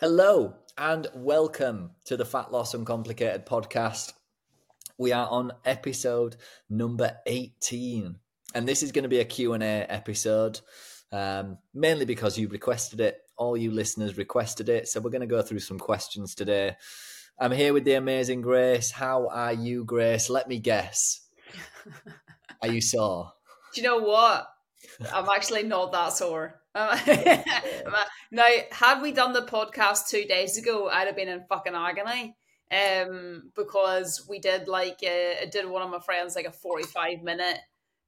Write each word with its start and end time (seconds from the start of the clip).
Hello 0.00 0.54
and 0.76 1.08
welcome 1.12 1.90
to 2.04 2.16
the 2.16 2.24
Fat 2.24 2.52
Loss 2.52 2.72
Uncomplicated 2.74 3.46
podcast. 3.46 4.12
We 4.96 5.10
are 5.10 5.26
on 5.28 5.50
episode 5.64 6.36
number 6.70 7.16
18 7.26 8.14
and 8.54 8.68
this 8.68 8.84
is 8.84 8.92
going 8.92 9.02
to 9.02 9.08
be 9.08 9.18
a 9.18 9.24
Q&A 9.24 9.58
episode 9.60 10.60
um, 11.10 11.58
mainly 11.74 12.04
because 12.04 12.38
you 12.38 12.46
requested 12.46 13.00
it. 13.00 13.18
All 13.36 13.56
you 13.56 13.72
listeners 13.72 14.16
requested 14.16 14.68
it. 14.68 14.86
So 14.86 15.00
we're 15.00 15.10
going 15.10 15.22
to 15.22 15.26
go 15.26 15.42
through 15.42 15.58
some 15.58 15.80
questions 15.80 16.36
today. 16.36 16.76
I'm 17.36 17.50
here 17.50 17.72
with 17.72 17.82
the 17.82 17.94
amazing 17.94 18.40
Grace. 18.40 18.92
How 18.92 19.26
are 19.26 19.52
you, 19.52 19.82
Grace? 19.82 20.30
Let 20.30 20.46
me 20.46 20.60
guess. 20.60 21.26
are 22.62 22.68
you 22.68 22.80
sore? 22.80 23.32
Do 23.74 23.80
you 23.80 23.88
know 23.88 23.98
what? 23.98 24.46
I'm 25.12 25.28
actually 25.28 25.64
not 25.64 25.90
that 25.90 26.12
sore. 26.12 26.57
now, 28.30 28.48
had 28.70 29.02
we 29.02 29.12
done 29.12 29.32
the 29.32 29.42
podcast 29.42 30.08
two 30.08 30.24
days 30.24 30.58
ago, 30.58 30.88
I'd 30.88 31.06
have 31.06 31.16
been 31.16 31.28
in 31.28 31.44
fucking 31.48 31.74
agony. 31.74 32.36
Um, 32.70 33.50
because 33.56 34.26
we 34.28 34.40
did 34.40 34.68
like 34.68 34.98
uh, 35.02 35.46
did 35.50 35.66
one 35.66 35.80
of 35.80 35.88
my 35.88 36.00
friends 36.00 36.36
like 36.36 36.44
a 36.44 36.52
45 36.52 37.22
minute 37.22 37.56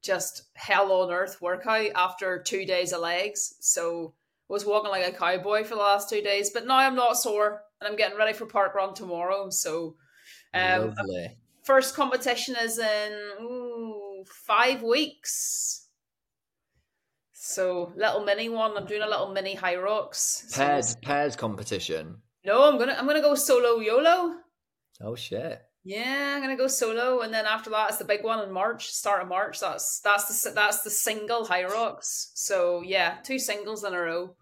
just 0.03 0.43
hell 0.53 0.91
on 0.91 1.11
earth 1.11 1.41
workout 1.41 1.89
after 1.95 2.41
two 2.41 2.65
days 2.65 2.93
of 2.93 3.01
legs. 3.01 3.55
So 3.59 4.13
was 4.47 4.65
walking 4.65 4.91
like 4.91 5.07
a 5.07 5.17
cowboy 5.17 5.63
for 5.63 5.75
the 5.75 5.81
last 5.81 6.09
two 6.09 6.21
days, 6.21 6.49
but 6.49 6.67
now 6.67 6.75
I'm 6.75 6.95
not 6.95 7.17
sore 7.17 7.61
and 7.79 7.87
I'm 7.87 7.95
getting 7.95 8.17
ready 8.17 8.33
for 8.33 8.45
park 8.45 8.75
run 8.75 8.93
tomorrow. 8.93 9.49
So, 9.49 9.95
um, 10.53 10.93
first 11.63 11.95
competition 11.95 12.55
is 12.61 12.77
in 12.77 13.11
ooh, 13.41 14.25
five 14.27 14.83
weeks. 14.83 15.80
So 17.43 17.91
little 17.95 18.23
mini 18.23 18.49
one. 18.49 18.77
I'm 18.77 18.85
doing 18.85 19.01
a 19.01 19.07
little 19.07 19.29
mini 19.29 19.55
Hyrox. 19.55 20.55
Pairs 20.55 20.95
pairs 20.97 21.35
competition. 21.35 22.17
No, 22.45 22.69
I'm 22.69 22.77
gonna 22.77 22.93
I'm 22.93 23.07
gonna 23.07 23.19
go 23.19 23.33
solo 23.33 23.79
YOLO. 23.79 24.35
Oh 25.01 25.15
shit. 25.15 25.59
Yeah, 25.83 26.35
I'm 26.35 26.41
gonna 26.43 26.55
go 26.55 26.67
solo, 26.67 27.21
and 27.21 27.33
then 27.33 27.47
after 27.47 27.71
that, 27.71 27.89
it's 27.89 27.97
the 27.97 28.05
big 28.05 28.23
one 28.23 28.47
in 28.47 28.51
March, 28.53 28.91
start 28.91 29.23
of 29.23 29.27
March. 29.27 29.59
That's 29.59 30.01
that's 30.01 30.43
the 30.43 30.51
that's 30.51 30.83
the 30.83 30.91
single 30.91 31.47
Hyrox. 31.47 32.29
So 32.35 32.83
yeah, 32.83 33.17
two 33.23 33.39
singles 33.39 33.83
in 33.83 33.95
a 33.95 33.99
row. 33.99 34.35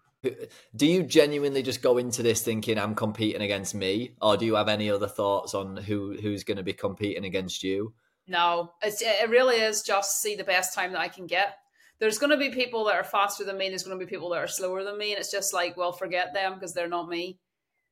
Do 0.76 0.86
you 0.86 1.02
genuinely 1.02 1.62
just 1.62 1.80
go 1.80 1.96
into 1.96 2.22
this 2.22 2.42
thinking 2.42 2.78
I'm 2.78 2.94
competing 2.94 3.40
against 3.40 3.74
me, 3.74 4.14
or 4.20 4.36
do 4.36 4.44
you 4.44 4.56
have 4.56 4.68
any 4.68 4.90
other 4.90 5.08
thoughts 5.08 5.54
on 5.54 5.78
who 5.78 6.18
who's 6.20 6.44
going 6.44 6.58
to 6.58 6.62
be 6.62 6.74
competing 6.74 7.24
against 7.24 7.62
you? 7.62 7.94
No, 8.26 8.72
it's, 8.82 9.00
it 9.00 9.30
really 9.30 9.56
is 9.56 9.82
just 9.82 10.20
see 10.20 10.36
the 10.36 10.44
best 10.44 10.74
time 10.74 10.92
that 10.92 11.00
I 11.00 11.08
can 11.08 11.26
get 11.26 11.56
there's 12.00 12.18
going 12.18 12.30
to 12.30 12.36
be 12.36 12.50
people 12.50 12.84
that 12.84 12.96
are 12.96 13.04
faster 13.04 13.44
than 13.44 13.58
me. 13.58 13.68
There's 13.68 13.82
going 13.82 13.98
to 13.98 14.04
be 14.04 14.08
people 14.08 14.30
that 14.30 14.42
are 14.42 14.48
slower 14.48 14.82
than 14.82 14.98
me, 14.98 15.12
and 15.12 15.20
it's 15.20 15.30
just 15.30 15.52
like, 15.52 15.76
well, 15.76 15.92
forget 15.92 16.32
them 16.32 16.54
because 16.54 16.72
they're 16.72 16.88
not 16.88 17.08
me. 17.08 17.38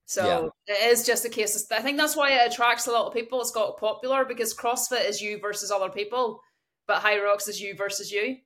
So 0.06 0.52
yeah. 0.66 0.74
it 0.74 0.90
is 0.90 1.04
just 1.04 1.26
a 1.26 1.28
case. 1.28 1.54
Of, 1.54 1.78
I 1.78 1.82
think 1.82 1.98
that's 1.98 2.16
why 2.16 2.30
it 2.30 2.50
attracts 2.50 2.86
a 2.86 2.90
lot 2.90 3.06
of 3.06 3.12
people. 3.12 3.40
It's 3.42 3.50
got 3.50 3.78
popular 3.78 4.24
because 4.24 4.56
CrossFit 4.56 5.06
is 5.06 5.20
you 5.20 5.38
versus 5.38 5.70
other 5.70 5.90
people, 5.90 6.40
but 6.86 7.02
Hyrox 7.02 7.46
is 7.46 7.60
you 7.60 7.76
versus 7.76 8.10
you. 8.10 8.38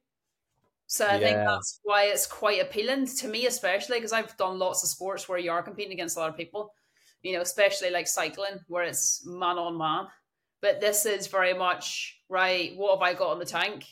So 0.88 1.06
I 1.06 1.14
yeah. 1.14 1.26
think 1.26 1.36
that's 1.36 1.78
why 1.84 2.04
it's 2.06 2.26
quite 2.26 2.60
appealing 2.60 3.06
to 3.06 3.28
me, 3.28 3.46
especially 3.46 3.98
because 3.98 4.12
I've 4.12 4.36
done 4.36 4.58
lots 4.58 4.82
of 4.82 4.88
sports 4.88 5.28
where 5.28 5.38
you 5.38 5.52
are 5.52 5.62
competing 5.62 5.92
against 5.92 6.18
other 6.18 6.32
people. 6.32 6.74
You 7.22 7.34
know, 7.34 7.40
especially 7.40 7.90
like 7.90 8.08
cycling 8.08 8.58
where 8.66 8.82
it's 8.82 9.24
man 9.24 9.56
on 9.56 9.78
man. 9.78 10.08
But 10.60 10.80
this 10.80 11.06
is 11.06 11.28
very 11.28 11.54
much 11.54 12.20
right. 12.28 12.72
What 12.74 12.98
have 12.98 13.02
I 13.02 13.14
got 13.16 13.30
on 13.30 13.38
the 13.38 13.44
tank? 13.44 13.84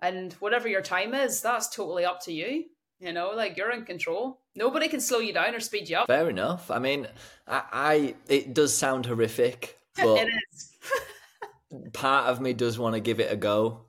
And 0.00 0.32
whatever 0.34 0.68
your 0.68 0.82
time 0.82 1.14
is, 1.14 1.40
that's 1.40 1.68
totally 1.68 2.04
up 2.04 2.22
to 2.24 2.32
you. 2.32 2.64
You 2.98 3.12
know, 3.12 3.32
like 3.34 3.56
you're 3.56 3.72
in 3.72 3.84
control. 3.84 4.40
Nobody 4.54 4.88
can 4.88 5.00
slow 5.00 5.18
you 5.18 5.34
down 5.34 5.54
or 5.54 5.60
speed 5.60 5.88
you 5.88 5.98
up. 5.98 6.06
Fair 6.06 6.30
enough. 6.30 6.70
I 6.70 6.78
mean, 6.78 7.06
I, 7.46 7.62
I 7.72 8.14
it 8.26 8.54
does 8.54 8.76
sound 8.76 9.04
horrific, 9.06 9.78
but 9.96 10.20
it 10.20 10.28
is. 10.52 10.72
part 11.92 12.26
of 12.26 12.40
me 12.40 12.54
does 12.54 12.78
want 12.78 12.94
to 12.94 13.00
give 13.00 13.20
it 13.20 13.30
a 13.30 13.36
go. 13.36 13.82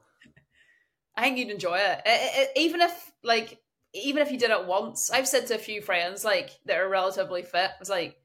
I 1.16 1.24
think 1.24 1.38
you'd 1.38 1.50
enjoy 1.50 1.78
it. 1.78 2.02
It, 2.06 2.50
it. 2.56 2.62
Even 2.62 2.82
if, 2.82 3.12
like, 3.24 3.60
even 3.94 4.22
if 4.22 4.32
you 4.32 4.38
did 4.38 4.52
it 4.52 4.68
once, 4.68 5.10
I've 5.10 5.28
said 5.28 5.48
to 5.48 5.56
a 5.56 5.60
few 5.60 5.82
friends 5.82 6.24
like 6.24 6.52
that 6.66 6.78
are 6.78 6.90
relatively 6.90 7.42
fit, 7.42 7.72
it's 7.80 7.90
like 7.90 8.18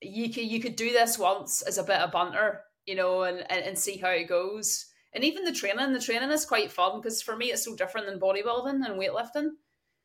you 0.00 0.28
could 0.28 0.44
you 0.44 0.60
could 0.60 0.76
do 0.76 0.92
this 0.92 1.18
once 1.18 1.62
as 1.62 1.78
a 1.78 1.82
bit 1.82 1.96
of 1.96 2.12
banter, 2.12 2.60
you 2.86 2.94
know, 2.94 3.22
and 3.22 3.38
and, 3.50 3.64
and 3.64 3.78
see 3.78 3.96
how 3.96 4.10
it 4.10 4.28
goes 4.28 4.86
and 5.14 5.24
even 5.24 5.44
the 5.44 5.52
training, 5.52 5.92
the 5.92 6.00
training 6.00 6.30
is 6.30 6.44
quite 6.44 6.72
fun 6.72 7.00
because 7.00 7.22
for 7.22 7.36
me 7.36 7.46
it's 7.46 7.64
so 7.64 7.76
different 7.76 8.06
than 8.06 8.20
bodybuilding 8.20 8.84
and 8.84 8.98
weightlifting. 8.98 9.50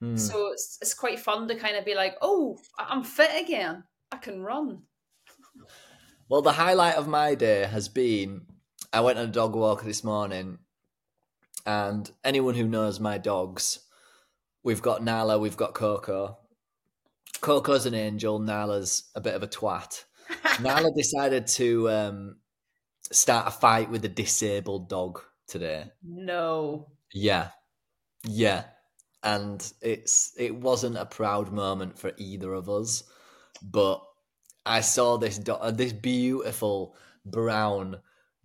Mm. 0.03 0.17
So 0.17 0.51
it's 0.51 0.77
it's 0.81 0.93
quite 0.93 1.19
fun 1.19 1.47
to 1.47 1.55
kind 1.55 1.75
of 1.75 1.85
be 1.85 1.95
like, 1.95 2.15
oh, 2.21 2.57
I'm 2.77 3.03
fit 3.03 3.31
again. 3.41 3.83
I 4.11 4.17
can 4.17 4.41
run. 4.41 4.83
Well, 6.29 6.41
the 6.41 6.53
highlight 6.53 6.95
of 6.95 7.07
my 7.07 7.35
day 7.35 7.65
has 7.65 7.89
been 7.89 8.45
I 8.93 9.01
went 9.01 9.19
on 9.19 9.25
a 9.25 9.31
dog 9.31 9.55
walk 9.55 9.83
this 9.83 10.03
morning, 10.03 10.59
and 11.65 12.09
anyone 12.23 12.55
who 12.55 12.67
knows 12.67 12.99
my 12.99 13.17
dogs, 13.17 13.79
we've 14.63 14.81
got 14.81 15.03
Nala, 15.03 15.37
we've 15.37 15.57
got 15.57 15.73
Coco. 15.73 16.37
Coco's 17.41 17.85
an 17.85 17.93
angel, 17.93 18.39
Nala's 18.39 19.09
a 19.15 19.21
bit 19.21 19.35
of 19.35 19.43
a 19.43 19.47
twat. 19.47 20.03
Nala 20.61 20.91
decided 20.95 21.47
to 21.47 21.89
um, 21.89 22.35
start 23.11 23.47
a 23.47 23.51
fight 23.51 23.89
with 23.89 24.05
a 24.05 24.09
disabled 24.09 24.89
dog 24.89 25.21
today. 25.47 25.91
No. 26.03 26.87
Yeah. 27.13 27.49
Yeah. 28.23 28.65
And 29.23 29.61
it's 29.81 30.33
it 30.37 30.55
wasn't 30.55 30.97
a 30.97 31.05
proud 31.05 31.51
moment 31.51 31.99
for 31.99 32.13
either 32.17 32.53
of 32.53 32.69
us, 32.69 33.03
but 33.61 34.01
I 34.65 34.81
saw 34.81 35.17
this 35.17 35.37
dog, 35.37 35.59
uh, 35.61 35.71
this 35.71 35.91
beautiful 35.91 36.95
brown 37.25 37.97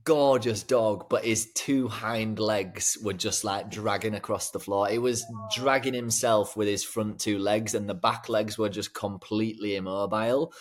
gorgeous 0.04 0.62
dog, 0.62 1.08
but 1.08 1.24
his 1.24 1.50
two 1.54 1.88
hind 1.88 2.38
legs 2.38 2.98
were 3.02 3.12
just 3.14 3.42
like 3.42 3.70
dragging 3.70 4.14
across 4.14 4.50
the 4.50 4.60
floor. 4.60 4.88
He 4.88 4.98
was 4.98 5.24
dragging 5.54 5.94
himself 5.94 6.56
with 6.56 6.68
his 6.68 6.84
front 6.84 7.20
two 7.20 7.38
legs, 7.38 7.74
and 7.74 7.88
the 7.88 7.94
back 7.94 8.28
legs 8.28 8.58
were 8.58 8.68
just 8.68 8.94
completely 8.94 9.76
immobile. 9.76 10.52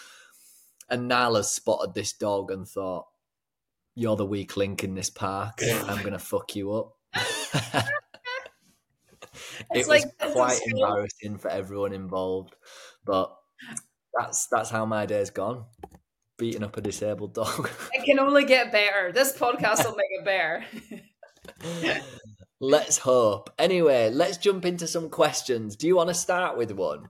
And 0.89 1.07
Nala 1.07 1.43
spotted 1.43 1.93
this 1.93 2.13
dog 2.13 2.51
and 2.51 2.67
thought, 2.67 3.05
you're 3.95 4.15
the 4.15 4.25
weak 4.25 4.57
link 4.57 4.83
in 4.83 4.95
this 4.95 5.09
park. 5.09 5.59
I'm 5.87 6.03
gonna 6.03 6.19
fuck 6.19 6.55
you 6.55 6.73
up. 6.73 6.97
it 9.73 9.87
like, 9.87 10.03
was 10.21 10.33
quite 10.33 10.59
embarrassing 10.65 11.37
for 11.37 11.49
everyone 11.49 11.93
involved, 11.93 12.55
but 13.05 13.35
that's 14.17 14.47
that's 14.47 14.69
how 14.69 14.85
my 14.85 15.05
day's 15.05 15.29
gone. 15.29 15.65
Beating 16.37 16.63
up 16.63 16.77
a 16.77 16.81
disabled 16.81 17.35
dog. 17.35 17.69
It 17.93 18.05
can 18.05 18.19
only 18.19 18.45
get 18.45 18.71
better. 18.71 19.11
This 19.11 19.37
podcast 19.37 19.85
will 19.85 19.95
make 19.97 20.07
it 20.09 20.25
better. 20.25 20.65
let's 22.59 22.97
hope. 22.97 23.51
Anyway, 23.59 24.09
let's 24.09 24.37
jump 24.37 24.65
into 24.65 24.87
some 24.87 25.09
questions. 25.09 25.75
Do 25.75 25.85
you 25.85 25.95
want 25.95 26.09
to 26.09 26.15
start 26.15 26.57
with 26.57 26.71
one? 26.71 27.09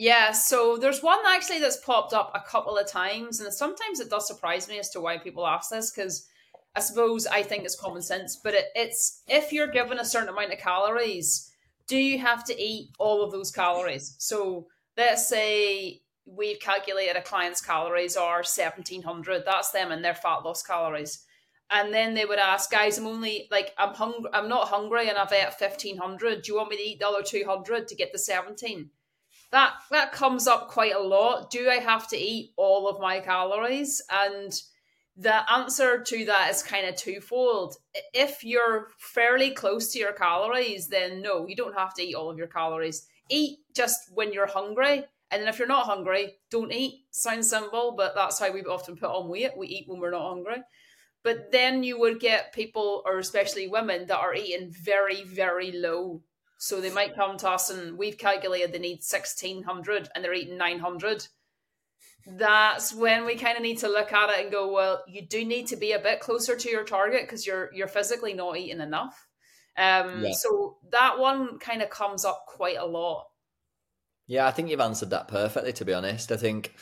Yeah, 0.00 0.32
so 0.32 0.78
there's 0.78 1.02
one 1.02 1.18
actually 1.26 1.58
that's 1.58 1.76
popped 1.76 2.14
up 2.14 2.32
a 2.34 2.40
couple 2.40 2.78
of 2.78 2.88
times, 2.88 3.38
and 3.38 3.52
sometimes 3.52 4.00
it 4.00 4.08
does 4.08 4.26
surprise 4.26 4.66
me 4.66 4.78
as 4.78 4.88
to 4.92 5.00
why 5.02 5.18
people 5.18 5.46
ask 5.46 5.68
this 5.68 5.90
because 5.90 6.26
I 6.74 6.80
suppose 6.80 7.26
I 7.26 7.42
think 7.42 7.64
it's 7.64 7.78
common 7.78 8.00
sense, 8.00 8.40
but 8.42 8.54
it, 8.54 8.68
it's 8.74 9.22
if 9.28 9.52
you're 9.52 9.66
given 9.66 9.98
a 9.98 10.04
certain 10.06 10.30
amount 10.30 10.54
of 10.54 10.58
calories, 10.58 11.52
do 11.86 11.98
you 11.98 12.18
have 12.18 12.44
to 12.44 12.58
eat 12.58 12.92
all 12.98 13.22
of 13.22 13.30
those 13.30 13.50
calories? 13.50 14.16
So 14.16 14.68
let's 14.96 15.28
say 15.28 16.00
we've 16.24 16.60
calculated 16.60 17.16
a 17.16 17.22
client's 17.22 17.60
calories 17.60 18.16
are 18.16 18.36
1700, 18.36 19.42
that's 19.44 19.70
them 19.70 19.92
and 19.92 20.02
their 20.02 20.14
fat 20.14 20.46
loss 20.46 20.62
calories. 20.62 21.26
And 21.70 21.92
then 21.92 22.14
they 22.14 22.24
would 22.24 22.38
ask, 22.38 22.70
guys, 22.70 22.96
I'm 22.96 23.06
only 23.06 23.48
like 23.50 23.74
I'm 23.76 23.92
hungry, 23.92 24.30
I'm 24.32 24.48
not 24.48 24.68
hungry, 24.68 25.10
and 25.10 25.18
I've 25.18 25.30
ate 25.30 25.60
1500. 25.60 26.40
Do 26.40 26.52
you 26.52 26.56
want 26.56 26.70
me 26.70 26.78
to 26.78 26.82
eat 26.82 27.00
the 27.00 27.06
other 27.08 27.22
200 27.22 27.86
to 27.86 27.94
get 27.94 28.12
the 28.12 28.18
17? 28.18 28.88
That 29.52 29.74
that 29.90 30.12
comes 30.12 30.46
up 30.46 30.68
quite 30.68 30.94
a 30.94 31.00
lot. 31.00 31.50
Do 31.50 31.68
I 31.68 31.76
have 31.76 32.08
to 32.08 32.16
eat 32.16 32.52
all 32.56 32.88
of 32.88 33.00
my 33.00 33.20
calories? 33.20 34.00
And 34.10 34.52
the 35.16 35.52
answer 35.52 36.02
to 36.02 36.24
that 36.26 36.50
is 36.50 36.62
kind 36.62 36.86
of 36.86 36.96
twofold. 36.96 37.76
If 38.14 38.44
you're 38.44 38.88
fairly 38.98 39.50
close 39.50 39.92
to 39.92 39.98
your 39.98 40.12
calories, 40.12 40.88
then 40.88 41.20
no, 41.20 41.46
you 41.46 41.56
don't 41.56 41.76
have 41.76 41.94
to 41.94 42.02
eat 42.02 42.14
all 42.14 42.30
of 42.30 42.38
your 42.38 42.46
calories. 42.46 43.06
Eat 43.28 43.58
just 43.74 43.98
when 44.14 44.32
you're 44.32 44.46
hungry. 44.46 45.04
And 45.32 45.42
then 45.42 45.48
if 45.48 45.58
you're 45.58 45.68
not 45.68 45.86
hungry, 45.86 46.38
don't 46.50 46.72
eat. 46.72 47.04
Sounds 47.10 47.50
simple, 47.50 47.94
but 47.96 48.14
that's 48.14 48.40
how 48.40 48.50
we 48.50 48.62
often 48.62 48.96
put 48.96 49.10
on 49.10 49.28
weight. 49.28 49.56
We 49.56 49.68
eat 49.68 49.84
when 49.86 50.00
we're 50.00 50.10
not 50.10 50.28
hungry. 50.28 50.62
But 51.22 51.52
then 51.52 51.82
you 51.82 51.98
would 52.00 52.18
get 52.18 52.52
people, 52.52 53.02
or 53.04 53.18
especially 53.18 53.68
women, 53.68 54.06
that 54.06 54.18
are 54.18 54.34
eating 54.34 54.72
very, 54.72 55.22
very 55.22 55.70
low 55.70 56.22
so 56.62 56.78
they 56.78 56.90
might 56.90 57.16
come 57.16 57.38
to 57.38 57.48
us 57.48 57.70
and 57.70 57.96
we've 57.96 58.18
calculated 58.18 58.70
they 58.70 58.78
need 58.78 59.00
1600 59.02 60.10
and 60.14 60.22
they're 60.22 60.34
eating 60.34 60.58
900. 60.58 61.26
That's 62.26 62.94
when 62.94 63.24
we 63.24 63.36
kind 63.36 63.56
of 63.56 63.62
need 63.62 63.78
to 63.78 63.88
look 63.88 64.12
at 64.12 64.28
it 64.28 64.42
and 64.42 64.52
go, 64.52 64.70
well, 64.70 65.02
you 65.08 65.22
do 65.22 65.42
need 65.42 65.68
to 65.68 65.76
be 65.76 65.92
a 65.92 65.98
bit 65.98 66.20
closer 66.20 66.54
to 66.56 66.68
your 66.70 66.84
target 66.84 67.22
because 67.22 67.46
you're 67.46 67.70
you're 67.72 67.88
physically 67.88 68.34
not 68.34 68.58
eating 68.58 68.82
enough. 68.82 69.26
Um, 69.78 70.22
yeah. 70.22 70.32
So 70.32 70.76
that 70.92 71.18
one 71.18 71.58
kind 71.60 71.80
of 71.80 71.88
comes 71.88 72.26
up 72.26 72.44
quite 72.46 72.76
a 72.76 72.84
lot. 72.84 73.24
Yeah, 74.26 74.46
I 74.46 74.50
think 74.50 74.68
you've 74.68 74.80
answered 74.80 75.10
that 75.10 75.28
perfectly. 75.28 75.72
To 75.72 75.84
be 75.86 75.94
honest, 75.94 76.30
I 76.30 76.36
think 76.36 76.74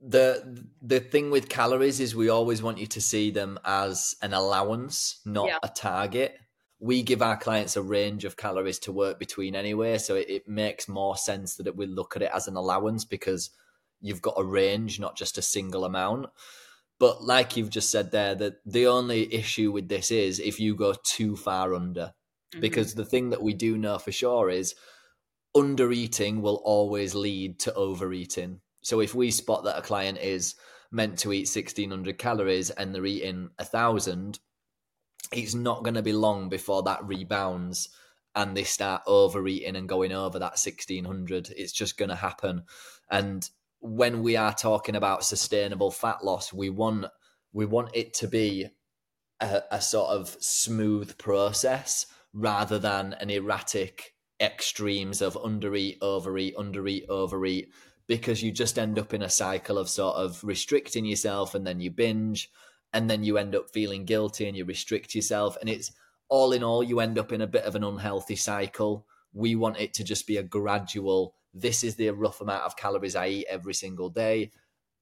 the 0.00 0.64
the 0.80 1.00
thing 1.00 1.32
with 1.32 1.48
calories 1.48 1.98
is 1.98 2.14
we 2.14 2.28
always 2.28 2.62
want 2.62 2.78
you 2.78 2.86
to 2.86 3.00
see 3.00 3.32
them 3.32 3.58
as 3.64 4.14
an 4.22 4.34
allowance, 4.34 5.18
not 5.26 5.48
Yeah. 5.48 5.58
a 5.64 5.68
target. 5.68 6.38
We 6.80 7.02
give 7.02 7.22
our 7.22 7.36
clients 7.36 7.76
a 7.76 7.82
range 7.82 8.24
of 8.24 8.36
calories 8.36 8.78
to 8.80 8.92
work 8.92 9.18
between 9.18 9.54
anyway, 9.54 9.98
so 9.98 10.16
it, 10.16 10.28
it 10.30 10.48
makes 10.48 10.88
more 10.88 11.16
sense 11.16 11.56
that 11.56 11.76
we 11.76 11.86
look 11.86 12.16
at 12.16 12.22
it 12.22 12.30
as 12.34 12.48
an 12.48 12.56
allowance 12.56 13.04
because 13.04 13.50
you've 14.00 14.22
got 14.22 14.34
a 14.38 14.44
range, 14.44 14.98
not 14.98 15.16
just 15.16 15.36
a 15.38 15.42
single 15.42 15.84
amount. 15.84 16.26
But 16.98 17.22
like 17.22 17.56
you've 17.56 17.70
just 17.70 17.90
said 17.90 18.10
there, 18.10 18.34
that 18.34 18.54
the 18.64 18.86
only 18.86 19.32
issue 19.32 19.70
with 19.72 19.88
this 19.88 20.10
is 20.10 20.40
if 20.40 20.58
you 20.58 20.74
go 20.74 20.94
too 21.04 21.36
far 21.36 21.74
under 21.74 22.14
Mhm. 22.54 22.60
because 22.60 22.94
the 22.94 23.04
thing 23.04 23.30
that 23.30 23.42
we 23.42 23.54
do 23.54 23.78
know 23.78 23.98
for 23.98 24.10
sure 24.12 24.50
is 24.50 24.74
under 25.54 25.92
eating 25.92 26.42
will 26.42 26.62
always 26.64 27.14
lead 27.14 27.58
to 27.60 27.74
overeating. 27.74 28.60
So 28.82 29.00
if 29.00 29.14
we 29.14 29.30
spot 29.30 29.64
that 29.64 29.78
a 29.78 29.82
client 29.82 30.18
is 30.18 30.54
meant 30.90 31.18
to 31.20 31.32
eat 31.32 31.48
1600 31.48 32.18
calories 32.18 32.70
and 32.70 32.94
they're 32.94 33.06
eating 33.06 33.50
a 33.58 33.64
thousand, 33.64 34.40
it's 35.32 35.54
not 35.54 35.84
going 35.84 35.94
to 35.94 36.02
be 36.02 36.12
long 36.12 36.48
before 36.48 36.82
that 36.84 37.04
rebounds 37.04 37.88
and 38.34 38.56
they 38.56 38.64
start 38.64 39.02
overeating 39.06 39.76
and 39.76 39.88
going 39.88 40.12
over 40.12 40.38
that 40.38 40.58
1600. 40.58 41.50
It's 41.56 41.72
just 41.72 41.98
going 41.98 42.08
to 42.08 42.14
happen. 42.14 42.62
And 43.10 43.48
when 43.80 44.22
we 44.22 44.36
are 44.36 44.54
talking 44.54 44.96
about 44.96 45.24
sustainable 45.24 45.90
fat 45.90 46.24
loss, 46.24 46.52
we 46.52 46.70
want 46.70 47.06
we 47.52 47.66
want 47.66 47.90
it 47.94 48.14
to 48.14 48.28
be 48.28 48.66
a, 49.40 49.62
a 49.72 49.80
sort 49.80 50.10
of 50.10 50.36
smooth 50.40 51.18
process 51.18 52.06
rather 52.32 52.78
than 52.78 53.14
an 53.14 53.30
erratic 53.30 54.14
extremes 54.40 55.20
of 55.20 55.34
undereat, 55.34 55.98
overeat, 56.00 56.56
undereat, 56.56 57.08
overeat, 57.08 57.72
because 58.06 58.42
you 58.42 58.52
just 58.52 58.78
end 58.78 58.98
up 58.98 59.12
in 59.12 59.22
a 59.22 59.28
cycle 59.28 59.78
of 59.78 59.88
sort 59.88 60.14
of 60.16 60.42
restricting 60.44 61.04
yourself 61.04 61.54
and 61.54 61.66
then 61.66 61.80
you 61.80 61.90
binge 61.90 62.50
and 62.92 63.08
then 63.08 63.22
you 63.22 63.38
end 63.38 63.54
up 63.54 63.70
feeling 63.70 64.04
guilty 64.04 64.46
and 64.46 64.56
you 64.56 64.64
restrict 64.64 65.14
yourself. 65.14 65.56
And 65.60 65.68
it's 65.68 65.92
all 66.28 66.52
in 66.52 66.62
all, 66.62 66.82
you 66.82 67.00
end 67.00 67.18
up 67.18 67.32
in 67.32 67.40
a 67.40 67.46
bit 67.46 67.64
of 67.64 67.74
an 67.74 67.84
unhealthy 67.84 68.36
cycle. 68.36 69.06
We 69.32 69.54
want 69.54 69.80
it 69.80 69.94
to 69.94 70.04
just 70.04 70.26
be 70.26 70.36
a 70.36 70.42
gradual, 70.42 71.34
this 71.54 71.84
is 71.84 71.96
the 71.96 72.10
rough 72.10 72.40
amount 72.40 72.64
of 72.64 72.76
calories 72.76 73.16
I 73.16 73.28
eat 73.28 73.46
every 73.48 73.74
single 73.74 74.10
day. 74.10 74.50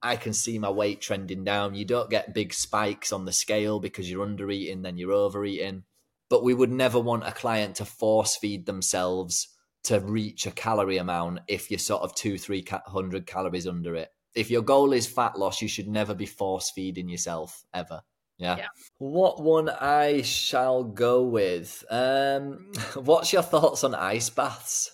I 0.02 0.16
can 0.16 0.32
see 0.32 0.58
my 0.58 0.70
weight 0.70 1.00
trending 1.00 1.44
down. 1.44 1.74
You 1.74 1.84
don't 1.84 2.10
get 2.10 2.34
big 2.34 2.54
spikes 2.54 3.12
on 3.12 3.24
the 3.24 3.32
scale 3.32 3.80
because 3.80 4.10
you're 4.10 4.22
under 4.22 4.50
eating, 4.50 4.82
then 4.82 4.96
you're 4.96 5.12
overeating. 5.12 5.84
But 6.28 6.44
we 6.44 6.54
would 6.54 6.70
never 6.70 7.00
want 7.00 7.26
a 7.26 7.32
client 7.32 7.76
to 7.76 7.84
force 7.84 8.36
feed 8.36 8.66
themselves 8.66 9.48
to 9.84 9.98
reach 10.00 10.46
a 10.46 10.50
calorie 10.50 10.98
amount 10.98 11.40
if 11.48 11.70
you're 11.70 11.78
sort 11.78 12.02
of 12.02 12.14
two, 12.14 12.38
three 12.38 12.64
hundred 12.86 13.26
calories 13.26 13.66
under 13.66 13.94
it. 13.94 14.10
If 14.34 14.50
your 14.50 14.62
goal 14.62 14.92
is 14.92 15.06
fat 15.06 15.38
loss, 15.38 15.62
you 15.62 15.68
should 15.68 15.88
never 15.88 16.14
be 16.14 16.26
force 16.26 16.70
feeding 16.70 17.08
yourself 17.08 17.64
ever. 17.74 18.02
Yeah. 18.38 18.56
Yeah. 18.58 18.66
What 18.98 19.42
one 19.42 19.68
I 19.68 20.22
shall 20.22 20.84
go 20.84 21.24
with? 21.24 21.84
Um, 21.90 22.72
what's 22.94 23.32
your 23.32 23.42
thoughts 23.42 23.84
on 23.84 23.94
ice 23.94 24.30
baths? 24.30 24.90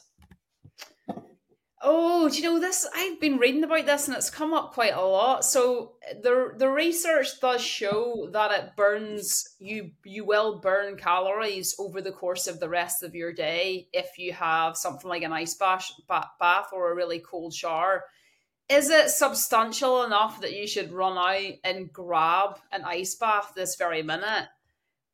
Oh, 1.86 2.30
do 2.30 2.38
you 2.38 2.42
know 2.44 2.58
this? 2.58 2.88
I've 2.96 3.20
been 3.20 3.36
reading 3.36 3.62
about 3.62 3.84
this 3.84 4.08
and 4.08 4.16
it's 4.16 4.30
come 4.30 4.54
up 4.54 4.72
quite 4.72 4.94
a 4.94 5.02
lot. 5.02 5.44
So 5.44 5.96
the 6.22 6.54
the 6.56 6.70
research 6.70 7.38
does 7.42 7.60
show 7.60 8.30
that 8.32 8.52
it 8.52 8.74
burns 8.74 9.44
you 9.58 9.90
you 10.02 10.24
will 10.24 10.60
burn 10.60 10.96
calories 10.96 11.76
over 11.78 12.00
the 12.00 12.10
course 12.10 12.46
of 12.46 12.58
the 12.58 12.70
rest 12.70 13.02
of 13.02 13.14
your 13.14 13.34
day 13.34 13.88
if 13.92 14.16
you 14.16 14.32
have 14.32 14.78
something 14.78 15.10
like 15.10 15.22
an 15.24 15.34
ice 15.34 15.56
bath 15.56 15.90
bath 16.08 16.68
or 16.72 16.90
a 16.90 16.94
really 16.94 17.18
cold 17.18 17.52
shower. 17.52 18.04
Is 18.68 18.90
it 18.90 19.10
substantial 19.10 20.04
enough 20.04 20.40
that 20.40 20.56
you 20.56 20.66
should 20.66 20.92
run 20.92 21.18
out 21.18 21.54
and 21.64 21.92
grab 21.92 22.58
an 22.72 22.82
ice 22.84 23.14
bath 23.14 23.52
this 23.54 23.76
very 23.76 24.02
minute? 24.02 24.48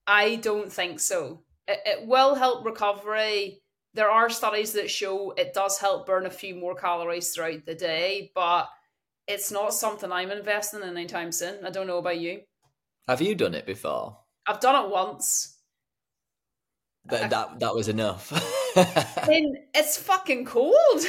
I 0.06 0.36
don't 0.36 0.72
think 0.72 1.00
so. 1.00 1.42
It, 1.66 1.78
it 1.84 2.06
will 2.06 2.34
help 2.34 2.64
recovery 2.64 3.60
there 3.94 4.10
are 4.10 4.30
studies 4.30 4.72
that 4.72 4.90
show 4.90 5.32
it 5.32 5.52
does 5.52 5.78
help 5.78 6.06
burn 6.06 6.26
a 6.26 6.30
few 6.30 6.54
more 6.54 6.74
calories 6.74 7.32
throughout 7.32 7.66
the 7.66 7.74
day, 7.74 8.30
but 8.34 8.68
it's 9.26 9.50
not 9.50 9.74
something 9.74 10.12
I'm 10.12 10.30
investing 10.30 10.82
in 10.82 10.88
anytime 10.88 11.32
soon. 11.32 11.64
I 11.64 11.70
don't 11.70 11.86
know 11.86 11.98
about 11.98 12.20
you. 12.20 12.42
Have 13.08 13.20
you 13.20 13.34
done 13.34 13.54
it 13.54 13.66
before? 13.66 14.18
I've 14.46 14.60
done 14.60 14.84
it 14.84 14.90
once. 14.90 15.56
That 17.06 17.30
that, 17.30 17.60
that 17.60 17.74
was 17.74 17.88
enough. 17.88 18.32
I 18.76 19.26
mean, 19.26 19.56
it's 19.74 19.96
fucking 19.96 20.44
cold. 20.44 20.74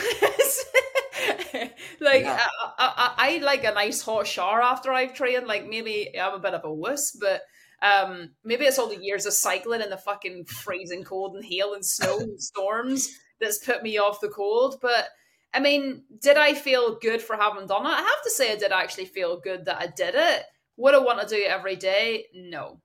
like 1.99 2.23
Yeah. 2.23 2.45
I, 2.61 2.69
I, 2.77 2.93
I, 2.97 3.13
I 3.17 3.37
like 3.39 3.63
a 3.63 3.73
nice 3.73 4.01
hot 4.01 4.27
shower 4.27 4.61
after 4.61 4.91
I've 4.91 5.13
trained. 5.13 5.47
Like 5.47 5.67
maybe 5.67 6.17
I'm 6.19 6.33
a 6.33 6.39
bit 6.39 6.53
of 6.53 6.65
a 6.65 6.73
wuss, 6.73 7.15
but 7.19 7.41
um, 7.81 8.31
maybe 8.43 8.65
it's 8.65 8.77
all 8.77 8.89
the 8.89 9.03
years 9.03 9.25
of 9.25 9.33
cycling 9.33 9.81
and 9.81 9.91
the 9.91 9.97
fucking 9.97 10.45
freezing 10.45 11.03
cold 11.03 11.35
and 11.35 11.43
hail 11.43 11.73
and 11.73 11.85
snow 11.85 12.19
and 12.19 12.41
storms 12.41 13.09
that's 13.39 13.63
put 13.65 13.83
me 13.83 13.97
off 13.97 14.21
the 14.21 14.29
cold. 14.29 14.77
But 14.81 15.07
I 15.53 15.59
mean, 15.59 16.03
did 16.21 16.37
I 16.37 16.53
feel 16.53 16.99
good 16.99 17.21
for 17.21 17.35
having 17.35 17.67
done 17.67 17.85
it? 17.85 17.89
I 17.89 18.01
have 18.01 18.23
to 18.23 18.29
say, 18.29 18.53
I 18.53 18.55
did 18.55 18.71
actually 18.71 19.05
feel 19.05 19.39
good 19.39 19.65
that 19.65 19.81
I 19.81 19.87
did 19.87 20.15
it. 20.15 20.43
Would 20.77 20.95
I 20.95 20.99
want 20.99 21.21
to 21.21 21.27
do 21.27 21.41
it 21.41 21.49
every 21.49 21.75
day? 21.75 22.25
No. 22.33 22.79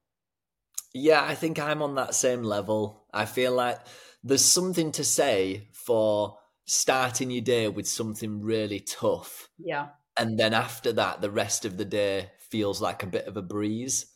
Yeah, 0.93 1.23
I 1.23 1.35
think 1.35 1.59
I'm 1.59 1.83
on 1.83 1.97
that 1.97 2.15
same 2.15 2.43
level. 2.43 3.05
I 3.13 3.27
feel 3.27 3.53
like 3.53 3.79
there's 4.25 4.45
something 4.45 4.93
to 4.93 5.05
say 5.05 5.69
for 5.73 6.39
starting 6.67 7.31
your 7.31 7.43
day 7.43 7.69
with 7.69 7.89
something 7.89 8.43
really 8.43 8.81
tough. 8.81 9.49
Yeah. 9.59 9.89
And 10.17 10.39
then 10.39 10.53
after 10.53 10.93
that, 10.95 11.21
the 11.21 11.31
rest 11.31 11.65
of 11.65 11.77
the 11.77 11.85
day 11.85 12.31
feels 12.51 12.81
like 12.81 13.03
a 13.03 13.09
bit 13.09 13.27
of 13.27 13.37
a 13.37 13.43
breeze. 13.43 14.07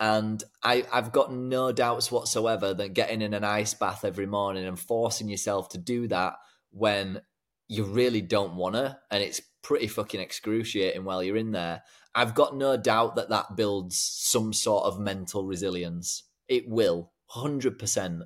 And 0.00 0.42
I, 0.62 0.84
I've 0.92 1.12
got 1.12 1.32
no 1.32 1.70
doubts 1.70 2.10
whatsoever 2.10 2.74
that 2.74 2.94
getting 2.94 3.22
in 3.22 3.32
an 3.32 3.44
ice 3.44 3.74
bath 3.74 4.04
every 4.04 4.26
morning 4.26 4.64
and 4.64 4.78
forcing 4.78 5.28
yourself 5.28 5.68
to 5.70 5.78
do 5.78 6.08
that 6.08 6.34
when 6.70 7.20
you 7.68 7.84
really 7.84 8.20
don't 8.20 8.56
want 8.56 8.74
to, 8.74 8.98
and 9.10 9.22
it's 9.22 9.40
pretty 9.62 9.86
fucking 9.86 10.20
excruciating 10.20 11.04
while 11.04 11.22
you're 11.22 11.36
in 11.36 11.52
there. 11.52 11.82
I've 12.14 12.34
got 12.34 12.56
no 12.56 12.76
doubt 12.76 13.16
that 13.16 13.30
that 13.30 13.56
builds 13.56 13.98
some 13.98 14.52
sort 14.52 14.84
of 14.84 15.00
mental 15.00 15.46
resilience. 15.46 16.24
It 16.48 16.68
will, 16.68 17.12
100%. 17.34 18.22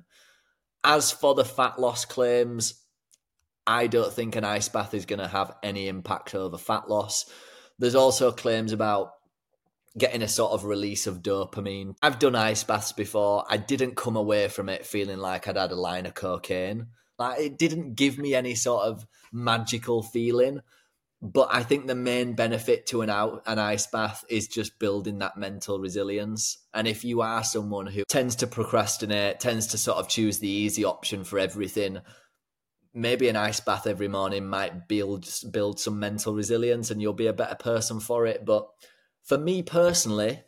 As 0.83 1.11
for 1.11 1.35
the 1.35 1.45
fat 1.45 1.79
loss 1.79 2.05
claims, 2.05 2.83
I 3.69 3.85
don't 3.85 4.11
think 4.11 4.35
an 4.35 4.43
ice 4.43 4.67
bath 4.67 4.95
is 4.95 5.05
going 5.05 5.19
to 5.19 5.27
have 5.27 5.55
any 5.61 5.87
impact 5.87 6.33
over 6.33 6.57
fat 6.57 6.89
loss. 6.89 7.27
There's 7.77 7.93
also 7.93 8.31
claims 8.31 8.71
about 8.71 9.11
getting 9.95 10.23
a 10.23 10.27
sort 10.27 10.53
of 10.53 10.65
release 10.65 11.05
of 11.05 11.21
dopamine. 11.21 11.93
I've 12.01 12.17
done 12.17 12.33
ice 12.33 12.63
baths 12.63 12.93
before. 12.93 13.45
I 13.47 13.57
didn't 13.57 13.95
come 13.95 14.15
away 14.15 14.47
from 14.47 14.69
it 14.69 14.87
feeling 14.87 15.19
like 15.19 15.47
I'd 15.47 15.55
had 15.55 15.71
a 15.71 15.75
line 15.75 16.07
of 16.07 16.15
cocaine. 16.15 16.87
Like 17.19 17.39
it 17.39 17.59
didn't 17.59 17.93
give 17.93 18.17
me 18.17 18.33
any 18.33 18.55
sort 18.55 18.85
of 18.85 19.05
magical 19.31 20.01
feeling. 20.01 20.61
But 21.21 21.49
I 21.51 21.61
think 21.61 21.85
the 21.85 21.93
main 21.93 22.33
benefit 22.33 22.87
to 22.87 23.03
an 23.03 23.11
out 23.11 23.43
an 23.45 23.59
ice 23.59 23.85
bath 23.85 24.25
is 24.29 24.47
just 24.47 24.79
building 24.79 25.19
that 25.19 25.37
mental 25.37 25.77
resilience. 25.77 26.57
And 26.73 26.87
if 26.87 27.05
you 27.05 27.21
are 27.21 27.43
someone 27.43 27.85
who 27.85 28.03
tends 28.05 28.37
to 28.37 28.47
procrastinate, 28.47 29.39
tends 29.39 29.67
to 29.67 29.77
sort 29.77 29.99
of 29.99 30.07
choose 30.07 30.39
the 30.39 30.49
easy 30.49 30.85
option 30.85 31.23
for 31.23 31.37
everything, 31.37 31.99
maybe 32.93 33.29
an 33.29 33.35
ice 33.35 33.59
bath 33.59 33.87
every 33.87 34.07
morning 34.07 34.47
might 34.47 34.87
build 34.87 35.27
build 35.51 35.79
some 35.79 35.99
mental 35.99 36.33
resilience 36.33 36.91
and 36.91 37.01
you'll 37.01 37.13
be 37.13 37.27
a 37.27 37.33
better 37.33 37.55
person 37.55 37.99
for 37.99 38.25
it. 38.25 38.45
But 38.45 38.67
for 39.23 39.37
me 39.37 39.63
personally, 39.63 40.41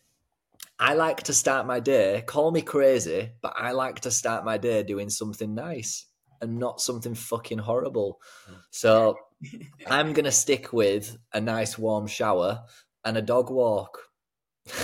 I 0.79 0.95
like 0.95 1.23
to 1.23 1.33
start 1.33 1.67
my 1.67 1.79
day, 1.79 2.23
call 2.25 2.51
me 2.51 2.61
crazy, 2.61 3.29
but 3.41 3.53
I 3.55 3.71
like 3.71 4.01
to 4.01 4.11
start 4.11 4.43
my 4.43 4.57
day 4.57 4.83
doing 4.83 5.09
something 5.09 5.53
nice 5.53 6.07
and 6.41 6.57
not 6.57 6.81
something 6.81 7.13
fucking 7.13 7.59
horrible. 7.59 8.19
So 8.71 9.17
I'm 9.87 10.13
going 10.13 10.25
to 10.25 10.31
stick 10.31 10.73
with 10.73 11.15
a 11.33 11.39
nice 11.39 11.77
warm 11.77 12.07
shower 12.07 12.63
and 13.05 13.17
a 13.17 13.21
dog 13.21 13.51
walk. 13.51 13.99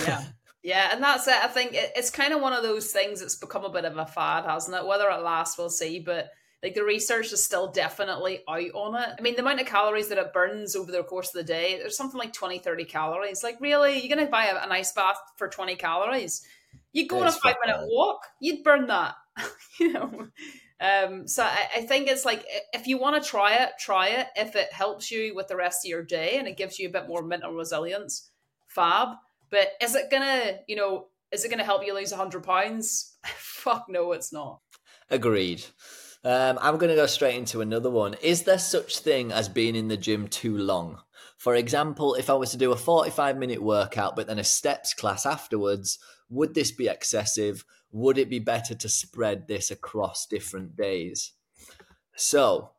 Yeah. 0.04 0.24
Yeah, 0.62 0.90
and 0.92 1.02
that's 1.02 1.26
it. 1.26 1.36
I 1.36 1.46
think 1.46 1.72
it, 1.72 1.92
it's 1.96 2.10
kind 2.10 2.34
of 2.34 2.42
one 2.42 2.52
of 2.52 2.62
those 2.62 2.92
things 2.92 3.20
that's 3.20 3.36
become 3.36 3.64
a 3.64 3.70
bit 3.70 3.84
of 3.84 3.96
a 3.96 4.04
fad, 4.04 4.44
hasn't 4.44 4.76
it? 4.76 4.86
Whether 4.86 5.08
it 5.08 5.22
lasts, 5.22 5.56
we'll 5.56 5.70
see. 5.70 6.00
But 6.00 6.30
like 6.62 6.74
the 6.74 6.84
research 6.84 7.32
is 7.32 7.44
still 7.44 7.70
definitely 7.70 8.40
out 8.48 8.70
on 8.74 9.00
it. 9.00 9.10
I 9.16 9.22
mean, 9.22 9.34
the 9.34 9.42
amount 9.42 9.60
of 9.60 9.66
calories 9.66 10.08
that 10.08 10.18
it 10.18 10.32
burns 10.32 10.74
over 10.74 10.90
the 10.90 11.02
course 11.04 11.28
of 11.28 11.34
the 11.34 11.44
day, 11.44 11.78
there's 11.78 11.96
something 11.96 12.18
like 12.18 12.32
20, 12.32 12.58
30 12.58 12.84
calories. 12.84 13.44
Like, 13.44 13.60
really? 13.60 13.98
You're 13.98 14.14
going 14.14 14.26
to 14.26 14.30
buy 14.30 14.46
a, 14.46 14.56
an 14.56 14.72
ice 14.72 14.92
bath 14.92 15.18
for 15.36 15.48
20 15.48 15.76
calories? 15.76 16.42
You 16.92 17.06
go 17.06 17.20
on 17.20 17.28
a 17.28 17.32
five 17.32 17.56
minute 17.64 17.86
walk, 17.88 18.26
you'd 18.40 18.64
burn 18.64 18.88
that. 18.88 19.14
you 19.80 19.92
know? 19.92 20.28
Um, 20.80 21.26
so 21.26 21.42
I, 21.42 21.68
I 21.76 21.80
think 21.82 22.08
it's 22.08 22.24
like 22.24 22.44
if 22.72 22.86
you 22.86 22.98
want 22.98 23.22
to 23.22 23.28
try 23.28 23.56
it, 23.56 23.70
try 23.78 24.08
it. 24.08 24.28
If 24.36 24.54
it 24.56 24.72
helps 24.72 25.10
you 25.10 25.34
with 25.34 25.48
the 25.48 25.56
rest 25.56 25.84
of 25.84 25.88
your 25.88 26.04
day 26.04 26.38
and 26.38 26.46
it 26.46 26.56
gives 26.56 26.78
you 26.78 26.88
a 26.88 26.92
bit 26.92 27.08
more 27.08 27.22
mental 27.22 27.52
resilience, 27.52 28.30
fab. 28.68 29.16
But 29.50 29.72
is 29.80 29.94
it 29.94 30.10
gonna, 30.10 30.58
you 30.66 30.76
know, 30.76 31.06
is 31.32 31.44
it 31.44 31.50
gonna 31.50 31.64
help 31.64 31.84
you 31.84 31.94
lose 31.94 32.12
hundred 32.12 32.44
pounds? 32.44 33.16
Fuck 33.24 33.86
no, 33.88 34.12
it's 34.12 34.32
not. 34.32 34.60
Agreed. 35.10 35.64
Um, 36.24 36.58
I'm 36.60 36.78
going 36.78 36.90
to 36.90 36.96
go 36.96 37.06
straight 37.06 37.36
into 37.36 37.60
another 37.60 37.90
one. 37.90 38.14
Is 38.22 38.42
there 38.42 38.58
such 38.58 38.98
thing 38.98 39.30
as 39.30 39.48
being 39.48 39.76
in 39.76 39.88
the 39.88 39.96
gym 39.96 40.28
too 40.28 40.56
long? 40.58 40.98
For 41.36 41.54
example, 41.54 42.14
if 42.14 42.28
I 42.28 42.34
was 42.34 42.50
to 42.50 42.56
do 42.56 42.72
a 42.72 42.76
45 42.76 43.36
minute 43.36 43.62
workout 43.62 44.16
but 44.16 44.26
then 44.26 44.40
a 44.40 44.44
steps 44.44 44.92
class 44.92 45.24
afterwards, 45.24 45.98
would 46.28 46.54
this 46.54 46.72
be 46.72 46.88
excessive? 46.88 47.64
Would 47.92 48.18
it 48.18 48.28
be 48.28 48.40
better 48.40 48.74
to 48.74 48.88
spread 48.88 49.46
this 49.46 49.70
across 49.70 50.26
different 50.26 50.76
days? 50.76 51.32
So, 52.16 52.72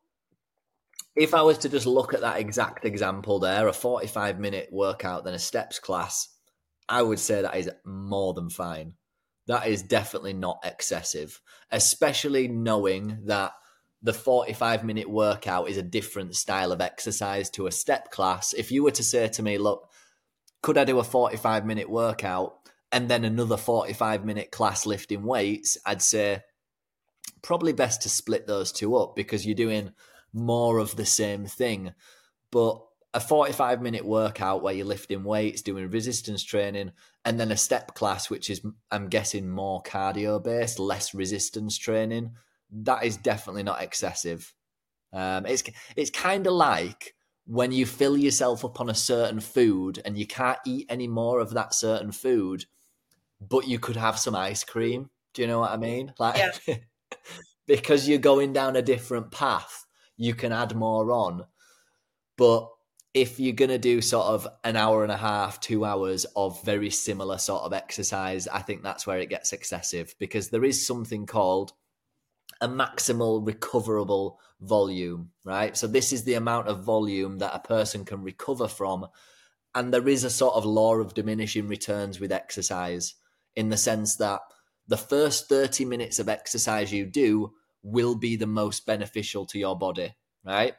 if 1.16 1.34
I 1.34 1.42
was 1.42 1.58
to 1.60 1.70
just 1.70 1.86
look 1.86 2.14
at 2.14 2.22
that 2.22 2.40
exact 2.40 2.86
example 2.86 3.40
there, 3.40 3.68
a 3.68 3.74
45 3.74 4.40
minute 4.40 4.68
workout, 4.72 5.24
then 5.24 5.34
a 5.34 5.40
steps 5.40 5.80
class, 5.80 6.28
I 6.88 7.02
would 7.02 7.20
say 7.20 7.42
that 7.42 7.56
is 7.56 7.70
more 7.86 8.34
than 8.34 8.50
fine. 8.50 8.96
That 9.50 9.66
is 9.66 9.82
definitely 9.82 10.34
not 10.34 10.60
excessive, 10.64 11.42
especially 11.72 12.48
knowing 12.48 13.22
that 13.26 13.54
the 14.04 14.14
45 14.14 14.84
minute 14.84 15.10
workout 15.10 15.70
is 15.70 15.76
a 15.76 15.82
different 15.82 16.36
style 16.36 16.72
of 16.72 16.82
exercise 16.82 17.50
to 17.52 17.66
a 17.66 17.72
step 17.72 18.12
class. 18.12 18.54
If 18.54 18.72
you 18.72 18.84
were 18.84 18.92
to 18.92 19.04
say 19.04 19.28
to 19.28 19.42
me, 19.42 19.58
look, 19.58 19.90
could 20.62 20.78
I 20.78 20.84
do 20.84 21.00
a 21.00 21.04
45 21.04 21.66
minute 21.66 21.90
workout 21.90 22.58
and 22.92 23.10
then 23.10 23.26
another 23.26 23.58
45 23.58 24.24
minute 24.24 24.52
class 24.52 24.86
lifting 24.86 25.24
weights? 25.24 25.80
I'd 25.84 26.04
say 26.04 26.42
probably 27.42 27.74
best 27.74 28.04
to 28.04 28.10
split 28.10 28.46
those 28.46 28.72
two 28.72 28.96
up 28.98 29.16
because 29.16 29.48
you're 29.48 29.56
doing 29.56 29.94
more 30.32 30.78
of 30.78 30.96
the 30.96 31.08
same 31.08 31.48
thing. 31.48 31.94
But 32.52 32.84
a 33.14 33.20
45 33.20 33.82
minute 33.82 34.06
workout 34.06 34.62
where 34.62 34.74
you're 34.74 34.86
lifting 34.86 35.24
weights, 35.24 35.62
doing 35.62 35.90
resistance 35.90 36.44
training, 36.44 36.92
and 37.26 37.40
then 37.40 37.52
a 37.52 37.58
step 37.58 37.96
class, 37.96 38.30
which 38.30 38.50
is, 38.50 38.62
I'm 38.92 39.08
guessing, 39.08 39.50
more 39.50 39.82
cardio 39.82 40.44
based, 40.44 40.80
less 40.80 41.14
resistance 41.14 41.78
training, 41.78 42.32
that 42.72 43.04
is 43.04 43.18
definitely 43.18 43.64
not 43.64 43.82
excessive. 43.82 44.54
Um, 45.12 45.46
it's 45.46 45.64
it's 45.96 46.12
kind 46.12 46.46
of 46.46 46.54
like 46.54 47.16
when 47.46 47.72
you 47.72 47.86
fill 47.88 48.16
yourself 48.16 48.64
up 48.64 48.80
on 48.80 48.92
a 48.92 48.96
certain 48.96 49.40
food 49.40 50.00
and 50.06 50.16
you 50.16 50.28
can't 50.28 50.60
eat 50.68 50.86
any 50.88 51.08
more 51.08 51.40
of 51.40 51.52
that 51.56 51.74
certain 51.74 52.12
food, 52.12 52.66
but 53.42 53.68
you 53.68 53.80
could 53.80 53.96
have 53.96 54.20
some 54.20 54.36
ice 54.36 54.64
cream. 54.64 55.10
Do 55.34 55.42
you 55.42 55.48
know 55.48 55.60
what 55.60 55.72
I 55.72 55.78
mean? 55.78 56.14
Like 56.20 56.38
yeah. 56.68 56.76
because 57.68 58.08
you're 58.08 58.20
going 58.20 58.54
down 58.54 58.76
a 58.76 58.84
different 58.84 59.32
path, 59.32 59.88
you 60.16 60.36
can 60.36 60.52
add 60.52 60.76
more 60.76 61.12
on. 61.12 61.46
But 62.38 62.70
if 63.14 63.40
you're 63.40 63.54
going 63.54 63.70
to 63.70 63.80
do 63.80 64.02
sort 64.02 64.28
of 64.28 64.48
an 64.64 64.76
hour 64.76 65.04
and 65.04 65.12
a 65.12 65.18
half, 65.18 65.60
two 65.60 65.84
hours 65.84 66.26
of 66.36 66.64
very 66.64 66.90
similar 66.90 67.38
sort 67.38 67.64
of 67.64 67.74
exercise, 67.74 68.48
I 68.48 68.60
think 68.60 68.84
that's 68.84 69.08
where 69.08 69.20
it 69.20 69.30
gets 69.30 69.52
excessive 69.52 70.14
because 70.20 70.50
there 70.50 70.64
is 70.64 70.86
something 70.86 71.26
called 71.26 71.74
a 72.62 72.68
maximal 72.68 73.46
recoverable 73.46 74.40
volume, 74.62 75.32
right? 75.44 75.76
So 75.76 75.88
this 75.88 76.14
is 76.14 76.24
the 76.24 76.34
amount 76.36 76.68
of 76.68 76.84
volume 76.84 77.40
that 77.40 77.56
a 77.56 77.68
person 77.68 78.06
can 78.06 78.22
recover 78.22 78.68
from. 78.68 79.08
And 79.74 79.94
there 79.94 80.08
is 80.08 80.24
a 80.24 80.30
sort 80.30 80.56
of 80.56 80.66
law 80.66 80.96
of 80.96 81.14
diminishing 81.14 81.68
returns 81.68 82.20
with 82.20 82.32
exercise 82.32 83.16
in 83.56 83.70
the 83.70 83.78
sense 83.78 84.18
that 84.18 84.42
the 84.88 84.98
first 84.98 85.48
30 85.48 85.86
minutes 85.86 86.20
of 86.20 86.30
exercise 86.30 86.92
you 86.92 87.06
do 87.06 87.54
will 87.82 88.16
be 88.16 88.36
the 88.36 88.48
most 88.48 88.86
beneficial 88.86 89.46
to 89.46 89.60
your 89.60 89.78
body, 89.78 90.16
right? 90.44 90.74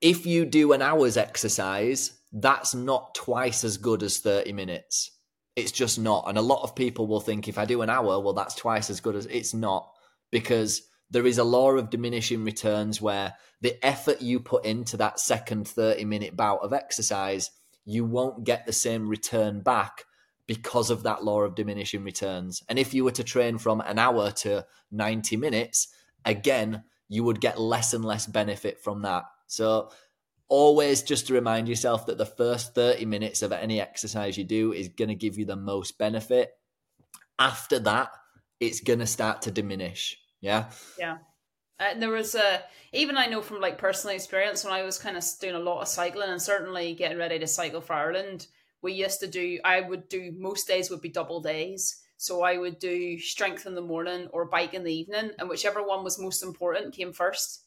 If 0.00 0.26
you 0.26 0.44
do 0.44 0.72
an 0.72 0.82
hour's 0.82 1.16
exercise, 1.16 2.12
that's 2.32 2.74
not 2.74 3.14
twice 3.14 3.64
as 3.64 3.78
good 3.78 4.02
as 4.02 4.18
30 4.18 4.52
minutes. 4.52 5.10
It's 5.54 5.72
just 5.72 5.98
not. 5.98 6.24
And 6.28 6.36
a 6.36 6.42
lot 6.42 6.62
of 6.62 6.76
people 6.76 7.06
will 7.06 7.20
think 7.20 7.48
if 7.48 7.56
I 7.56 7.64
do 7.64 7.82
an 7.82 7.90
hour, 7.90 8.20
well, 8.20 8.34
that's 8.34 8.54
twice 8.54 8.90
as 8.90 9.00
good 9.00 9.16
as 9.16 9.26
it's 9.26 9.54
not 9.54 9.90
because 10.30 10.82
there 11.10 11.26
is 11.26 11.38
a 11.38 11.44
law 11.44 11.72
of 11.72 11.90
diminishing 11.90 12.44
returns 12.44 13.00
where 13.00 13.34
the 13.60 13.84
effort 13.84 14.20
you 14.20 14.40
put 14.40 14.64
into 14.64 14.96
that 14.98 15.20
second 15.20 15.66
30 15.66 16.04
minute 16.04 16.36
bout 16.36 16.60
of 16.60 16.72
exercise, 16.72 17.50
you 17.84 18.04
won't 18.04 18.44
get 18.44 18.66
the 18.66 18.72
same 18.72 19.08
return 19.08 19.60
back 19.60 20.04
because 20.46 20.90
of 20.90 21.04
that 21.04 21.24
law 21.24 21.40
of 21.40 21.54
diminishing 21.54 22.04
returns. 22.04 22.62
And 22.68 22.78
if 22.78 22.92
you 22.92 23.04
were 23.04 23.12
to 23.12 23.24
train 23.24 23.58
from 23.58 23.80
an 23.80 23.98
hour 23.98 24.30
to 24.32 24.66
90 24.90 25.36
minutes, 25.36 25.88
again, 26.24 26.84
you 27.08 27.24
would 27.24 27.40
get 27.40 27.60
less 27.60 27.94
and 27.94 28.04
less 28.04 28.26
benefit 28.26 28.82
from 28.82 29.02
that. 29.02 29.24
So 29.46 29.90
always 30.48 31.02
just 31.02 31.26
to 31.26 31.34
remind 31.34 31.68
yourself 31.68 32.06
that 32.06 32.18
the 32.18 32.26
first 32.26 32.74
30 32.74 33.04
minutes 33.06 33.42
of 33.42 33.52
any 33.52 33.80
exercise 33.80 34.38
you 34.38 34.44
do 34.44 34.72
is 34.72 34.88
going 34.88 35.08
to 35.08 35.14
give 35.14 35.38
you 35.38 35.44
the 35.44 35.56
most 35.56 35.98
benefit. 35.98 36.52
After 37.38 37.78
that, 37.80 38.10
it's 38.60 38.80
going 38.80 39.00
to 39.00 39.06
start 39.06 39.42
to 39.42 39.50
diminish. 39.50 40.18
Yeah. 40.40 40.70
Yeah. 40.98 41.18
Uh, 41.78 41.98
there 41.98 42.10
was 42.10 42.34
a 42.34 42.62
even 42.92 43.18
I 43.18 43.26
know 43.26 43.42
from 43.42 43.60
like 43.60 43.76
personal 43.76 44.16
experience 44.16 44.64
when 44.64 44.72
I 44.72 44.82
was 44.82 44.98
kind 44.98 45.16
of 45.16 45.24
doing 45.40 45.54
a 45.54 45.58
lot 45.58 45.82
of 45.82 45.88
cycling 45.88 46.30
and 46.30 46.40
certainly 46.40 46.94
getting 46.94 47.18
ready 47.18 47.38
to 47.38 47.46
cycle 47.46 47.82
for 47.82 47.92
Ireland. 47.92 48.46
We 48.80 48.92
used 48.92 49.20
to 49.20 49.26
do. 49.26 49.58
I 49.64 49.82
would 49.82 50.08
do 50.08 50.32
most 50.38 50.66
days 50.66 50.88
would 50.90 51.02
be 51.02 51.10
double 51.10 51.40
days. 51.40 52.02
So 52.16 52.42
I 52.42 52.56
would 52.56 52.78
do 52.78 53.18
strength 53.18 53.66
in 53.66 53.74
the 53.74 53.82
morning 53.82 54.28
or 54.32 54.46
bike 54.46 54.72
in 54.72 54.84
the 54.84 54.94
evening, 54.94 55.32
and 55.38 55.50
whichever 55.50 55.82
one 55.82 56.02
was 56.02 56.18
most 56.18 56.42
important 56.42 56.94
came 56.94 57.12
first. 57.12 57.66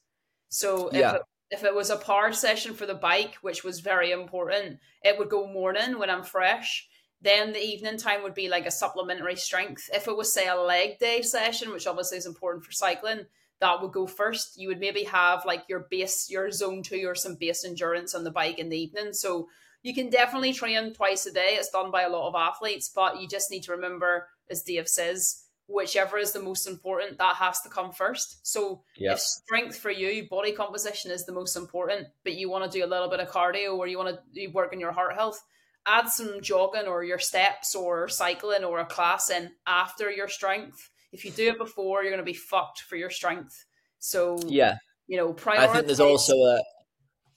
So 0.50 0.88
if 0.88 0.96
yeah. 0.96 1.16
it 1.16 1.22
if 1.52 1.64
it 1.64 1.74
was 1.74 1.90
a 1.90 1.98
power 1.98 2.32
session 2.32 2.74
for 2.74 2.86
the 2.86 2.94
bike, 2.94 3.36
which 3.42 3.64
was 3.64 3.80
very 3.80 4.12
important, 4.12 4.80
it 5.04 5.18
would 5.18 5.30
go 5.30 5.48
morning 5.48 5.98
when 5.98 6.10
I'm 6.10 6.24
fresh. 6.24 6.88
Then 7.22 7.52
the 7.52 7.64
evening 7.64 7.98
time 7.98 8.24
would 8.24 8.34
be 8.34 8.48
like 8.48 8.66
a 8.66 8.72
supplementary 8.72 9.36
strength. 9.36 9.90
If 9.94 10.08
it 10.08 10.16
was, 10.16 10.32
say, 10.32 10.48
a 10.48 10.56
leg 10.56 11.00
day 11.00 11.22
session, 11.22 11.72
which 11.72 11.88
obviously 11.88 12.18
is 12.18 12.26
important 12.26 12.64
for 12.64 12.72
cycling, 12.72 13.26
that 13.60 13.82
would 13.82 13.92
go 13.92 14.08
first. 14.08 14.60
You 14.60 14.70
would 14.70 14.80
maybe 14.80 15.04
have 15.04 15.44
like 15.46 15.64
your 15.68 15.88
base, 15.90 16.30
your 16.30 16.52
zone 16.52 16.82
two, 16.84 17.04
or 17.06 17.16
some 17.16 17.36
base 17.36 17.66
endurance 17.66 18.16
on 18.16 18.24
the 18.24 18.32
bike 18.32 18.60
in 18.60 18.70
the 18.70 18.80
evening. 18.80 19.12
So 19.12 19.50
you 19.84 19.94
can 19.94 20.10
definitely 20.10 20.54
train 20.54 20.94
twice 20.94 21.26
a 21.26 21.32
day. 21.32 21.56
It's 21.58 21.70
done 21.70 21.92
by 21.92 22.04
a 22.04 22.10
lot 22.10 22.30
of 22.30 22.36
athletes, 22.36 22.90
but 22.90 23.22
you 23.22 23.28
just 23.28 23.52
need 23.52 23.64
to 23.64 23.72
remember, 23.72 24.28
as 24.50 24.64
Dave 24.64 24.88
says, 24.88 25.44
whichever 25.70 26.18
is 26.18 26.34
the 26.34 26.42
most 26.42 26.68
important, 26.68 27.20
that 27.20 27.36
has 27.36 27.62
to 27.62 27.70
come 27.70 27.92
first. 27.92 28.46
So 28.46 28.82
yep. 28.98 29.14
if 29.14 29.20
strength 29.20 29.78
for 29.78 29.92
you, 29.92 30.28
body 30.28 30.52
composition 30.52 31.12
is 31.12 31.26
the 31.26 31.32
most 31.32 31.56
important, 31.56 32.08
but 32.24 32.34
you 32.34 32.50
want 32.50 32.70
to 32.70 32.78
do 32.78 32.84
a 32.84 32.88
little 32.88 33.10
bit 33.10 33.20
of 33.20 33.30
cardio 33.30 33.78
or 33.78 33.88
you 33.88 33.98
want 33.98 34.18
to 34.34 34.48
work 34.48 34.74
on 34.74 34.80
your 34.80 34.92
heart 34.92 35.14
health, 35.14 35.40
add 35.86 36.10
some 36.10 36.42
jogging 36.42 36.88
or 36.88 37.04
your 37.04 37.20
steps 37.20 37.76
or 37.76 38.10
cycling 38.10 38.64
or 38.64 38.80
a 38.80 38.86
class 38.86 39.30
in 39.30 39.52
after 39.68 40.10
your 40.10 40.28
strength. 40.28 40.90
If 41.12 41.24
you 41.24 41.32
do 41.32 41.50
it 41.50 41.60
before, 41.60 42.02
you're 42.02 42.12
going 42.12 42.26
to 42.26 42.32
be 42.32 42.34
fucked 42.34 42.82
for 42.82 42.96
your 42.96 43.12
strength. 43.12 43.66
So 44.00 44.40
yeah, 44.48 44.76
you 45.08 45.18
know, 45.18 45.34
prioritize. 45.34 45.58
I 45.58 45.74
think 45.74 45.86
there's 45.86 46.00
also 46.00 46.34
a. 46.34 46.64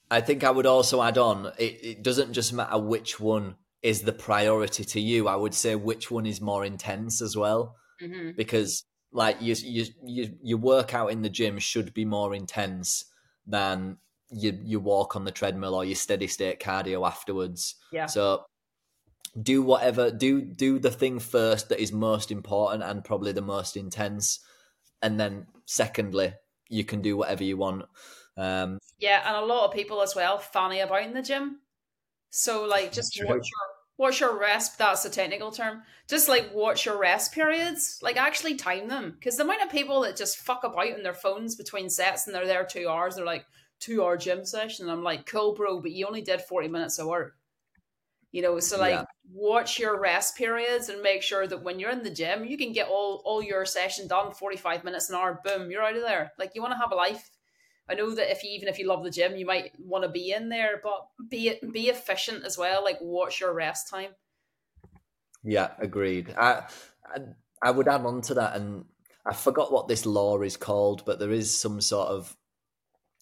I 0.09 0.21
think 0.21 0.43
I 0.43 0.51
would 0.51 0.67
also 0.67 1.01
add 1.01 1.17
on. 1.17 1.51
It, 1.57 1.79
it 1.83 2.03
doesn't 2.03 2.33
just 2.33 2.53
matter 2.53 2.77
which 2.77 3.19
one 3.19 3.55
is 3.81 4.01
the 4.01 4.13
priority 4.13 4.85
to 4.85 4.99
you. 4.99 5.27
I 5.27 5.35
would 5.35 5.53
say 5.53 5.75
which 5.75 6.09
one 6.09 6.25
is 6.25 6.39
more 6.39 6.63
intense 6.63 7.21
as 7.21 7.35
well 7.35 7.75
mm-hmm. 8.03 8.31
because 8.35 8.83
like 9.11 9.41
you, 9.41 9.55
you 9.63 9.85
you 10.05 10.37
your 10.41 10.57
workout 10.57 11.11
in 11.11 11.21
the 11.21 11.29
gym 11.29 11.59
should 11.59 11.93
be 11.93 12.05
more 12.05 12.33
intense 12.33 13.05
than 13.45 13.97
you 14.31 14.57
you 14.63 14.79
walk 14.79 15.15
on 15.15 15.25
the 15.25 15.31
treadmill 15.31 15.75
or 15.75 15.85
your 15.85 15.95
steady 15.95 16.27
state 16.27 16.59
cardio 16.59 17.07
afterwards. 17.07 17.75
Yeah. 17.91 18.07
So 18.07 18.45
do 19.41 19.61
whatever 19.61 20.11
do 20.11 20.41
do 20.41 20.79
the 20.79 20.91
thing 20.91 21.19
first 21.19 21.69
that 21.69 21.81
is 21.81 21.91
most 21.91 22.31
important 22.31 22.83
and 22.83 23.03
probably 23.03 23.31
the 23.31 23.41
most 23.41 23.77
intense, 23.77 24.39
and 25.01 25.19
then 25.19 25.47
secondly 25.65 26.33
you 26.69 26.83
can 26.83 27.01
do 27.01 27.17
whatever 27.17 27.43
you 27.43 27.57
want. 27.57 27.85
Um, 28.35 28.79
yeah, 28.99 29.21
and 29.25 29.35
a 29.37 29.45
lot 29.45 29.65
of 29.65 29.73
people 29.73 30.01
as 30.01 30.15
well 30.15 30.39
fanny 30.39 30.79
about 30.79 31.03
in 31.03 31.13
the 31.13 31.21
gym. 31.21 31.59
So 32.31 32.65
like 32.65 32.91
just 32.91 33.19
watch 33.25 33.47
Watch 33.97 34.21
your 34.21 34.39
rest. 34.39 34.77
That's 34.77 35.05
a 35.05 35.09
technical 35.09 35.51
term. 35.51 35.83
Just 36.09 36.27
like 36.27 36.53
watch 36.53 36.85
your 36.85 36.99
rest 36.99 37.31
periods. 37.33 37.99
Like 38.01 38.17
actually 38.17 38.55
time 38.55 38.87
them. 38.87 39.11
Because 39.11 39.37
the 39.37 39.43
amount 39.43 39.61
of 39.61 39.71
people 39.71 40.01
that 40.01 40.17
just 40.17 40.37
fuck 40.37 40.63
about 40.63 40.93
on 40.93 41.03
their 41.03 41.13
phones 41.13 41.55
between 41.55 41.89
sets 41.89 42.25
and 42.25 42.35
they're 42.35 42.47
there 42.47 42.65
two 42.65 42.89
hours, 42.89 43.15
they're 43.15 43.25
like, 43.25 43.45
two 43.83 44.03
hour 44.03 44.17
gym 44.17 44.45
session. 44.45 44.85
And 44.85 44.91
I'm 44.91 45.03
like, 45.03 45.25
cool, 45.25 45.53
bro, 45.53 45.81
but 45.81 45.91
you 45.91 46.07
only 46.07 46.21
did 46.21 46.41
40 46.41 46.69
minutes 46.69 46.99
of 46.99 47.07
work. 47.07 47.35
You 48.31 48.41
know, 48.41 48.59
so 48.59 48.79
like 48.79 48.93
yeah. 48.93 49.05
watch 49.31 49.77
your 49.77 49.99
rest 49.99 50.35
periods 50.35 50.89
and 50.89 51.03
make 51.03 51.21
sure 51.21 51.45
that 51.45 51.61
when 51.61 51.79
you're 51.79 51.91
in 51.91 52.01
the 52.01 52.09
gym, 52.09 52.45
you 52.45 52.57
can 52.57 52.71
get 52.71 52.87
all, 52.87 53.21
all 53.25 53.43
your 53.43 53.63
session 53.63 54.07
done, 54.07 54.33
45 54.33 54.83
minutes 54.83 55.09
an 55.11 55.17
hour, 55.17 55.39
boom, 55.45 55.69
you're 55.69 55.83
out 55.83 55.95
of 55.95 56.01
there. 56.01 56.31
Like 56.39 56.53
you 56.55 56.61
want 56.61 56.73
to 56.73 56.79
have 56.79 56.91
a 56.91 56.95
life 56.95 57.29
I 57.89 57.95
know 57.95 58.13
that 58.15 58.31
if 58.31 58.43
you, 58.43 58.51
even 58.51 58.69
if 58.69 58.79
you 58.79 58.87
love 58.87 59.03
the 59.03 59.09
gym, 59.09 59.35
you 59.35 59.45
might 59.45 59.73
want 59.77 60.03
to 60.03 60.09
be 60.09 60.31
in 60.31 60.49
there, 60.49 60.79
but 60.81 61.07
be 61.29 61.59
be 61.71 61.89
efficient 61.89 62.45
as 62.45 62.57
well. 62.57 62.83
Like 62.83 62.99
watch 63.01 63.41
your 63.41 63.53
rest 63.53 63.89
time. 63.89 64.11
Yeah, 65.43 65.71
agreed. 65.79 66.33
I, 66.37 66.63
I 67.05 67.19
I 67.61 67.71
would 67.71 67.87
add 67.87 68.05
on 68.05 68.21
to 68.23 68.35
that, 68.35 68.55
and 68.55 68.85
I 69.25 69.33
forgot 69.33 69.71
what 69.71 69.87
this 69.87 70.05
law 70.05 70.41
is 70.41 70.57
called, 70.57 71.03
but 71.05 71.19
there 71.19 71.31
is 71.31 71.57
some 71.57 71.81
sort 71.81 72.09
of 72.09 72.35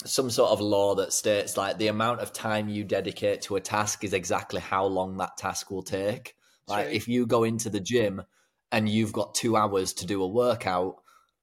some 0.05 0.29
sort 0.29 0.51
of 0.51 0.61
law 0.61 0.95
that 0.95 1.13
states 1.13 1.57
like 1.57 1.77
the 1.77 1.87
amount 1.87 2.21
of 2.21 2.33
time 2.33 2.67
you 2.67 2.83
dedicate 2.83 3.41
to 3.43 3.55
a 3.55 3.61
task 3.61 4.03
is 4.03 4.13
exactly 4.13 4.59
how 4.59 4.85
long 4.85 5.17
that 5.17 5.37
task 5.37 5.69
will 5.69 5.83
take. 5.83 6.35
Like 6.67 6.89
if 6.91 7.07
you 7.07 7.27
go 7.27 7.43
into 7.43 7.69
the 7.69 7.79
gym 7.79 8.23
and 8.71 8.89
you've 8.89 9.13
got 9.13 9.35
two 9.35 9.55
hours 9.55 9.93
to 9.93 10.07
do 10.07 10.23
a 10.23 10.27
workout, 10.27 10.95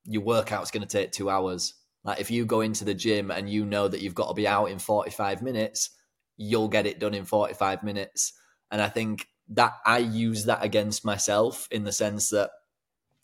your 0.05 0.23
workout's 0.23 0.71
going 0.71 0.87
to 0.87 0.89
take 0.89 1.13
two 1.13 1.31
hours. 1.31 1.75
Like 2.05 2.21
if 2.21 2.31
you 2.31 2.47
go 2.47 2.61
into 2.61 2.85
the 2.85 2.95
gym 2.95 3.31
and 3.31 3.51
you 3.51 3.65
know 3.65 3.89
that 3.89 4.01
you've 4.01 4.15
got 4.15 4.29
to 4.29 4.35
be 4.35 4.47
out 4.47 4.67
in 4.67 4.79
45 4.79 5.43
minutes, 5.43 5.91
you'll 6.37 6.69
get 6.69 6.87
it 6.87 7.01
done 7.01 7.15
in 7.15 7.25
45 7.25 7.83
minutes. 7.83 8.33
And 8.71 8.81
I 8.81 8.89
think 8.89 9.27
that 9.51 9.75
I 9.85 9.99
use 9.99 10.45
that 10.45 10.63
against 10.63 11.05
myself 11.05 11.69
in 11.71 11.85
the 11.85 11.93
sense 11.93 12.31
that 12.31 12.51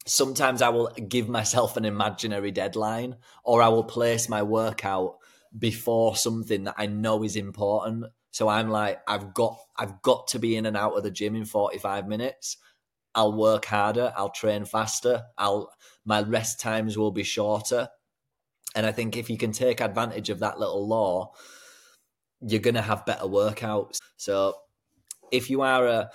sometimes 0.06 0.62
I 0.62 0.68
will 0.68 0.90
give 1.08 1.28
myself 1.28 1.76
an 1.76 1.84
imaginary 1.84 2.50
deadline 2.50 3.16
or 3.44 3.62
I 3.62 3.68
will 3.68 3.84
place 3.84 4.28
my 4.28 4.42
workout 4.42 5.16
before 5.56 6.16
something 6.16 6.64
that 6.64 6.74
I 6.76 6.86
know 6.86 7.22
is 7.22 7.36
important. 7.36 8.06
So 8.32 8.48
I'm 8.48 8.68
like, 8.68 9.00
I've 9.06 9.32
got 9.32 9.58
I've 9.76 10.02
got 10.02 10.28
to 10.28 10.38
be 10.38 10.56
in 10.56 10.66
and 10.66 10.76
out 10.76 10.96
of 10.96 11.04
the 11.04 11.10
gym 11.10 11.36
in 11.36 11.44
45 11.44 12.08
minutes. 12.08 12.56
I'll 13.14 13.36
work 13.36 13.66
harder, 13.66 14.12
I'll 14.16 14.30
train 14.30 14.64
faster, 14.64 15.22
I'll 15.38 15.70
my 16.04 16.22
rest 16.22 16.60
times 16.60 16.98
will 16.98 17.12
be 17.12 17.22
shorter. 17.22 17.88
And 18.74 18.86
I 18.86 18.92
think 18.92 19.16
if 19.16 19.30
you 19.30 19.38
can 19.38 19.52
take 19.52 19.80
advantage 19.80 20.30
of 20.30 20.40
that 20.40 20.58
little 20.58 20.86
law, 20.86 21.32
you're 22.40 22.60
gonna 22.60 22.82
have 22.82 23.06
better 23.06 23.24
workouts. 23.24 23.98
So 24.16 24.54
if 25.30 25.50
you 25.50 25.62
are 25.62 25.86
a 25.86 26.10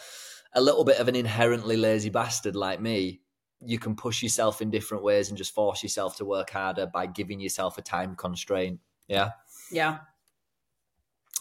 a 0.54 0.62
little 0.62 0.84
bit 0.84 1.00
of 1.00 1.08
an 1.08 1.16
inherently 1.16 1.78
lazy 1.78 2.10
bastard 2.10 2.56
like 2.56 2.82
me, 2.82 3.22
you 3.62 3.78
can 3.78 3.96
push 3.96 4.24
yourself 4.24 4.62
in 4.62 4.72
different 4.72 5.04
ways 5.04 5.30
and 5.30 5.38
just 5.38 5.54
force 5.54 5.84
yourself 5.84 6.18
to 6.18 6.26
work 6.26 6.50
harder 6.50 6.88
by 6.88 7.06
giving 7.06 7.40
yourself 7.40 7.78
a 7.78 7.82
time 7.82 8.16
constraint. 8.16 8.80
Yeah. 9.08 9.32
Yeah. 9.72 10.00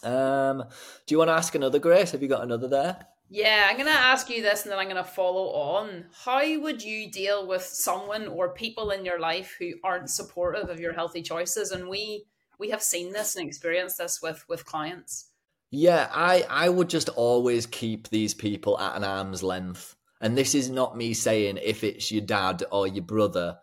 Um, 0.02 0.64
do 1.06 1.14
you 1.14 1.18
want 1.18 1.28
to 1.28 1.34
ask 1.34 1.54
another, 1.54 1.78
Grace? 1.78 2.12
Have 2.12 2.22
you 2.22 2.28
got 2.28 2.42
another 2.42 2.68
there? 2.68 3.06
Yeah, 3.30 3.66
I'm 3.68 3.76
going 3.76 3.86
to 3.86 3.92
ask 3.92 4.30
you 4.30 4.42
this 4.42 4.62
and 4.62 4.72
then 4.72 4.78
I'm 4.78 4.88
going 4.88 4.96
to 4.96 5.04
follow 5.04 5.48
on. 5.48 6.06
How 6.24 6.58
would 6.60 6.82
you 6.82 7.10
deal 7.10 7.46
with 7.46 7.62
someone 7.62 8.26
or 8.26 8.54
people 8.54 8.90
in 8.90 9.04
your 9.04 9.20
life 9.20 9.54
who 9.58 9.72
aren't 9.84 10.08
supportive 10.08 10.70
of 10.70 10.80
your 10.80 10.94
healthy 10.94 11.22
choices? 11.22 11.70
And 11.70 11.88
we 11.88 12.24
we 12.58 12.70
have 12.70 12.82
seen 12.82 13.12
this 13.12 13.36
and 13.36 13.46
experienced 13.46 13.98
this 13.98 14.20
with 14.22 14.44
with 14.48 14.64
clients. 14.64 15.30
Yeah, 15.70 16.08
I 16.10 16.46
I 16.48 16.68
would 16.70 16.88
just 16.88 17.10
always 17.10 17.66
keep 17.66 18.08
these 18.08 18.32
people 18.34 18.78
at 18.78 18.96
an 18.96 19.04
arm's 19.04 19.42
length. 19.42 19.94
And 20.20 20.36
this 20.36 20.54
is 20.54 20.70
not 20.70 20.96
me 20.96 21.14
saying 21.14 21.58
if 21.62 21.84
it's 21.84 22.10
your 22.10 22.24
dad 22.24 22.64
or 22.72 22.88
your 22.88 23.04
brother, 23.04 23.58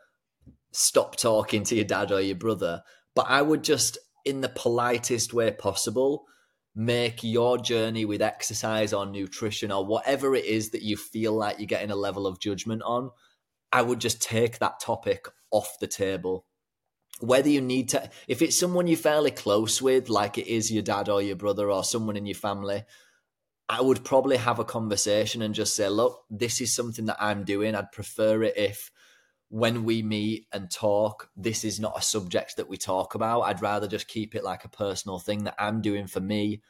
stop 0.71 1.15
talking 1.15 1.63
to 1.63 1.75
your 1.75 1.85
dad 1.85 2.11
or 2.11 2.21
your 2.21 2.35
brother. 2.35 2.83
But 3.13 3.25
I 3.29 3.41
would 3.41 3.63
just, 3.63 3.97
in 4.23 4.41
the 4.41 4.49
politest 4.49 5.33
way 5.33 5.51
possible, 5.51 6.25
make 6.75 7.23
your 7.23 7.57
journey 7.57 8.03
with 8.03 8.21
exercise 8.21 8.91
or 8.91 9.05
nutrition 9.05 9.71
or 9.71 9.85
whatever 9.85 10.35
it 10.35 10.45
is 10.45 10.71
that 10.71 10.81
you 10.81 10.97
feel 10.97 11.33
like 11.33 11.57
you're 11.57 11.65
getting 11.65 11.91
a 11.91 11.95
level 11.95 12.27
of 12.27 12.39
judgment 12.39 12.81
on. 12.83 13.09
I 13.71 13.81
would 13.81 13.99
just 13.99 14.21
take 14.21 14.59
that 14.59 14.79
topic 14.81 15.27
off 15.51 15.79
the 15.79 15.87
table. 15.87 16.45
Whether 17.21 17.49
you 17.49 17.61
need 17.61 17.89
to, 17.89 18.09
if 18.27 18.41
it's 18.41 18.59
someone 18.59 18.87
you're 18.87 18.97
fairly 18.97 19.31
close 19.31 19.81
with, 19.81 20.09
like 20.09 20.37
it 20.37 20.47
is 20.47 20.71
your 20.71 20.83
dad 20.83 21.07
or 21.07 21.21
your 21.21 21.37
brother 21.37 21.71
or 21.71 21.83
someone 21.83 22.17
in 22.17 22.25
your 22.25 22.35
family, 22.35 22.83
I 23.69 23.81
would 23.81 24.03
probably 24.03 24.37
have 24.37 24.59
a 24.59 24.65
conversation 24.65 25.41
and 25.41 25.55
just 25.55 25.75
say, 25.75 25.87
look, 25.87 26.23
this 26.29 26.59
is 26.59 26.75
something 26.75 27.05
that 27.05 27.17
I'm 27.19 27.45
doing. 27.45 27.73
I'd 27.73 27.91
prefer 27.93 28.43
it 28.43 28.57
if 28.57 28.91
when 29.49 29.83
we 29.83 30.01
meet 30.01 30.47
and 30.51 30.71
talk, 30.71 31.29
this 31.35 31.63
is 31.63 31.79
not 31.79 31.97
a 31.97 32.01
subject 32.01 32.57
that 32.57 32.67
we 32.67 32.77
talk 32.77 33.15
about. 33.15 33.41
I'd 33.41 33.61
rather 33.61 33.87
just 33.87 34.07
keep 34.07 34.35
it 34.35 34.43
like 34.43 34.65
a 34.65 34.69
personal 34.69 35.19
thing 35.19 35.43
that 35.43 35.55
I'm 35.59 35.81
doing 35.81 36.07
for 36.07 36.19
me. 36.19 36.61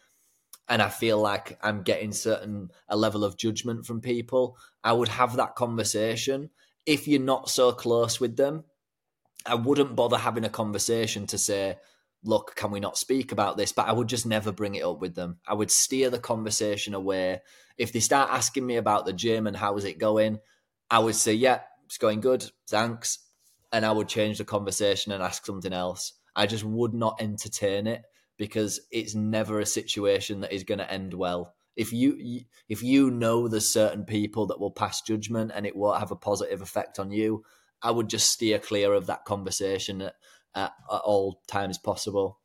And 0.68 0.82
I 0.82 0.90
feel 0.90 1.20
like 1.20 1.58
I'm 1.62 1.84
getting 1.84 2.12
certain 2.12 2.72
a 2.88 2.98
level 2.98 3.24
of 3.24 3.38
judgment 3.38 3.86
from 3.86 4.02
people. 4.02 4.58
I 4.84 4.94
would 4.94 5.10
have 5.10 5.36
that 5.38 5.56
conversation. 5.56 6.50
If 6.86 7.08
you're 7.08 7.22
not 7.22 7.50
so 7.50 7.72
close 7.72 8.20
with 8.20 8.36
them, 8.36 8.64
I 9.46 9.56
wouldn't 9.56 9.96
bother 9.96 10.18
having 10.18 10.44
a 10.44 10.50
conversation 10.50 11.28
to 11.28 11.38
say, 11.38 11.78
look, 12.24 12.56
can 12.56 12.72
we 12.72 12.80
not 12.80 12.98
speak 12.98 13.32
about 13.32 13.58
this? 13.58 13.72
But 13.72 13.88
I 13.88 13.92
would 13.92 14.08
just 14.08 14.26
never 14.26 14.52
bring 14.52 14.76
it 14.76 14.84
up 14.84 15.00
with 15.00 15.14
them. 15.14 15.38
I 15.48 15.54
would 15.54 15.70
steer 15.70 16.10
the 16.10 16.20
conversation 16.20 16.96
away. 16.96 17.42
If 17.78 17.94
they 17.94 18.00
start 18.00 18.32
asking 18.32 18.66
me 18.66 18.78
about 18.78 19.06
the 19.06 19.14
gym 19.14 19.46
and 19.46 19.56
how 19.56 19.78
is 19.78 19.86
it 19.86 20.00
going, 20.00 20.40
I 20.90 21.00
would 21.00 21.16
say, 21.16 21.34
yeah, 21.34 21.62
it's 21.86 21.98
going 21.98 22.22
good, 22.22 22.50
thanks. 22.68 23.20
And 23.72 23.86
I 23.86 23.92
would 23.92 24.08
change 24.08 24.38
the 24.38 24.46
conversation 24.46 25.12
and 25.12 25.24
ask 25.24 25.46
something 25.46 25.74
else. 25.74 26.14
I 26.36 26.46
just 26.46 26.64
would 26.64 26.94
not 26.94 27.22
entertain 27.22 27.88
it 27.88 28.04
because 28.38 28.82
it's 28.92 29.16
never 29.16 29.60
a 29.60 29.66
situation 29.66 30.42
that 30.42 30.54
is 30.54 30.64
going 30.64 30.80
to 30.80 30.92
end 30.92 31.14
well. 31.14 31.54
If 31.76 31.92
you 31.92 32.46
if 32.70 32.84
you 32.84 33.12
know 33.12 33.48
there's 33.48 33.70
certain 33.70 34.06
people 34.06 34.46
that 34.48 34.60
will 34.60 34.72
pass 34.72 35.02
judgment 35.02 35.52
and 35.54 35.66
it 35.66 35.76
won't 35.76 36.00
have 36.00 36.12
a 36.12 36.16
positive 36.16 36.62
effect 36.62 37.00
on 37.00 37.12
you, 37.12 37.44
I 37.82 37.92
would 37.92 38.10
just 38.10 38.32
steer 38.32 38.60
clear 38.60 38.94
of 38.94 39.08
that 39.08 39.26
conversation 39.26 40.02
at, 40.02 40.16
at, 40.56 40.72
at 40.92 41.02
all 41.02 41.42
times 41.48 41.78
possible. 41.78 42.40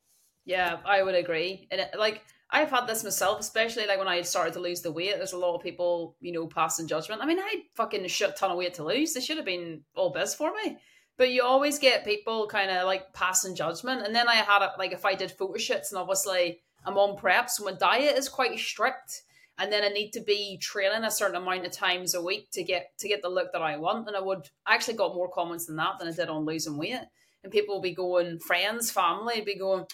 Yeah, 0.44 0.79
I 0.85 1.03
would 1.03 1.14
agree. 1.14 1.68
And 1.70 1.81
it, 1.81 1.90
like 1.96 2.22
I've 2.52 2.70
had 2.70 2.86
this 2.86 3.04
myself, 3.04 3.40
especially 3.40 3.86
like 3.86 3.98
when 3.98 4.08
I 4.08 4.22
started 4.22 4.54
to 4.54 4.60
lose 4.60 4.82
the 4.82 4.90
weight. 4.90 5.14
There's 5.16 5.32
a 5.32 5.38
lot 5.38 5.54
of 5.54 5.62
people, 5.62 6.16
you 6.20 6.32
know, 6.32 6.46
passing 6.46 6.88
judgment. 6.88 7.22
I 7.22 7.26
mean, 7.26 7.38
I 7.38 7.62
fucking 7.74 8.04
a 8.04 8.08
shit 8.08 8.36
ton 8.36 8.50
of 8.50 8.58
weight 8.58 8.74
to 8.74 8.84
lose. 8.84 9.14
They 9.14 9.20
should 9.20 9.36
have 9.36 9.46
been 9.46 9.82
all 9.94 10.10
biz 10.10 10.34
for 10.34 10.52
me. 10.52 10.78
But 11.16 11.30
you 11.30 11.42
always 11.42 11.78
get 11.78 12.04
people 12.04 12.46
kind 12.48 12.70
of 12.70 12.86
like 12.86 13.12
passing 13.12 13.54
judgment. 13.54 14.04
And 14.04 14.14
then 14.14 14.28
I 14.28 14.36
had 14.36 14.62
it 14.62 14.70
like 14.78 14.92
if 14.92 15.04
I 15.04 15.14
did 15.14 15.30
photo 15.30 15.58
shoots, 15.58 15.92
and 15.92 16.00
obviously 16.00 16.60
I'm 16.84 16.96
on 16.96 17.16
prep, 17.16 17.50
so 17.50 17.64
my 17.64 17.72
diet 17.72 18.16
is 18.16 18.28
quite 18.28 18.58
strict. 18.58 19.22
And 19.58 19.70
then 19.70 19.84
I 19.84 19.88
need 19.88 20.12
to 20.14 20.20
be 20.20 20.56
training 20.56 21.04
a 21.04 21.10
certain 21.10 21.36
amount 21.36 21.66
of 21.66 21.72
times 21.72 22.14
a 22.14 22.22
week 22.22 22.50
to 22.52 22.64
get 22.64 22.96
to 22.98 23.08
get 23.08 23.20
the 23.20 23.28
look 23.28 23.52
that 23.52 23.62
I 23.62 23.76
want. 23.76 24.08
And 24.08 24.16
I 24.16 24.20
would 24.20 24.48
I 24.66 24.74
actually 24.74 24.94
got 24.94 25.14
more 25.14 25.30
comments 25.30 25.66
than 25.66 25.76
that 25.76 25.98
than 25.98 26.08
I 26.08 26.12
did 26.12 26.30
on 26.30 26.46
losing 26.46 26.78
weight. 26.78 26.96
And 27.44 27.52
people 27.52 27.74
will 27.74 27.82
be 27.82 27.94
going, 27.94 28.38
friends, 28.38 28.90
family, 28.90 29.42
be 29.42 29.58
going, 29.58 29.84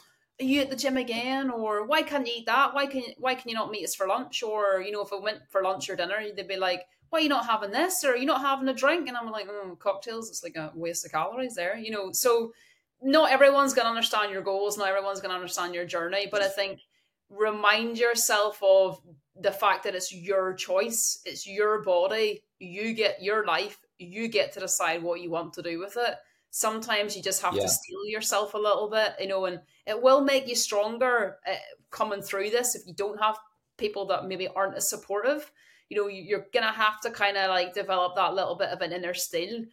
are 0.40 0.44
you 0.44 0.61
at 0.61 0.70
the 0.70 0.77
gym 0.77 0.96
again 0.96 1.51
or 1.51 1.87
why 1.87 2.03
can't 2.03 2.27
you 2.27 2.35
eat 2.38 2.46
that? 2.46 2.75
Why 2.75 2.87
can 2.87 3.03
why 3.18 3.35
can 3.35 3.49
you 3.49 3.55
not 3.55 3.70
meet 3.70 3.85
us 3.85 3.94
for 3.94 4.07
lunch? 4.07 4.42
Or 4.42 4.83
you 4.85 4.92
know 4.92 5.03
if 5.03 5.12
I 5.12 5.16
went 5.16 5.40
for 5.49 5.62
lunch 5.62 5.88
or 5.88 5.96
dinner 5.96 6.20
they'd 6.35 6.49
be 6.49 6.57
like 6.57 6.83
why 7.09 7.20
are 7.20 7.22
you 7.22 7.29
not 7.29 7.46
having 7.46 7.70
this? 7.70 8.05
Or 8.05 8.12
are 8.12 8.16
you 8.16 8.27
not 8.27 8.42
having 8.42 8.68
a 8.68 8.75
drink? 8.75 9.09
And 9.09 9.16
I'm 9.16 9.31
like 9.31 9.49
mm, 9.49 9.79
cocktails 9.79 10.29
it's 10.29 10.42
like 10.42 10.57
a 10.57 10.72
waste 10.75 11.07
of 11.07 11.12
calories 11.12 11.55
there 11.55 11.77
you 11.77 11.90
know? 11.90 12.12
So 12.12 12.53
not 13.03 13.31
everyone's 13.31 13.75
going 13.75 13.85
to 13.85 13.90
understand 13.90 14.33
your 14.33 14.42
goals 14.42 14.77
not 14.77 14.88
everyone's 14.88 15.20
going 15.20 15.31
to 15.31 15.37
understand 15.37 15.75
your 15.75 15.85
journey 15.87 16.29
but 16.31 16.42
I 16.42 16.49
think 16.49 16.81
remind 17.31 17.99
yourself 17.99 18.59
of 18.62 19.01
the 19.40 19.53
fact 19.53 19.85
that 19.85 19.94
it's 19.94 20.12
your 20.12 20.55
choice 20.55 21.20
it's 21.25 21.46
your 21.46 21.83
body. 21.83 22.42
You 22.59 22.94
get 22.94 23.22
your 23.22 23.44
life. 23.44 23.79
You 23.99 24.29
get 24.29 24.53
to 24.53 24.61
decide 24.61 25.03
what 25.03 25.20
you 25.20 25.31
want 25.31 25.55
to 25.55 25.62
do 25.62 25.79
with 25.79 25.96
it 25.96 26.16
sometimes 26.51 27.17
you 27.17 27.23
just 27.23 27.43
have 27.43 27.55
yeah. 27.55 27.63
to 27.63 27.69
steel 27.69 28.05
yourself 28.07 28.55
a 28.55 28.59
little 28.59 28.89
bit, 28.91 29.15
you 29.21 29.29
know, 29.29 29.45
and 29.45 29.61
it 29.87 30.01
will 30.01 30.23
make 30.23 30.49
you 30.49 30.55
stronger 30.55 31.39
uh, 31.47 31.55
coming 31.91 32.23
through 32.23 32.51
this 32.51 32.75
if 32.75 32.87
you 32.87 32.95
don't 32.95 33.21
have 33.21 33.37
people 33.79 34.07
that 34.07 34.27
maybe 34.27 34.49
aren't 34.49 34.77
as 34.77 34.89
supportive. 34.89 35.51
You 35.89 35.97
know, 35.97 36.09
you're 36.09 36.47
gonna 36.53 36.73
have 36.73 37.01
to 37.03 37.11
kind 37.11 37.37
of 37.37 37.51
like 37.51 37.75
develop 37.75 38.17
that 38.17 38.35
little 38.35 38.57
bit 38.57 38.71
of 38.71 38.81
an 38.81 38.93
inner 38.93 39.15
steel. 39.15 39.65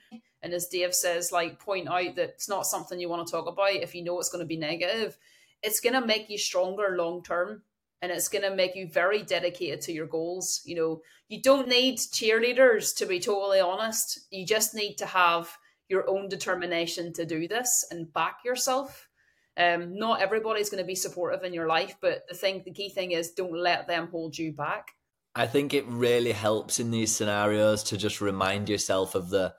And 0.41 0.53
as 0.53 0.67
Dave 0.67 0.93
says, 0.93 1.31
like 1.31 1.59
point 1.59 1.87
out 1.87 2.15
that 2.15 2.29
it's 2.29 2.49
not 2.49 2.67
something 2.67 2.99
you 2.99 3.09
want 3.09 3.25
to 3.25 3.31
talk 3.31 3.47
about 3.47 3.73
if 3.73 3.95
you 3.95 4.03
know 4.03 4.19
it's 4.19 4.29
going 4.29 4.43
to 4.43 4.47
be 4.47 4.57
negative. 4.57 5.17
It's 5.63 5.79
gonna 5.79 6.05
make 6.05 6.29
you 6.29 6.37
stronger 6.37 6.95
long 6.97 7.23
term 7.23 7.63
and 8.03 8.11
it's 8.11 8.27
going 8.27 8.43
to 8.43 8.53
make 8.53 8.75
you 8.75 8.85
very 8.85 9.23
dedicated 9.23 9.79
to 9.79 9.93
your 9.93 10.07
goals. 10.07 10.61
You 10.65 10.75
know, 10.75 11.01
you 11.29 11.41
don't 11.41 11.69
need 11.69 11.99
cheerleaders 11.99 12.93
to 12.97 13.05
be 13.05 13.21
totally 13.21 13.61
honest. 13.61 14.27
You 14.29 14.45
just 14.45 14.75
need 14.75 14.95
to 14.95 15.05
have 15.05 15.57
your 15.89 16.09
own 16.09 16.29
determination 16.29 17.13
to 17.13 17.25
do 17.25 17.47
this 17.47 17.85
and 17.91 18.11
back 18.13 18.37
yourself. 18.45 19.07
Um, 19.55 19.97
not 19.97 20.21
everybody's 20.21 20.69
going 20.69 20.83
to 20.83 20.87
be 20.87 20.95
supportive 20.95 21.43
in 21.43 21.53
your 21.53 21.67
life, 21.67 21.95
but 22.01 22.23
the 22.27 22.35
thing, 22.35 22.63
the 22.65 22.73
key 22.73 22.89
thing 22.89 23.11
is, 23.11 23.31
don't 23.31 23.55
let 23.55 23.87
them 23.87 24.07
hold 24.09 24.37
you 24.37 24.51
back. 24.51 24.87
I 25.35 25.47
think 25.47 25.73
it 25.73 25.85
really 25.87 26.31
helps 26.31 26.79
in 26.79 26.91
these 26.91 27.15
scenarios 27.15 27.83
to 27.85 27.97
just 27.97 28.21
remind 28.21 28.69
yourself 28.69 29.15
of 29.15 29.29
the. 29.29 29.53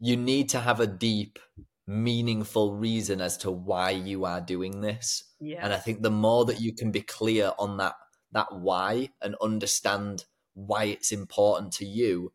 You 0.00 0.16
need 0.16 0.50
to 0.50 0.60
have 0.60 0.80
a 0.80 0.86
deep, 0.86 1.38
meaningful 1.86 2.74
reason 2.74 3.20
as 3.20 3.38
to 3.38 3.50
why 3.50 3.90
you 3.90 4.24
are 4.24 4.40
doing 4.40 4.80
this. 4.80 5.24
Yeah. 5.40 5.60
And 5.62 5.72
I 5.72 5.78
think 5.78 6.02
the 6.02 6.10
more 6.10 6.44
that 6.46 6.60
you 6.60 6.74
can 6.74 6.90
be 6.90 7.00
clear 7.00 7.52
on 7.58 7.78
that 7.78 7.94
that 8.32 8.48
why 8.50 9.10
and 9.22 9.36
understand 9.40 10.24
why 10.54 10.84
it's 10.84 11.12
important 11.12 11.72
to 11.74 11.86
you, 11.86 12.32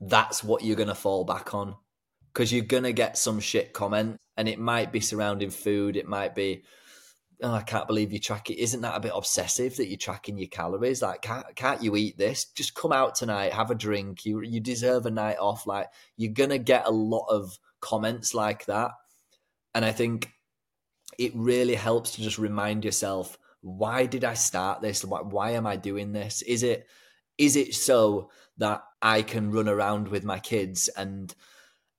that's 0.00 0.42
what 0.42 0.64
you're 0.64 0.76
going 0.76 0.88
to 0.88 0.94
fall 0.94 1.24
back 1.24 1.54
on 1.54 1.76
because 2.32 2.52
you're 2.52 2.64
gonna 2.64 2.92
get 2.92 3.18
some 3.18 3.40
shit 3.40 3.72
comment, 3.72 4.18
and 4.36 4.48
it 4.48 4.58
might 4.58 4.92
be 4.92 5.00
surrounding 5.00 5.50
food. 5.50 5.96
It 5.96 6.08
might 6.08 6.34
be, 6.34 6.62
oh, 7.42 7.52
I 7.52 7.62
can't 7.62 7.86
believe 7.86 8.12
you 8.12 8.18
track 8.18 8.50
it. 8.50 8.60
Isn't 8.60 8.82
that 8.82 8.96
a 8.96 9.00
bit 9.00 9.12
obsessive 9.14 9.76
that 9.76 9.88
you're 9.88 9.98
tracking 9.98 10.38
your 10.38 10.48
calories? 10.48 11.02
Like, 11.02 11.22
can't 11.22 11.46
can't 11.56 11.82
you 11.82 11.96
eat 11.96 12.18
this? 12.18 12.46
Just 12.46 12.74
come 12.74 12.92
out 12.92 13.14
tonight, 13.14 13.52
have 13.52 13.70
a 13.70 13.74
drink. 13.74 14.24
You 14.24 14.42
you 14.42 14.60
deserve 14.60 15.06
a 15.06 15.10
night 15.10 15.38
off. 15.38 15.66
Like, 15.66 15.88
you're 16.16 16.32
gonna 16.32 16.58
get 16.58 16.86
a 16.86 16.90
lot 16.90 17.26
of 17.28 17.58
comments 17.80 18.34
like 18.34 18.66
that, 18.66 18.92
and 19.74 19.84
I 19.84 19.92
think 19.92 20.30
it 21.18 21.32
really 21.34 21.74
helps 21.74 22.12
to 22.12 22.22
just 22.22 22.38
remind 22.38 22.84
yourself 22.84 23.36
why 23.62 24.06
did 24.06 24.24
I 24.24 24.34
start 24.34 24.82
this? 24.82 25.04
Why, 25.04 25.20
why 25.20 25.52
am 25.52 25.66
I 25.66 25.76
doing 25.76 26.12
this? 26.12 26.42
Is 26.42 26.62
it 26.62 26.86
is 27.38 27.56
it 27.56 27.74
so 27.74 28.30
that 28.58 28.82
I 29.00 29.22
can 29.22 29.50
run 29.50 29.68
around 29.68 30.08
with 30.08 30.24
my 30.24 30.38
kids 30.38 30.88
and 30.88 31.34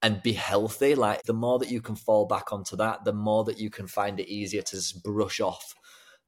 and 0.04 0.22
be 0.22 0.34
healthy. 0.34 0.94
Like 0.94 1.24
the 1.24 1.34
more 1.34 1.58
that 1.60 1.72
you 1.72 1.82
can 1.82 1.96
fall 1.96 2.26
back 2.26 2.54
onto 2.54 2.76
that, 2.76 3.06
the 3.06 3.14
more 3.14 3.46
that 3.46 3.58
you 3.58 3.72
can 3.72 3.88
find 3.88 4.20
it 4.20 4.30
easier 4.30 4.62
to 4.62 4.76
just 4.76 5.02
brush 5.02 5.40
off 5.40 5.74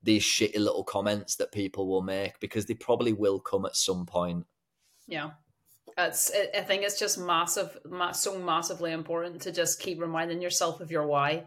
these 0.02 0.24
shitty 0.24 0.58
little 0.58 0.84
comments 0.84 1.36
that 1.36 1.52
people 1.52 1.88
will 1.88 2.02
make 2.02 2.40
because 2.40 2.66
they 2.66 2.74
probably 2.74 3.14
will 3.14 3.40
come 3.40 3.66
at 3.66 3.76
some 3.76 4.06
point. 4.06 4.46
Yeah. 5.08 5.32
It's, 5.98 6.32
I 6.56 6.62
think 6.62 6.84
it's 6.84 7.00
just 7.00 7.18
massive, 7.18 7.78
so 8.14 8.40
massively 8.40 8.92
important 8.92 9.42
to 9.44 9.52
just 9.52 9.80
keep 9.80 10.02
reminding 10.02 10.42
yourself 10.42 10.82
of 10.82 10.92
your 10.92 11.06
why 11.06 11.46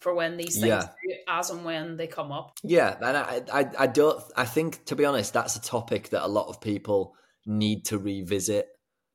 for 0.00 0.14
when 0.14 0.36
these 0.36 0.54
things, 0.54 0.66
yeah. 0.66 0.88
as 1.28 1.50
and 1.50 1.64
when 1.64 1.96
they 1.96 2.06
come 2.06 2.32
up. 2.32 2.56
Yeah, 2.62 2.96
and 3.00 3.16
I, 3.16 3.42
I, 3.52 3.70
I 3.78 3.86
don't. 3.86 4.20
I 4.36 4.46
think, 4.46 4.84
to 4.86 4.96
be 4.96 5.04
honest, 5.04 5.32
that's 5.32 5.54
a 5.54 5.62
topic 5.62 6.08
that 6.08 6.24
a 6.24 6.28
lot 6.28 6.48
of 6.48 6.60
people 6.60 7.14
need 7.46 7.84
to 7.86 7.98
revisit 7.98 8.68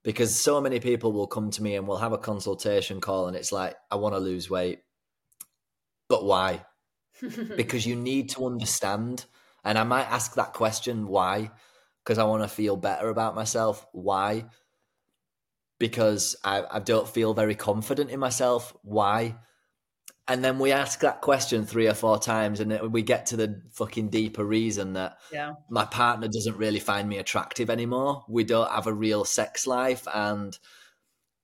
because 0.08 0.34
so 0.34 0.62
many 0.62 0.80
people 0.80 1.12
will 1.12 1.28
come 1.28 1.52
to 1.52 1.62
me 1.62 1.76
and 1.76 1.86
we'll 1.86 1.98
have 1.98 2.14
a 2.14 2.18
consultation 2.18 3.02
call, 3.02 3.28
and 3.28 3.36
it's 3.36 3.52
like, 3.52 3.76
I 3.92 3.98
want 3.98 4.16
to 4.16 4.20
lose 4.20 4.50
weight, 4.50 4.80
but 6.08 6.24
why? 6.24 6.64
because 7.58 7.86
you 7.86 7.98
need 7.98 8.30
to 8.30 8.46
understand. 8.46 9.26
And 9.66 9.78
I 9.78 9.84
might 9.84 10.10
ask 10.10 10.36
that 10.36 10.54
question, 10.54 11.10
why? 11.10 11.52
Because 12.06 12.20
I 12.20 12.24
want 12.24 12.42
to 12.42 12.48
feel 12.48 12.78
better 12.78 13.10
about 13.10 13.36
myself. 13.36 13.86
Why? 13.92 14.46
Because 15.78 16.38
I, 16.42 16.64
I 16.72 16.80
don't 16.80 17.10
feel 17.10 17.34
very 17.34 17.56
confident 17.56 18.10
in 18.10 18.22
myself. 18.22 18.74
Why? 18.84 19.36
And 20.30 20.44
then 20.44 20.60
we 20.60 20.74
ask 20.74 21.00
that 21.02 21.22
question 21.22 21.66
three 21.66 21.88
or 21.88 21.94
four 21.94 22.20
times, 22.20 22.60
and 22.60 22.92
we 22.92 23.02
get 23.02 23.28
to 23.28 23.38
the 23.38 23.62
fucking 23.72 24.10
deeper 24.10 24.44
reason 24.44 24.94
that 24.94 25.18
yeah. 25.32 25.54
my 25.70 25.86
partner 25.86 26.28
doesn't 26.28 26.58
really 26.58 26.82
find 26.82 27.08
me 27.08 27.18
attractive 27.18 27.70
anymore. 27.70 28.26
We 28.28 28.44
don't 28.44 28.70
have 28.70 28.88
a 28.88 28.94
real 28.94 29.24
sex 29.24 29.66
life, 29.66 30.06
and 30.14 30.58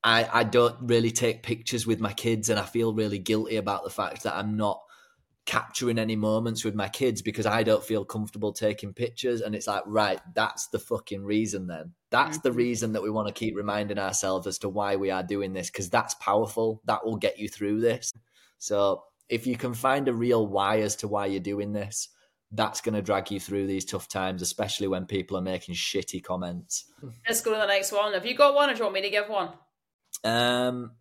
I, 0.04 0.28
I 0.32 0.44
don't 0.44 0.76
really 0.82 1.12
take 1.12 1.44
pictures 1.44 1.88
with 1.88 2.02
my 2.02 2.12
kids, 2.12 2.50
and 2.50 2.60
I 2.60 2.64
feel 2.64 2.94
really 2.94 3.20
guilty 3.20 3.56
about 3.56 3.86
the 3.86 3.90
fact 3.90 4.24
that 4.24 4.36
I'm 4.36 4.58
not 4.58 4.82
capturing 5.46 6.00
any 6.00 6.16
moments 6.16 6.64
with 6.64 6.74
my 6.74 6.88
kids 6.88 7.22
because 7.22 7.46
I 7.46 7.64
don't 7.64 7.84
feel 7.84 8.06
comfortable 8.06 8.54
taking 8.54 8.94
pictures. 8.94 9.42
And 9.42 9.56
it's 9.56 9.68
like, 9.68 9.84
right, 9.86 10.20
that's 10.34 10.68
the 10.68 10.80
fucking 10.80 11.24
reason 11.24 11.68
then. 11.68 11.94
That's 12.12 12.38
mm-hmm. 12.38 12.48
the 12.48 12.54
reason 12.54 12.94
that 12.94 13.04
we 13.04 13.10
want 13.10 13.28
to 13.28 13.34
keep 13.34 13.56
reminding 13.56 14.00
ourselves 14.00 14.48
as 14.48 14.58
to 14.60 14.70
why 14.70 14.96
we 14.96 15.12
are 15.12 15.24
doing 15.24 15.54
this 15.54 15.70
because 15.70 15.90
that's 15.90 16.16
powerful. 16.16 16.82
That 16.86 17.06
will 17.06 17.18
get 17.18 17.40
you 17.40 17.50
through 17.50 17.82
this. 17.82 18.14
So 18.64 19.04
if 19.28 19.46
you 19.46 19.58
can 19.58 19.74
find 19.74 20.08
a 20.08 20.14
real 20.14 20.48
why 20.48 20.80
as 20.80 20.96
to 20.98 21.10
why 21.10 21.26
you're 21.26 21.42
doing 21.42 21.74
this, 21.74 22.08
that's 22.50 22.80
going 22.80 22.96
to 22.96 23.02
drag 23.02 23.30
you 23.30 23.38
through 23.38 23.68
these 23.68 23.84
tough 23.84 24.08
times, 24.08 24.42
especially 24.42 24.88
when 24.88 25.06
people 25.06 25.38
are 25.38 25.42
making 25.42 25.76
shitty 25.76 26.24
comments. 26.24 26.86
Let's 27.28 27.42
go 27.42 27.52
to 27.52 27.58
the 27.58 27.68
next 27.68 27.92
one. 27.92 28.14
Have 28.14 28.26
you 28.26 28.36
got 28.36 28.56
one 28.56 28.70
or 28.70 28.74
do 28.74 28.78
you 28.78 28.84
want 28.86 28.96
me 28.96 29.02
to 29.02 29.10
give 29.10 29.28
one? 29.28 29.50
Um, 30.24 30.92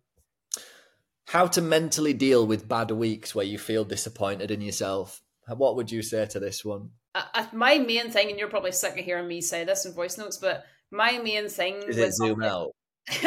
how 1.27 1.47
to 1.47 1.61
mentally 1.61 2.13
deal 2.13 2.45
with 2.45 2.67
bad 2.67 2.91
weeks 2.91 3.33
where 3.33 3.45
you 3.45 3.57
feel 3.57 3.85
disappointed 3.85 4.51
in 4.51 4.59
yourself. 4.59 5.21
What 5.47 5.77
would 5.77 5.89
you 5.89 6.01
say 6.01 6.25
to 6.25 6.41
this 6.41 6.65
one? 6.65 6.89
Uh, 7.15 7.45
my 7.53 7.77
main 7.77 8.11
thing, 8.11 8.29
and 8.29 8.37
you're 8.37 8.49
probably 8.49 8.73
sick 8.73 8.99
of 8.99 9.05
hearing 9.05 9.29
me 9.29 9.39
say 9.39 9.63
this 9.63 9.85
in 9.85 9.93
voice 9.93 10.17
notes, 10.17 10.35
but 10.35 10.65
my 10.91 11.17
main 11.19 11.47
thing 11.47 11.81
is 11.87 11.97
it 11.97 12.13
zoom 12.13 12.43
out. 12.43 12.71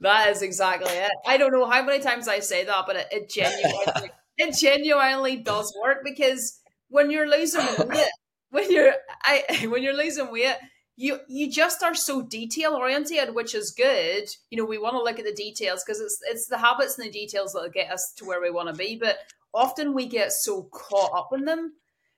that 0.01 0.29
is 0.29 0.41
exactly 0.41 0.91
it. 0.91 1.11
I 1.27 1.37
don't 1.37 1.51
know 1.51 1.69
how 1.69 1.83
many 1.83 2.01
times 2.01 2.27
I 2.27 2.39
say 2.39 2.65
that, 2.65 2.83
but 2.87 2.95
it, 2.95 3.07
it 3.11 3.29
genuinely 3.29 4.11
it 4.37 4.55
genuinely 4.57 5.37
does 5.37 5.75
work 5.81 5.99
because 6.03 6.59
when 6.89 7.11
you're 7.11 7.29
losing 7.29 7.65
weight, 7.87 8.07
when 8.49 8.71
you're 8.71 8.93
I 9.23 9.43
when 9.69 9.83
you're 9.83 9.95
losing 9.95 10.31
weight, 10.31 10.55
you 10.95 11.19
you 11.27 11.49
just 11.49 11.83
are 11.83 11.95
so 11.95 12.21
detail 12.21 12.73
oriented, 12.73 13.33
which 13.33 13.55
is 13.55 13.71
good. 13.71 14.29
You 14.49 14.57
know, 14.57 14.65
we 14.65 14.77
want 14.77 14.95
to 14.95 15.03
look 15.03 15.19
at 15.19 15.25
the 15.25 15.33
details 15.33 15.83
because 15.85 16.01
it's 16.01 16.19
it's 16.29 16.47
the 16.47 16.57
habits 16.57 16.97
and 16.97 17.07
the 17.07 17.11
details 17.11 17.53
that 17.53 17.71
get 17.73 17.91
us 17.91 18.13
to 18.17 18.25
where 18.25 18.41
we 18.41 18.51
want 18.51 18.69
to 18.69 18.75
be. 18.75 18.97
But 18.97 19.17
often 19.53 19.93
we 19.93 20.07
get 20.07 20.31
so 20.31 20.63
caught 20.71 21.17
up 21.17 21.29
in 21.33 21.45
them, 21.45 21.73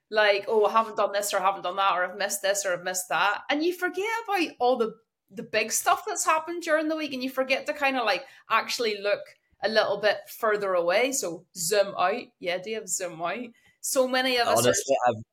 like 0.10 0.46
oh, 0.48 0.66
I 0.66 0.72
haven't 0.72 0.98
done 0.98 1.12
this 1.12 1.34
or 1.34 1.40
I 1.40 1.46
haven't 1.46 1.64
done 1.64 1.76
that 1.76 1.94
or 1.94 2.06
I've 2.06 2.18
missed 2.18 2.42
this 2.42 2.66
or 2.66 2.74
I've 2.74 2.84
missed 2.84 3.10
that, 3.10 3.42
and 3.50 3.64
you 3.64 3.74
forget 3.74 4.06
about 4.28 4.48
all 4.60 4.78
the 4.78 4.96
the 5.34 5.44
big 5.44 5.72
stuff 5.72 6.04
that's 6.08 6.26
happened 6.26 6.64
during 6.64 6.88
the 6.88 6.96
week, 6.96 7.14
and 7.14 7.24
you 7.24 7.30
forget 7.30 7.66
to 7.68 7.74
kind 7.74 7.98
of 7.98 8.06
like 8.06 8.26
actually 8.50 9.00
look 9.02 9.22
a 9.64 9.70
little 9.70 10.00
bit 10.00 10.18
further 10.28 10.74
away. 10.74 11.12
So 11.12 11.46
zoom 11.56 11.94
out, 11.98 12.24
yeah, 12.40 12.58
do 12.58 12.72
you 12.72 12.76
have 12.78 12.90
zoom 12.90 13.22
out. 13.22 13.48
So 13.82 14.08
many 14.08 14.38
of 14.38 14.48
Honestly, 14.48 14.70
us. 14.72 14.84
Are... 14.90 15.10
I've 15.10 15.24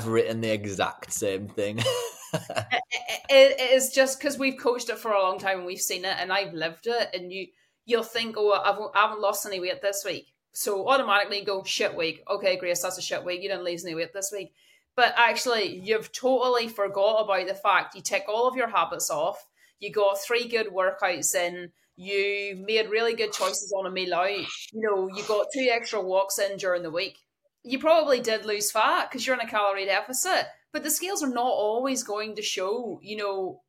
I've 0.00 0.06
written 0.06 0.40
the 0.40 0.50
exact 0.50 1.12
same 1.12 1.48
thing. 1.48 1.78
it, 2.32 2.82
it 3.30 3.70
is 3.72 3.90
just 3.90 4.18
because 4.18 4.38
we've 4.38 4.58
coached 4.58 4.90
it 4.90 4.98
for 4.98 5.12
a 5.12 5.22
long 5.22 5.38
time 5.38 5.58
and 5.58 5.66
we've 5.66 5.80
seen 5.80 6.04
it 6.04 6.16
and 6.18 6.32
I've 6.32 6.52
lived 6.52 6.86
it 6.86 7.08
and 7.14 7.32
you 7.32 7.46
you'll 7.86 8.02
think 8.02 8.36
oh 8.36 8.52
I've, 8.52 8.78
I 8.94 9.06
haven't 9.06 9.22
lost 9.22 9.46
any 9.46 9.60
weight 9.60 9.80
this 9.80 10.02
week 10.04 10.34
so 10.52 10.86
automatically 10.88 11.42
go 11.42 11.64
shit 11.64 11.96
week 11.96 12.22
okay 12.30 12.56
Grace 12.56 12.82
that's 12.82 12.98
a 12.98 13.02
shit 13.02 13.24
week 13.24 13.42
you 13.42 13.48
didn't 13.48 13.64
lose 13.64 13.84
any 13.84 13.94
weight 13.94 14.12
this 14.12 14.30
week 14.30 14.52
but 14.98 15.14
actually 15.16 15.78
you've 15.78 16.10
totally 16.10 16.66
forgot 16.66 17.22
about 17.22 17.46
the 17.46 17.54
fact 17.54 17.94
you 17.94 18.02
tick 18.02 18.24
all 18.26 18.48
of 18.48 18.56
your 18.56 18.66
habits 18.66 19.10
off. 19.10 19.46
You 19.78 19.92
got 19.92 20.20
three 20.20 20.48
good 20.48 20.66
workouts 20.74 21.36
in. 21.36 21.70
You 21.94 22.64
made 22.66 22.90
really 22.90 23.14
good 23.14 23.32
choices 23.32 23.72
on 23.72 23.86
a 23.86 23.92
meal 23.92 24.12
out. 24.12 24.28
You 24.28 24.46
know 24.72 25.06
you 25.06 25.22
got 25.22 25.46
two 25.54 25.68
extra 25.70 26.02
walks 26.02 26.40
in 26.40 26.56
during 26.56 26.82
the 26.82 26.90
week. 26.90 27.16
You 27.62 27.78
probably 27.78 28.18
did 28.18 28.44
lose 28.44 28.72
fat 28.72 29.08
because 29.08 29.24
you're 29.24 29.36
in 29.36 29.46
a 29.46 29.48
calorie 29.48 29.86
deficit 29.86 30.48
but 30.72 30.82
the 30.82 30.90
scales 30.90 31.22
are 31.22 31.30
not 31.30 31.46
always 31.46 32.02
going 32.02 32.34
to 32.34 32.42
show 32.42 32.98
you 33.00 33.18
know 33.18 33.62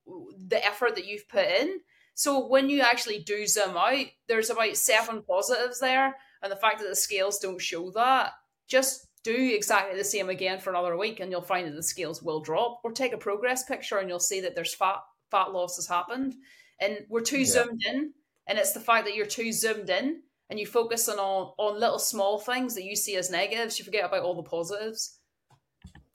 the 0.48 0.66
effort 0.66 0.96
that 0.96 1.06
you've 1.06 1.30
put 1.30 1.46
in. 1.46 1.80
So 2.16 2.48
when 2.48 2.72
you 2.72 2.82
actually 2.82 3.20
do 3.20 3.46
zoom 3.46 3.78
out 3.78 4.08
there's 4.28 4.50
about 4.50 4.76
seven 4.78 5.22
positives 5.22 5.80
there 5.80 6.16
and 6.42 6.52
the 6.52 6.56
fact 6.56 6.80
that 6.80 6.90
the 6.90 6.96
scales 6.96 7.38
don't 7.38 7.62
show 7.62 7.92
that 7.92 8.32
just 8.68 9.09
do 9.34 9.56
exactly 9.56 9.98
the 9.98 10.04
same 10.04 10.30
again 10.30 10.60
for 10.60 10.70
another 10.70 10.98
week 10.98 11.20
and 11.20 11.32
you'll 11.32 11.42
find 11.42 11.68
that 11.68 11.76
the 11.76 11.84
scales 11.84 12.22
will 12.22 12.40
drop 12.40 12.80
or 12.84 12.92
take 12.92 13.14
a 13.14 13.18
progress 13.18 13.64
picture 13.64 13.98
and 13.98 14.10
you'll 14.10 14.20
see 14.20 14.42
that 14.42 14.56
there's 14.56 14.74
fat 14.74 14.98
fat 15.32 15.52
loss 15.52 15.76
has 15.76 15.88
happened 15.88 16.34
and 16.82 17.00
we're 17.10 17.22
too 17.22 17.40
yeah. 17.40 17.46
zoomed 17.46 17.82
in 17.88 18.14
and 18.48 18.58
it's 18.58 18.74
the 18.74 18.80
fact 18.80 19.06
that 19.06 19.16
you're 19.16 19.26
too 19.26 19.52
zoomed 19.52 19.90
in 19.90 20.22
and 20.50 20.60
you 20.60 20.66
focus 20.66 21.08
on 21.08 21.18
on 21.18 21.80
little 21.80 22.00
small 22.00 22.40
things 22.40 22.74
that 22.76 22.84
you 22.84 22.96
see 22.96 23.16
as 23.16 23.30
negatives 23.30 23.78
you 23.78 23.86
forget 23.86 24.06
about 24.06 24.24
all 24.24 24.36
the 24.36 24.50
positives 24.50 25.20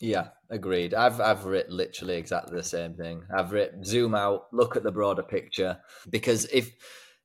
yeah, 0.01 0.29
agreed. 0.51 0.93
I've 0.93 1.19
I've 1.21 1.47
written 1.47 1.77
literally 1.77 2.17
exactly 2.17 2.55
the 2.55 2.65
same 2.65 2.95
thing. 2.95 3.23
I've 3.35 3.53
written 3.53 3.85
zoom 3.85 4.15
out, 4.15 4.49
look 4.53 4.77
at 4.77 4.83
the 4.83 4.93
broader 4.93 5.23
picture 5.23 5.79
because 6.11 6.45
if 6.53 6.73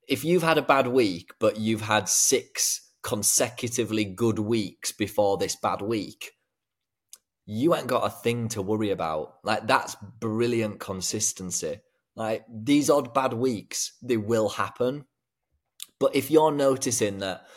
if 0.08 0.24
you've 0.24 0.44
had 0.44 0.58
a 0.58 0.62
bad 0.62 0.88
week 0.88 1.34
but 1.40 1.58
you've 1.58 1.82
had 1.82 2.08
six 2.08 2.89
consecutively 3.10 4.06
good 4.06 4.38
weeks 4.38 4.92
before 4.92 5.36
this 5.36 5.56
bad 5.56 5.82
week, 5.82 6.34
you 7.48 7.74
ain't 7.74 7.88
got 7.88 8.06
a 8.06 8.12
thing 8.12 8.48
to 8.50 8.62
worry 8.62 8.92
about. 8.92 9.34
Like 9.44 9.66
that's 9.66 9.96
brilliant 10.20 10.80
consistency. 10.80 11.80
Like 12.16 12.46
these 12.48 12.88
odd 12.88 13.12
bad 13.12 13.34
weeks, 13.34 13.94
they 14.04 14.18
will 14.18 14.50
happen. 14.50 15.06
But 16.00 16.16
if 16.16 16.30
you're 16.30 16.52
noticing 16.52 17.18
that 17.18 17.48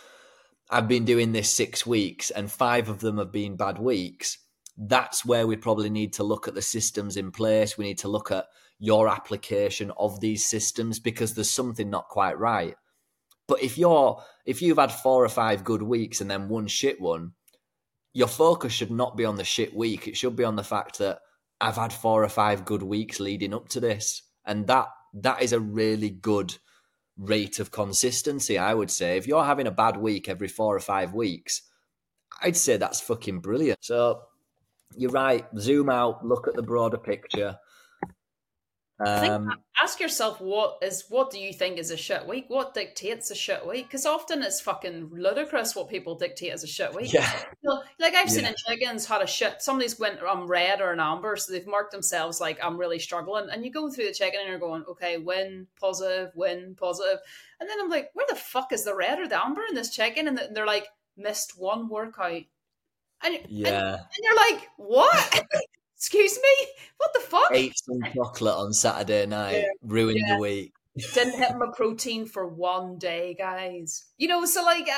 I've 0.71 0.89
been 0.89 1.05
doing 1.05 1.33
this 1.33 1.51
six 1.51 1.85
weeks 1.85 2.31
and 2.31 2.51
five 2.51 2.89
of 2.89 3.01
them 3.01 3.19
have 3.19 3.31
been 3.31 3.57
bad 3.57 3.79
weeks, 3.79 4.39
that's 4.79 5.23
where 5.23 5.47
we 5.47 5.57
probably 5.57 5.91
need 5.91 6.15
to 6.15 6.25
look 6.25 6.49
at 6.49 6.55
the 6.55 6.63
systems 6.63 7.19
in 7.19 7.31
place. 7.31 7.77
We 7.77 7.85
need 7.85 7.99
to 7.99 8.09
look 8.09 8.31
at 8.31 8.47
your 8.79 9.07
application 9.07 9.93
of 9.99 10.19
these 10.21 10.49
systems 10.49 10.99
because 10.99 11.35
there's 11.35 11.51
something 11.51 11.91
not 11.91 12.09
quite 12.09 12.39
right. 12.39 12.75
But 13.53 13.63
if 13.63 13.77
you're 13.77 14.23
if 14.47 14.63
you've 14.63 14.79
had 14.79 14.91
four 14.91 15.23
or 15.23 15.29
five 15.29 15.63
good 15.63 15.83
weeks 15.83 16.23
and 16.23 16.31
then 16.31 16.49
one 16.49 16.69
shit 16.69 16.99
one, 16.99 17.33
your 18.15 18.27
focus 18.27 18.73
should 18.73 18.91
not 18.91 19.15
be 19.15 19.27
on 19.27 19.37
the 19.37 19.45
shit 19.45 19.77
week. 19.77 20.09
It 20.09 20.17
should 20.17 20.37
be 20.37 20.45
on 20.45 20.57
the 20.57 20.65
fact 20.65 20.97
that 21.01 21.19
I've 21.61 21.77
had 21.77 21.93
four 21.93 22.25
or 22.25 22.31
five 22.31 22.65
good 22.65 22.83
weeks 22.83 23.21
leading 23.21 23.53
up 23.53 23.69
to 23.69 23.81
this. 23.81 24.23
And 24.47 24.67
that 24.69 24.87
that 25.13 25.43
is 25.43 25.53
a 25.53 25.61
really 25.61 26.09
good 26.09 26.57
rate 27.19 27.59
of 27.59 27.71
consistency, 27.71 28.57
I 28.57 28.73
would 28.73 28.91
say. 28.91 29.19
If 29.19 29.27
you're 29.27 29.45
having 29.45 29.67
a 29.67 29.71
bad 29.71 29.99
week 29.99 30.31
every 30.31 30.49
four 30.49 30.75
or 30.75 30.81
five 30.81 31.13
weeks, 31.13 31.61
I'd 32.41 32.57
say 32.57 32.79
that's 32.79 33.03
fucking 33.03 33.41
brilliant. 33.41 33.85
So 33.85 34.23
you're 34.97 35.11
right. 35.11 35.45
Zoom 35.59 35.91
out, 35.91 36.25
look 36.25 36.49
at 36.49 36.55
the 36.55 36.63
broader 36.63 36.97
picture. 36.97 37.59
Um, 39.07 39.53
ask 39.83 40.01
yourself 40.01 40.41
what 40.41 40.79
is 40.83 41.05
what 41.09 41.31
do 41.31 41.39
you 41.39 41.53
think 41.53 41.79
is 41.79 41.91
a 41.91 41.97
shit 41.97 42.27
week? 42.27 42.45
What 42.49 42.75
dictates 42.75 43.31
a 43.31 43.35
shit 43.35 43.67
week? 43.67 43.87
Because 43.87 44.07
often 44.07 44.43
it's 44.43 44.61
fucking 44.61 45.11
ludicrous 45.13 45.75
what 45.75 45.89
people 45.89 46.15
dictate 46.15 46.53
as 46.53 46.63
a 46.63 46.67
shit 46.67 46.95
week. 46.95 47.13
Yeah. 47.13 47.31
like 47.99 48.15
I've 48.15 48.31
seen 48.31 48.45
yeah. 48.45 48.51
in 48.51 48.55
chickens 48.67 49.07
had 49.07 49.23
a 49.23 49.27
shit. 49.27 49.63
Somebody's 49.63 49.99
went 49.99 50.23
on 50.23 50.47
red 50.47 50.81
or 50.81 50.93
an 50.93 51.01
amber, 51.01 51.37
so 51.37 51.53
they've 51.53 51.67
marked 51.67 51.93
themselves 51.93 52.41
like 52.41 52.59
I'm 52.63 52.77
really 52.77 52.99
struggling. 52.99 53.49
And 53.51 53.65
you 53.65 53.73
go 53.73 53.91
through 53.91 54.07
the 54.07 54.15
chicken 54.15 54.41
and 54.41 54.49
you're 54.49 54.59
going, 54.59 54.85
okay, 54.89 55.19
win, 55.19 55.67
positive, 55.81 56.31
win, 56.35 56.77
positive. 56.79 57.19
And 57.61 57.69
then 57.69 57.79
I'm 57.81 57.91
like, 57.91 58.11
where 58.15 58.27
the 58.29 58.37
fuck 58.37 58.73
is 58.73 58.85
the 58.85 58.95
red 58.95 59.19
or 59.19 59.29
the 59.29 59.45
amber 59.45 59.63
in 59.69 59.75
this 59.75 59.91
chicken? 59.91 60.29
And 60.29 60.41
they're 60.53 60.67
like, 60.67 60.87
missed 61.17 61.59
one 61.59 61.89
workout. 61.89 62.43
And, 63.25 63.39
yeah. 63.49 63.69
And, 63.69 63.97
and 63.97 64.23
you're 64.23 64.37
like, 64.37 64.69
what? 64.77 65.45
Excuse 66.03 66.37
me? 66.37 66.67
What 66.97 67.13
the 67.15 67.21
fuck? 67.21 67.51
Ate 67.53 67.79
some 67.79 68.03
chocolate 68.13 68.57
on 68.57 68.73
Saturday 68.73 69.25
night, 69.25 69.59
yeah. 69.59 69.69
ruined 69.85 70.19
yeah. 70.19 70.35
the 70.35 70.43
week. 70.43 70.73
Didn't 71.15 71.39
hit 71.39 71.57
my 71.57 71.69
protein 71.77 72.27
for 72.27 72.45
one 72.49 72.99
day, 72.99 73.37
guys. 73.39 74.07
You 74.19 74.27
know, 74.27 74.45
so 74.45 74.65
like, 74.65 74.89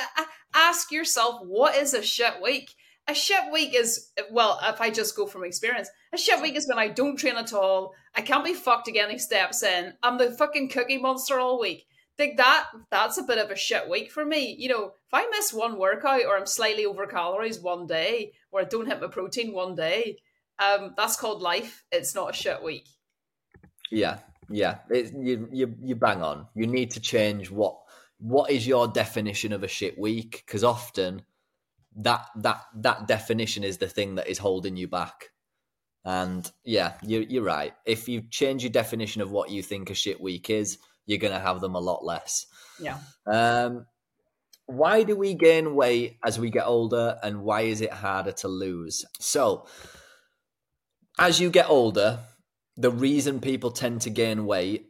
ask 0.55 0.91
yourself, 0.91 1.43
what 1.45 1.77
is 1.77 1.93
a 1.93 2.03
shit 2.03 2.41
week? 2.43 2.75
A 3.07 3.13
shit 3.13 3.53
week 3.53 3.75
is, 3.75 4.13
well, 4.31 4.59
if 4.63 4.81
I 4.81 4.89
just 4.89 5.15
go 5.15 5.27
from 5.27 5.45
experience, 5.45 5.91
a 6.15 6.17
shit 6.17 6.41
week 6.41 6.57
is 6.57 6.67
when 6.67 6.79
I 6.79 6.89
don't 6.89 7.19
train 7.19 7.37
at 7.37 7.53
all. 7.53 7.93
I 8.15 8.23
can't 8.23 8.43
be 8.43 8.55
fucked 8.55 8.87
to 8.87 8.93
get 8.93 9.07
any 9.07 9.19
steps 9.19 9.63
in. 9.63 9.93
I'm 10.03 10.17
the 10.17 10.31
fucking 10.31 10.71
cookie 10.71 10.97
monster 10.97 11.39
all 11.39 11.61
week. 11.61 11.85
Think 12.17 12.39
that 12.39 12.69
that's 12.91 13.19
a 13.19 13.25
bit 13.25 13.37
of 13.37 13.51
a 13.51 13.57
shit 13.57 13.91
week 13.91 14.11
for 14.11 14.25
me. 14.25 14.57
You 14.59 14.71
know, 14.71 14.85
if 14.87 15.13
I 15.13 15.27
miss 15.33 15.53
one 15.53 15.79
workout 15.79 16.25
or 16.25 16.39
I'm 16.39 16.47
slightly 16.47 16.87
over 16.87 17.07
calories 17.07 17.61
one 17.61 17.87
day, 17.87 18.33
or 18.51 18.63
I 18.63 18.65
don't 18.65 18.87
hit 18.87 19.03
my 19.03 19.09
protein 19.09 19.53
one 19.53 19.75
day, 19.75 20.17
um, 20.59 20.95
that's 20.97 21.17
called 21.17 21.43
life. 21.43 21.85
It's 21.91 22.15
not 22.15 22.31
a 22.31 22.33
shit 22.33 22.63
week. 22.63 22.89
Yeah, 23.91 24.19
yeah, 24.49 24.79
it, 24.91 25.13
you 25.15 25.49
you 25.53 25.75
you 25.83 25.97
bang 25.97 26.23
on. 26.23 26.47
You 26.55 26.67
need 26.67 26.93
to 26.93 27.01
change 27.01 27.51
what 27.51 27.79
what 28.19 28.51
is 28.51 28.67
your 28.67 28.89
definition 28.89 29.53
of 29.53 29.63
a 29.63 29.69
shit 29.69 29.99
week 29.99 30.43
because 30.47 30.65
often 30.65 31.23
that 31.97 32.27
that 32.37 32.63
that 32.77 33.07
definition 33.07 33.65
is 33.65 33.79
the 33.79 33.89
thing 33.89 34.17
that 34.17 34.29
is 34.29 34.39
holding 34.39 34.77
you 34.77 34.89
back. 34.89 35.31
And 36.05 36.51
yeah, 36.65 36.95
you're 37.03 37.23
you're 37.23 37.45
right. 37.45 37.75
If 37.87 38.09
you 38.09 38.23
change 38.31 38.63
your 38.63 38.73
definition 38.73 39.23
of 39.23 39.31
what 39.31 39.51
you 39.51 39.63
think 39.63 39.91
a 39.91 39.95
shit 39.95 40.21
week 40.21 40.51
is, 40.51 40.79
you're 41.07 41.19
gonna 41.19 41.41
have 41.41 41.61
them 41.61 41.75
a 41.75 41.81
lot 41.81 42.05
less. 42.05 42.47
Yeah. 42.81 42.99
Um, 43.27 43.87
why 44.67 45.03
do 45.03 45.15
we 45.15 45.35
gain 45.35 45.75
weight 45.75 46.19
as 46.25 46.39
we 46.39 46.51
get 46.51 46.67
older, 46.67 47.19
and 47.23 47.43
why 47.43 47.63
is 47.63 47.81
it 47.81 47.93
harder 47.93 48.33
to 48.33 48.49
lose? 48.49 49.05
So, 49.21 49.67
as 51.19 51.41
you 51.41 51.51
get 51.51 51.69
older, 51.69 52.21
the 52.77 52.91
reason 52.91 53.41
people 53.41 53.71
tend 53.71 54.03
to 54.03 54.11
gain 54.11 54.47
weight, 54.47 54.87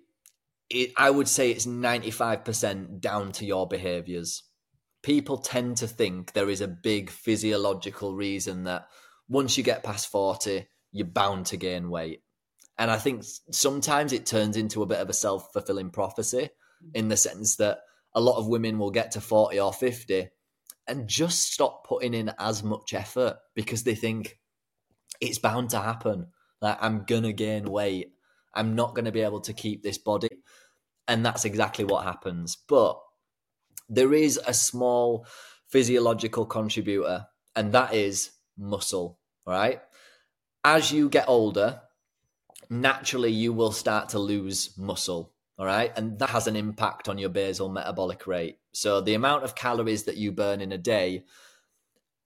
it, 0.70 0.92
I 0.96 1.10
would 1.10 1.28
say 1.28 1.50
it's 1.50 1.66
95% 1.66 3.00
down 3.00 3.32
to 3.32 3.44
your 3.44 3.68
behaviors. 3.68 4.42
People 5.02 5.38
tend 5.38 5.76
to 5.78 5.86
think 5.86 6.32
there 6.32 6.48
is 6.48 6.62
a 6.62 6.68
big 6.68 7.10
physiological 7.10 8.14
reason 8.14 8.64
that 8.64 8.86
once 9.28 9.58
you 9.58 9.64
get 9.64 9.82
past 9.82 10.10
40, 10.10 10.66
you're 10.92 11.06
bound 11.06 11.46
to 11.46 11.56
gain 11.56 11.90
weight. 11.90 12.22
And 12.78 12.90
I 12.90 12.96
think 12.96 13.22
sometimes 13.50 14.12
it 14.12 14.26
turns 14.26 14.56
into 14.56 14.82
a 14.82 14.86
bit 14.86 14.98
of 14.98 15.10
a 15.10 15.14
self 15.14 15.52
fulfilling 15.52 15.90
prophecy 15.90 16.50
in 16.94 17.08
the 17.08 17.16
sense 17.16 17.56
that 17.56 17.78
a 18.14 18.20
lot 18.20 18.38
of 18.38 18.48
women 18.48 18.78
will 18.78 18.90
get 18.90 19.12
to 19.12 19.20
40 19.20 19.60
or 19.60 19.72
50 19.72 20.28
and 20.86 21.08
just 21.08 21.52
stop 21.52 21.86
putting 21.86 22.14
in 22.14 22.32
as 22.38 22.62
much 22.62 22.94
effort 22.94 23.36
because 23.54 23.84
they 23.84 23.94
think 23.94 24.38
it's 25.20 25.38
bound 25.38 25.70
to 25.70 25.80
happen. 25.80 26.28
Like 26.60 26.78
I'm 26.80 27.04
gonna 27.04 27.32
gain 27.32 27.70
weight. 27.70 28.12
I'm 28.54 28.74
not 28.74 28.94
gonna 28.94 29.12
be 29.12 29.22
able 29.22 29.40
to 29.42 29.52
keep 29.52 29.82
this 29.82 29.98
body. 29.98 30.28
And 31.06 31.24
that's 31.24 31.44
exactly 31.44 31.84
what 31.84 32.04
happens. 32.04 32.56
But 32.56 32.98
there 33.88 34.14
is 34.14 34.40
a 34.46 34.54
small 34.54 35.26
physiological 35.68 36.46
contributor, 36.46 37.26
and 37.54 37.72
that 37.72 37.94
is 37.94 38.30
muscle, 38.56 39.18
right? 39.46 39.80
As 40.64 40.90
you 40.90 41.08
get 41.08 41.28
older, 41.28 41.82
naturally 42.70 43.30
you 43.30 43.52
will 43.52 43.72
start 43.72 44.10
to 44.10 44.18
lose 44.18 44.76
muscle, 44.78 45.32
all 45.58 45.66
right? 45.66 45.92
And 45.96 46.18
that 46.20 46.30
has 46.30 46.46
an 46.46 46.56
impact 46.56 47.08
on 47.08 47.18
your 47.18 47.28
basal 47.28 47.68
metabolic 47.68 48.26
rate. 48.26 48.58
So 48.72 49.00
the 49.00 49.14
amount 49.14 49.44
of 49.44 49.54
calories 49.54 50.04
that 50.04 50.16
you 50.16 50.32
burn 50.32 50.60
in 50.60 50.72
a 50.72 50.78
day 50.78 51.24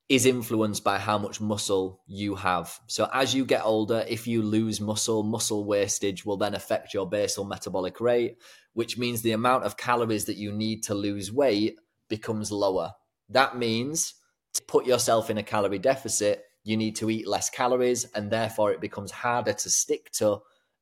is 0.09 0.25
influenced 0.25 0.83
by 0.83 0.99
how 0.99 1.18
much 1.18 1.40
muscle 1.40 2.01
you 2.07 2.35
have. 2.35 2.81
So 2.87 3.11
as 3.12 3.35
you 3.35 3.44
get 3.44 3.64
older, 3.64 4.05
if 4.09 4.27
you 4.27 4.42
lose 4.42 4.81
muscle, 4.81 5.23
muscle 5.23 5.64
wastage 5.64 6.25
will 6.25 6.38
then 6.38 6.55
affect 6.55 6.94
your 6.94 7.07
basal 7.07 7.44
metabolic 7.44 8.01
rate, 8.01 8.38
which 8.73 8.97
means 8.97 9.21
the 9.21 9.33
amount 9.33 9.64
of 9.64 9.77
calories 9.77 10.25
that 10.25 10.37
you 10.37 10.51
need 10.51 10.85
to 10.85 10.94
lose 10.94 11.31
weight 11.31 11.77
becomes 12.09 12.51
lower. 12.51 12.92
That 13.29 13.59
means 13.59 14.14
to 14.55 14.62
put 14.62 14.87
yourself 14.87 15.29
in 15.29 15.37
a 15.37 15.42
calorie 15.42 15.79
deficit, 15.79 16.42
you 16.64 16.79
need 16.79 16.97
to 16.97 17.11
eat 17.11 17.29
less 17.29 17.51
calories 17.51 18.07
and 18.14 18.31
therefore 18.31 18.73
it 18.73 18.81
becomes 18.81 19.11
harder 19.11 19.53
to 19.53 19.71
stick 19.71 20.11
to 20.12 20.38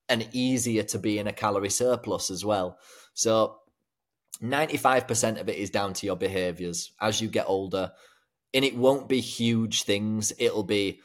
and 0.08 0.28
easier 0.32 0.84
to 0.84 1.00
be 1.00 1.18
in 1.18 1.26
a 1.26 1.32
calorie 1.32 1.68
surplus 1.70 2.30
as 2.30 2.44
well. 2.44 2.78
So 3.14 3.56
95% 4.40 5.40
of 5.40 5.48
it 5.48 5.56
is 5.56 5.70
down 5.70 5.94
to 5.94 6.06
your 6.06 6.16
behaviors. 6.16 6.92
As 7.00 7.20
you 7.20 7.28
get 7.28 7.46
older, 7.48 7.92
and 8.56 8.64
it 8.64 8.74
won't 8.74 9.06
be 9.06 9.20
huge 9.20 9.82
things. 9.82 10.32
It'll 10.38 10.64
be 10.64 11.00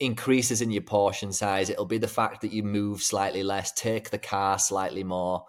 increases 0.00 0.60
in 0.60 0.70
your 0.70 0.82
portion 0.82 1.32
size. 1.32 1.70
It'll 1.70 1.86
be 1.86 1.96
the 1.96 2.06
fact 2.06 2.42
that 2.42 2.52
you 2.52 2.62
move 2.62 3.02
slightly 3.02 3.42
less, 3.42 3.72
take 3.72 4.10
the 4.10 4.18
car 4.18 4.58
slightly 4.58 5.02
more. 5.02 5.46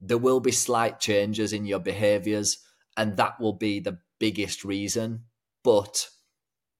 There 0.00 0.18
will 0.18 0.38
be 0.38 0.52
slight 0.52 1.00
changes 1.00 1.52
in 1.52 1.66
your 1.66 1.80
behaviors, 1.80 2.58
and 2.96 3.16
that 3.16 3.40
will 3.40 3.54
be 3.54 3.80
the 3.80 3.98
biggest 4.20 4.64
reason. 4.64 5.24
But 5.64 6.10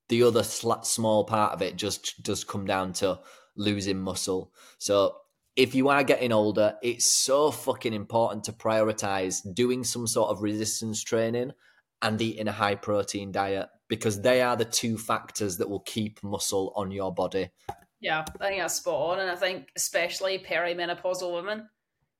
the 0.08 0.22
other 0.22 0.44
sl- 0.44 0.82
small 0.82 1.24
part 1.24 1.52
of 1.52 1.60
it 1.60 1.74
just 1.74 2.22
does 2.22 2.44
come 2.44 2.66
down 2.66 2.92
to 2.94 3.18
losing 3.56 3.98
muscle. 3.98 4.52
So 4.78 5.16
if 5.56 5.74
you 5.74 5.88
are 5.88 6.04
getting 6.04 6.30
older, 6.30 6.76
it's 6.84 7.04
so 7.04 7.50
fucking 7.50 7.94
important 7.94 8.44
to 8.44 8.52
prioritize 8.52 9.42
doing 9.54 9.82
some 9.82 10.06
sort 10.06 10.30
of 10.30 10.42
resistance 10.42 11.02
training 11.02 11.50
and 12.00 12.22
eating 12.22 12.46
a 12.46 12.52
high 12.52 12.76
protein 12.76 13.32
diet 13.32 13.68
because 13.94 14.20
they 14.20 14.42
are 14.42 14.56
the 14.56 14.64
two 14.64 14.98
factors 14.98 15.56
that 15.58 15.68
will 15.68 15.80
keep 15.80 16.22
muscle 16.22 16.72
on 16.76 16.90
your 16.90 17.12
body. 17.12 17.50
Yeah, 18.00 18.24
I 18.40 18.48
think 18.48 18.60
that's 18.60 18.74
spot 18.74 19.12
on. 19.12 19.20
And 19.20 19.30
I 19.30 19.36
think 19.36 19.68
especially 19.76 20.38
perimenopausal 20.38 21.34
women 21.34 21.68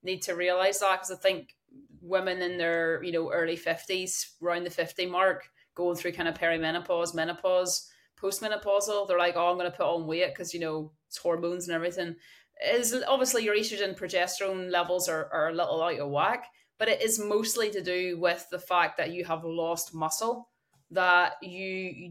need 0.03 0.23
to 0.23 0.35
realize 0.35 0.81
that 0.81 1.01
because 1.01 1.11
I 1.11 1.17
think 1.17 1.55
women 2.01 2.43
in 2.43 2.57
their, 2.59 3.03
you 3.03 3.13
know, 3.13 3.31
early 3.31 3.57
50s, 3.57 4.33
around 4.43 4.65
the 4.65 4.71
50 4.71 5.07
mark, 5.07 5.49
going 5.75 5.97
through 5.97 6.13
kind 6.13 6.29
of 6.29 6.39
perimenopause, 6.39 7.15
menopause, 7.15 7.91
postmenopausal, 8.21 9.09
they're 9.09 9.19
like, 9.19 9.37
oh, 9.37 9.51
I'm 9.51 9.59
going 9.59 9.71
to 9.71 9.77
put 9.77 9.87
on 9.87 10.07
weight 10.07 10.29
because, 10.29 10.55
you 10.55 10.61
know, 10.61 10.93
it's 11.09 11.19
hormones 11.19 11.69
and 11.69 11.75
everything. 11.75 12.17
Is 12.65 12.95
obviously 13.07 13.45
your 13.45 13.57
estrogen 13.57 13.99
progesterone 13.99 14.71
levels 14.71 15.09
are, 15.09 15.29
are 15.33 15.49
a 15.49 15.55
little 15.55 15.83
out 15.83 15.99
of 15.99 16.11
whack, 16.11 16.47
but 16.79 16.89
it 16.89 17.03
is 17.03 17.19
mostly 17.19 17.71
to 17.71 17.83
do 17.83 18.19
with 18.19 18.47
the 18.51 18.59
fact 18.59 18.97
that 18.99 19.13
you 19.13 19.25
have 19.25 19.45
lost 19.45 19.95
muscle 19.95 20.49
that 20.91 21.35
you 21.43 21.65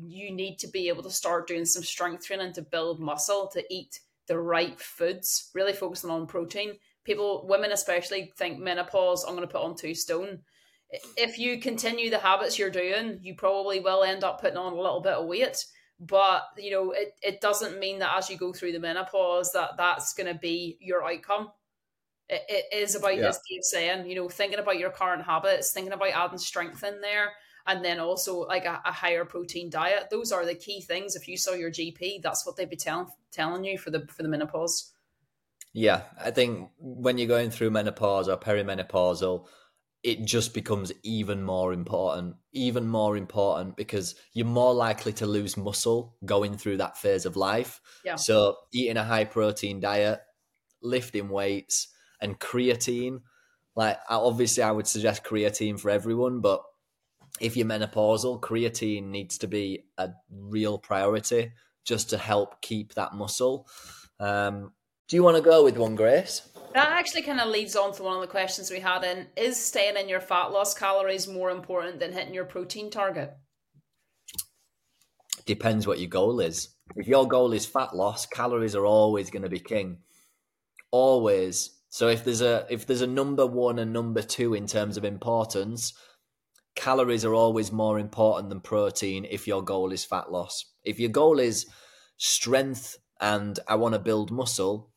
you 0.07 0.31
need 0.31 0.57
to 0.59 0.67
be 0.67 0.87
able 0.87 1.03
to 1.03 1.09
start 1.09 1.47
doing 1.47 1.65
some 1.65 1.83
strength 1.83 2.25
training 2.25 2.53
to 2.53 2.61
build 2.61 2.99
muscle 2.99 3.49
to 3.53 3.63
eat 3.73 3.99
the 4.27 4.37
right 4.37 4.79
foods 4.79 5.49
really 5.53 5.73
focusing 5.73 6.09
on 6.09 6.27
protein. 6.27 6.73
People 7.03 7.45
women 7.47 7.71
especially 7.71 8.33
think 8.37 8.59
menopause 8.59 9.25
i'm 9.25 9.35
going 9.35 9.47
to 9.47 9.51
put 9.51 9.63
on 9.63 9.75
two 9.75 9.95
stone. 9.95 10.39
If 11.17 11.39
you 11.39 11.59
continue 11.59 12.09
the 12.09 12.19
habits 12.19 12.57
you're 12.57 12.69
doing 12.69 13.19
you 13.21 13.35
probably 13.35 13.79
will 13.79 14.03
end 14.03 14.23
up 14.23 14.41
putting 14.41 14.57
on 14.57 14.73
a 14.73 14.81
little 14.81 15.01
bit 15.01 15.13
of 15.13 15.27
weight. 15.27 15.65
But 15.99 16.43
you 16.57 16.71
know 16.71 16.91
it, 16.91 17.13
it 17.21 17.41
doesn't 17.41 17.79
mean 17.79 17.99
that 17.99 18.17
as 18.17 18.29
you 18.29 18.37
go 18.37 18.51
through 18.51 18.73
the 18.73 18.79
menopause 18.79 19.51
that 19.53 19.71
that's 19.77 20.13
going 20.13 20.33
to 20.33 20.39
be 20.39 20.77
your 20.81 21.03
outcome. 21.03 21.51
It, 22.27 22.41
it 22.49 22.77
is 22.77 22.95
about 22.95 23.17
yeah. 23.17 23.27
as 23.27 23.39
Dave 23.49 23.63
saying 23.63 24.07
you 24.07 24.15
know 24.15 24.29
thinking 24.29 24.59
about 24.59 24.79
your 24.79 24.89
current 24.89 25.23
habits 25.23 25.71
thinking 25.71 25.93
about 25.93 26.09
adding 26.09 26.37
strength 26.39 26.83
in 26.83 26.99
there 26.99 27.33
and 27.65 27.83
then 27.83 27.99
also 27.99 28.39
like 28.41 28.65
a, 28.65 28.81
a, 28.85 28.91
higher 28.91 29.25
protein 29.25 29.69
diet. 29.69 30.09
Those 30.11 30.31
are 30.31 30.45
the 30.45 30.55
key 30.55 30.81
things. 30.81 31.15
If 31.15 31.27
you 31.27 31.37
saw 31.37 31.53
your 31.53 31.71
GP, 31.71 32.21
that's 32.21 32.45
what 32.45 32.57
they'd 32.57 32.69
be 32.69 32.75
telling 32.75 33.07
telling 33.31 33.63
you 33.63 33.77
for 33.77 33.89
the 33.89 34.05
for 34.07 34.23
the 34.23 34.29
menopause. 34.29 34.91
Yeah, 35.73 36.03
I 36.23 36.31
think 36.31 36.69
when 36.77 37.17
you're 37.17 37.27
going 37.27 37.49
through 37.49 37.71
menopause 37.71 38.29
or 38.29 38.37
perimenopausal, 38.37 39.47
it 40.03 40.25
just 40.25 40.53
becomes 40.53 40.91
even 41.01 41.43
more 41.43 41.73
important, 41.73 42.35
even 42.51 42.87
more 42.87 43.17
important 43.17 43.75
because 43.75 44.15
you're 44.33 44.45
more 44.45 44.73
likely 44.73 45.13
to 45.13 45.25
lose 45.25 45.57
muscle 45.57 46.15
going 46.25 46.57
through 46.57 46.77
that 46.77 46.97
phase 46.97 47.25
of 47.25 47.37
life. 47.37 47.81
Yeah. 48.05 48.15
So 48.15 48.57
eating 48.71 48.97
a 48.97 49.03
high 49.03 49.23
protein 49.23 49.79
diet, 49.79 50.19
lifting 50.81 51.29
weights, 51.29 51.87
and 52.21 52.39
creatine. 52.39 53.21
Like 53.75 53.97
obviously, 54.09 54.61
I 54.61 54.71
would 54.71 54.87
suggest 54.87 55.23
creatine 55.23 55.79
for 55.79 55.89
everyone, 55.89 56.41
but 56.41 56.61
if 57.39 57.57
you're 57.57 57.67
menopausal, 57.67 58.39
creatine 58.39 59.09
needs 59.09 59.37
to 59.39 59.47
be 59.47 59.85
a 59.97 60.11
real 60.29 60.77
priority 60.77 61.51
just 61.85 62.09
to 62.11 62.17
help 62.17 62.61
keep 62.61 62.93
that 62.93 63.13
muscle. 63.13 63.67
Um, 64.19 64.71
do 65.09 65.15
you 65.15 65.23
want 65.23 65.37
to 65.37 65.43
go 65.43 65.63
with 65.63 65.77
one, 65.77 65.95
Grace? 65.95 66.47
That 66.73 66.91
actually 66.91 67.23
kind 67.23 67.39
of 67.39 67.49
leads 67.49 67.75
on 67.75 67.93
to 67.93 68.03
one 68.03 68.15
of 68.15 68.21
the 68.21 68.27
questions 68.27 68.71
we 68.71 68.79
had 68.79 69.03
in 69.03 69.27
is 69.35 69.63
staying 69.63 69.97
in 69.97 70.09
your 70.09 70.21
fat 70.21 70.47
loss 70.47 70.73
calories 70.73 71.27
more 71.27 71.51
important 71.51 71.99
than 71.99 72.13
hitting 72.13 72.33
your 72.33 72.45
protein 72.45 72.89
target? 72.89 73.33
Depends 75.45 75.85
what 75.85 75.99
your 75.99 76.09
goal 76.09 76.39
is. 76.39 76.69
If 76.95 77.07
your 77.07 77.27
goal 77.27 77.53
is 77.53 77.65
fat 77.65 77.95
loss, 77.95 78.25
calories 78.25 78.75
are 78.75 78.85
always 78.85 79.29
going 79.29 79.43
to 79.43 79.49
be 79.49 79.59
king. 79.59 79.97
Always. 80.91 81.71
So 81.89 82.07
if 82.07 82.23
there's 82.23 82.41
a 82.41 82.65
if 82.69 82.87
there's 82.87 83.01
a 83.01 83.07
number 83.07 83.45
one 83.45 83.77
and 83.77 83.91
number 83.93 84.21
two 84.21 84.53
in 84.53 84.65
terms 84.65 84.97
of 84.97 85.03
importance, 85.03 85.93
calories 86.75 87.25
are 87.25 87.33
always 87.33 87.71
more 87.71 87.99
important 87.99 88.49
than 88.49 88.61
protein 88.61 89.25
if 89.29 89.47
your 89.47 89.61
goal 89.61 89.91
is 89.91 90.05
fat 90.05 90.31
loss. 90.31 90.65
If 90.83 90.99
your 90.99 91.09
goal 91.09 91.39
is 91.39 91.65
strength 92.17 92.97
and 93.19 93.59
I 93.67 93.75
want 93.75 93.93
to 93.93 93.99
build 93.99 94.31
muscle, 94.31 94.91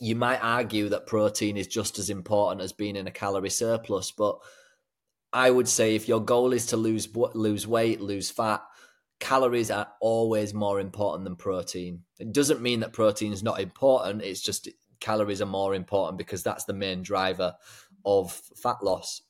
you 0.00 0.16
might 0.16 0.42
argue 0.42 0.88
that 0.88 1.06
protein 1.06 1.56
is 1.56 1.66
just 1.66 1.98
as 1.98 2.10
important 2.10 2.60
as 2.60 2.72
being 2.72 2.96
in 2.96 3.06
a 3.06 3.12
calorie 3.12 3.50
surplus. 3.50 4.10
But 4.10 4.38
I 5.32 5.50
would 5.50 5.68
say 5.68 5.94
if 5.94 6.08
your 6.08 6.20
goal 6.20 6.52
is 6.52 6.66
to 6.66 6.76
lose 6.76 7.08
lose 7.14 7.66
weight, 7.66 8.00
lose 8.00 8.30
fat, 8.30 8.62
calories 9.20 9.70
are 9.70 9.88
always 10.00 10.52
more 10.52 10.80
important 10.80 11.24
than 11.24 11.36
protein. 11.36 12.02
It 12.18 12.32
doesn't 12.32 12.60
mean 12.60 12.80
that 12.80 12.92
protein 12.92 13.32
is 13.32 13.42
not 13.42 13.60
important. 13.60 14.22
It's 14.22 14.42
just 14.42 14.68
calories 15.00 15.40
are 15.40 15.46
more 15.46 15.74
important 15.74 16.18
because 16.18 16.42
that's 16.42 16.64
the 16.64 16.72
main 16.72 17.02
driver 17.02 17.54
of 18.04 18.32
fat 18.56 18.82
loss. 18.82 19.22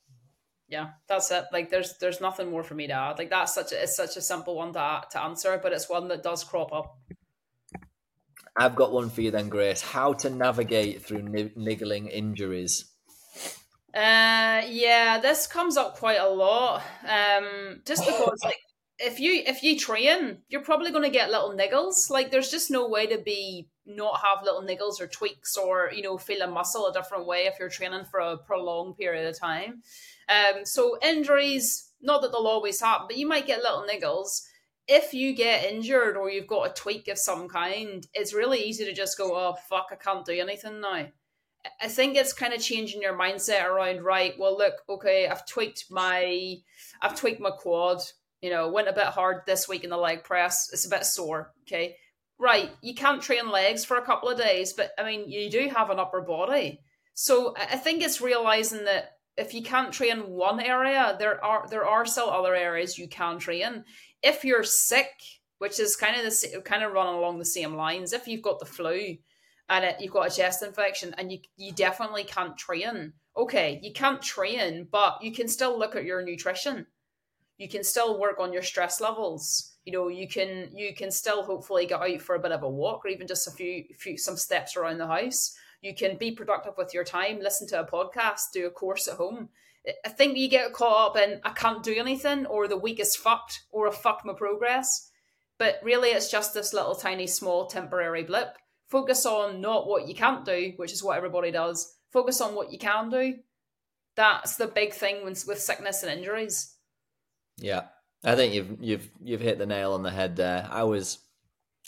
Yeah, 0.68 0.90
that's 1.09 1.31
it. 1.31 1.44
Like 1.53 1.70
there's 1.70 1.98
there's 1.98 2.20
nothing 2.20 2.50
more 2.50 2.62
for 2.62 2.74
me 2.74 2.87
to 2.87 2.92
add. 2.92 3.18
Like 3.18 3.31
that's 3.31 3.55
such 3.55 3.72
a 3.72 3.83
it's 3.83 3.96
such 3.96 4.16
a 4.16 4.22
simple 4.22 4.57
one 4.57 4.72
to 4.72 5.03
to 5.11 5.22
answer, 5.22 5.59
but 5.62 5.72
it's 5.72 5.88
one 5.88 6.09
that 6.09 6.22
does 6.22 6.42
crop 6.42 6.72
up. 6.72 6.96
I've 8.57 8.77
got 8.77 8.92
one 8.92 9.11
for 9.11 9.20
you 9.20 9.31
then, 9.31 9.48
Grace. 9.48 9.83
How 9.83 10.12
to 10.14 10.31
navigate 10.31 11.05
through 11.05 11.22
niggling 11.57 12.07
injuries. 12.07 12.85
Uh, 13.92 14.62
yeah, 14.66 15.18
this 15.20 15.46
comes 15.46 15.77
up 15.77 15.96
quite 15.96 16.18
a 16.20 16.29
lot. 16.29 16.83
Um, 17.03 17.83
just 17.85 18.05
because 18.07 18.38
like 18.44 18.59
if 18.98 19.18
you 19.18 19.42
if 19.46 19.62
you 19.62 19.78
train, 19.78 20.38
you're 20.48 20.62
probably 20.62 20.90
going 20.90 21.04
to 21.04 21.11
get 21.11 21.30
little 21.30 21.54
niggles. 21.54 22.11
Like 22.11 22.30
there's 22.30 22.50
just 22.50 22.70
no 22.70 22.88
way 22.88 23.07
to 23.07 23.18
be 23.18 23.68
not 23.87 24.20
have 24.20 24.44
little 24.44 24.62
niggles 24.62 25.00
or 25.00 25.07
tweaks 25.07 25.57
or 25.57 25.90
you 25.92 26.02
know 26.02 26.16
feel 26.16 26.42
a 26.42 26.46
muscle 26.46 26.87
a 26.87 26.92
different 26.92 27.26
way 27.26 27.46
if 27.46 27.59
you're 27.59 27.68
training 27.68 28.04
for 28.11 28.20
a 28.20 28.38
prolonged 28.38 28.96
period 28.96 29.28
of 29.28 29.38
time. 29.38 29.83
Um, 30.28 30.64
so 30.64 30.98
injuries, 31.02 31.90
not 32.00 32.22
that 32.22 32.33
they'll 32.33 32.46
always 32.46 32.80
happen, 32.80 33.07
but 33.09 33.16
you 33.16 33.26
might 33.26 33.46
get 33.46 33.62
little 33.62 33.85
niggles. 33.88 34.42
If 34.87 35.14
you 35.14 35.35
get 35.35 35.64
injured 35.64 36.16
or 36.16 36.30
you've 36.30 36.46
got 36.46 36.70
a 36.70 36.74
tweak 36.74 37.09
of 37.09 37.18
some 37.18 37.48
kind, 37.48 38.07
it's 38.12 38.35
really 38.35 38.61
easy 38.61 38.85
to 38.85 38.92
just 38.92 39.18
go, 39.18 39.35
"Oh 39.35 39.57
fuck, 39.68 39.88
I 39.90 39.96
can't 39.96 40.24
do 40.24 40.33
anything 40.33 40.80
now." 40.80 41.07
I 41.80 41.88
think 41.88 42.14
it's 42.14 42.35
kind 42.35 42.52
of 42.52 42.61
changing 42.61 43.00
your 43.00 43.18
mindset 43.18 43.64
around. 43.64 44.02
Right, 44.04 44.35
well, 44.38 44.57
look, 44.57 44.74
okay, 44.88 45.26
I've 45.26 45.46
tweaked 45.46 45.87
my, 45.90 46.57
I've 47.00 47.18
tweaked 47.18 47.40
my 47.40 47.50
quad 47.50 48.02
you 48.44 48.50
know, 48.50 48.68
went 48.68 48.88
a 48.88 48.92
bit 48.92 49.07
hard 49.07 49.40
this 49.46 49.66
week 49.66 49.85
in 49.85 49.90
the 49.90 49.96
leg 49.96 50.22
press. 50.22 50.68
It's 50.70 50.85
a 50.85 50.90
bit 50.90 51.07
sore. 51.07 51.54
Okay. 51.62 51.96
Right. 52.38 52.70
You 52.83 52.94
can't 52.94 53.22
train 53.22 53.50
legs 53.50 53.87
for 53.87 53.96
a 53.96 54.04
couple 54.04 54.28
of 54.28 54.37
days, 54.37 54.74
but 54.74 54.90
I 54.98 55.02
mean, 55.02 55.30
you 55.30 55.50
do 55.50 55.70
have 55.74 55.88
an 55.88 55.98
upper 55.98 56.20
body. 56.20 56.83
So 57.14 57.54
I 57.57 57.76
think 57.76 58.02
it's 58.02 58.20
realizing 58.20 58.85
that 58.85 59.12
if 59.38 59.54
you 59.54 59.62
can't 59.62 59.94
train 59.94 60.28
one 60.28 60.61
area, 60.61 61.16
there 61.18 61.42
are 61.42 61.66
there 61.70 61.87
are 61.87 62.04
still 62.04 62.28
other 62.28 62.54
areas 62.54 62.98
you 62.98 63.09
can 63.09 63.38
train. 63.38 63.85
If 64.22 64.44
you're 64.44 64.62
sick, 64.62 65.09
which 65.57 65.80
is 65.80 65.96
kind 65.96 66.14
of 66.14 66.22
the 66.22 66.61
kind 66.66 66.85
of 66.85 66.92
running 66.92 67.14
along 67.14 67.38
the 67.38 67.46
same 67.46 67.76
lines, 67.76 68.12
if 68.12 68.28
you've 68.28 68.42
got 68.42 68.59
the 68.61 68.66
flu 68.66 69.16
and 69.70 69.85
it, 69.87 69.96
you've 70.00 70.12
got 70.12 70.30
a 70.30 70.37
chest 70.37 70.62
infection 70.62 71.14
and 71.16 71.33
you 71.33 71.38
you 71.57 71.72
definitely 71.72 72.24
can't 72.24 72.59
train. 72.59 73.14
Okay, 73.38 73.80
you 73.83 73.94
can't 73.94 74.20
train, 74.20 74.87
but 74.92 75.22
you 75.22 75.33
can 75.33 75.48
still 75.48 75.78
look 75.78 75.96
at 75.96 76.04
your 76.04 76.22
nutrition 76.22 76.87
you 77.56 77.68
can 77.68 77.84
still 77.84 78.18
work 78.18 78.40
on 78.40 78.52
your 78.52 78.62
stress 78.62 79.00
levels. 79.00 79.72
You 79.84 79.92
know 79.92 80.08
you 80.08 80.26
can 80.26 80.70
you 80.74 80.94
can 80.94 81.10
still 81.10 81.42
hopefully 81.42 81.86
get 81.86 82.00
out 82.00 82.22
for 82.22 82.34
a 82.34 82.40
bit 82.40 82.52
of 82.52 82.62
a 82.62 82.68
walk 82.68 83.04
or 83.04 83.08
even 83.08 83.26
just 83.26 83.46
a 83.46 83.50
few 83.50 83.84
few 83.98 84.16
some 84.16 84.36
steps 84.36 84.76
around 84.76 84.98
the 84.98 85.06
house. 85.06 85.54
You 85.82 85.94
can 85.94 86.16
be 86.16 86.32
productive 86.32 86.74
with 86.78 86.94
your 86.94 87.04
time 87.04 87.40
listen 87.40 87.68
to 87.68 87.80
a 87.80 87.86
podcast 87.86 88.52
do 88.52 88.66
a 88.66 88.70
course 88.70 89.08
at 89.08 89.16
home. 89.16 89.50
I 90.04 90.08
think 90.08 90.38
you 90.38 90.48
get 90.48 90.72
caught 90.72 91.10
up 91.10 91.22
in 91.22 91.40
i 91.44 91.50
can't 91.50 91.82
do 91.82 91.94
anything 91.94 92.46
or 92.46 92.66
the 92.66 92.78
week 92.78 92.98
is 92.98 93.14
fucked 93.14 93.64
or 93.70 93.88
i 93.88 93.92
fucked 93.92 94.24
my 94.24 94.32
progress. 94.32 95.10
But 95.58 95.80
really 95.82 96.08
it's 96.08 96.30
just 96.30 96.54
this 96.54 96.72
little 96.72 96.94
tiny 96.94 97.26
small 97.26 97.66
temporary 97.66 98.24
blip. 98.24 98.56
Focus 98.88 99.26
on 99.26 99.60
not 99.60 99.86
what 99.86 100.08
you 100.08 100.14
can't 100.14 100.46
do 100.46 100.72
which 100.76 100.92
is 100.92 101.04
what 101.04 101.18
everybody 101.18 101.50
does. 101.50 101.94
Focus 102.10 102.40
on 102.40 102.54
what 102.54 102.72
you 102.72 102.78
can 102.78 103.10
do. 103.10 103.34
That's 104.16 104.56
the 104.56 104.68
big 104.68 104.94
thing 104.94 105.24
with, 105.24 105.44
with 105.46 105.60
sickness 105.60 106.02
and 106.02 106.18
injuries 106.18 106.73
yeah, 107.58 107.82
I 108.24 108.34
think 108.36 108.54
you've 108.54 108.76
you've 108.80 109.10
you've 109.22 109.40
hit 109.40 109.58
the 109.58 109.66
nail 109.66 109.92
on 109.92 110.02
the 110.02 110.10
head 110.10 110.36
there. 110.36 110.66
I 110.70 110.84
was 110.84 111.18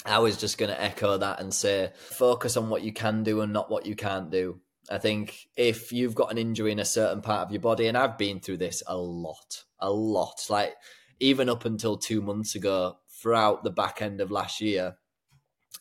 I 0.04 0.18
was 0.18 0.36
just 0.36 0.58
going 0.58 0.70
to 0.70 0.80
echo 0.80 1.16
that 1.18 1.40
and 1.40 1.52
say 1.52 1.92
focus 1.94 2.56
on 2.56 2.68
what 2.68 2.82
you 2.82 2.92
can 2.92 3.22
do 3.22 3.40
and 3.40 3.52
not 3.52 3.70
what 3.70 3.86
you 3.86 3.96
can't 3.96 4.30
do. 4.30 4.60
I 4.90 4.98
think 4.98 5.48
if 5.56 5.90
you've 5.90 6.14
got 6.14 6.30
an 6.30 6.38
injury 6.38 6.70
in 6.70 6.78
a 6.78 6.84
certain 6.84 7.20
part 7.20 7.46
of 7.46 7.52
your 7.52 7.60
body, 7.60 7.86
and 7.88 7.96
I've 7.96 8.18
been 8.18 8.40
through 8.40 8.58
this 8.58 8.82
a 8.86 8.96
lot, 8.96 9.64
a 9.80 9.90
lot, 9.90 10.46
like 10.48 10.74
even 11.18 11.48
up 11.48 11.64
until 11.64 11.96
two 11.96 12.20
months 12.20 12.54
ago, 12.54 12.98
throughout 13.10 13.64
the 13.64 13.70
back 13.70 14.02
end 14.02 14.20
of 14.20 14.30
last 14.30 14.60
year, 14.60 14.96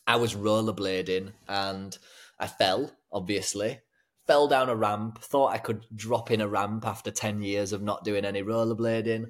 I 0.06 0.16
was 0.16 0.34
rollerblading 0.34 1.32
and 1.46 1.96
I 2.38 2.46
fell, 2.46 2.92
obviously, 3.12 3.80
fell 4.26 4.48
down 4.48 4.68
a 4.68 4.74
ramp, 4.74 5.22
thought 5.22 5.52
I 5.52 5.58
could 5.58 5.84
drop 5.94 6.30
in 6.30 6.40
a 6.40 6.48
ramp 6.48 6.86
after 6.86 7.10
10 7.10 7.42
years 7.42 7.72
of 7.72 7.82
not 7.82 8.04
doing 8.04 8.24
any 8.24 8.42
rollerblading 8.42 9.26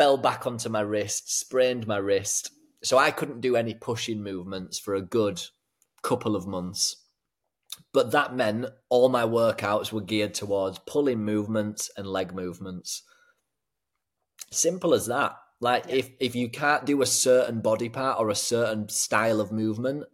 fell 0.00 0.16
back 0.16 0.46
onto 0.46 0.70
my 0.70 0.80
wrist, 0.80 1.38
sprained 1.38 1.86
my 1.86 1.98
wrist. 1.98 2.52
So 2.82 2.96
I 2.96 3.10
couldn't 3.10 3.42
do 3.42 3.54
any 3.54 3.74
pushing 3.74 4.22
movements 4.22 4.78
for 4.78 4.94
a 4.94 5.02
good 5.02 5.42
couple 6.00 6.34
of 6.34 6.46
months. 6.46 7.04
But 7.92 8.10
that 8.12 8.34
meant 8.34 8.64
all 8.88 9.10
my 9.10 9.24
workouts 9.24 9.92
were 9.92 10.00
geared 10.00 10.32
towards 10.32 10.78
pulling 10.78 11.22
movements 11.22 11.90
and 11.98 12.06
leg 12.06 12.34
movements. 12.34 13.02
Simple 14.50 14.94
as 14.94 15.04
that. 15.04 15.36
Like 15.60 15.84
if 15.90 16.08
if 16.18 16.34
you 16.34 16.48
can't 16.48 16.86
do 16.86 17.02
a 17.02 17.06
certain 17.06 17.60
body 17.60 17.90
part 17.90 18.18
or 18.18 18.30
a 18.30 18.34
certain 18.34 18.88
style 18.88 19.38
of 19.38 19.52
movement, 19.52 20.04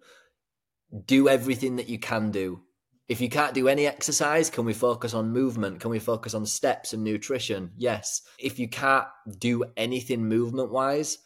do 1.05 1.29
everything 1.29 1.77
that 1.77 1.88
you 1.88 2.01
can 2.01 2.33
do 2.33 2.62
if 3.09 3.21
you 3.21 3.29
can't 3.29 3.55
do 3.55 3.69
any 3.69 3.87
exercise, 3.87 4.51
can 4.51 4.64
we 4.64 4.73
focus 4.73 5.14
on 5.14 5.31
movement? 5.31 5.81
Can 5.81 5.90
we 5.90 6.01
focus 6.01 6.35
on 6.35 6.45
steps 6.45 6.92
and 6.92 7.05
nutrition? 7.05 7.71
Yes. 7.77 8.23
If 8.38 8.59
you 8.59 8.69
can't 8.69 9.07
do 9.38 9.64
anything 9.77 10.29
movement 10.29 10.73
wise, 10.73 11.19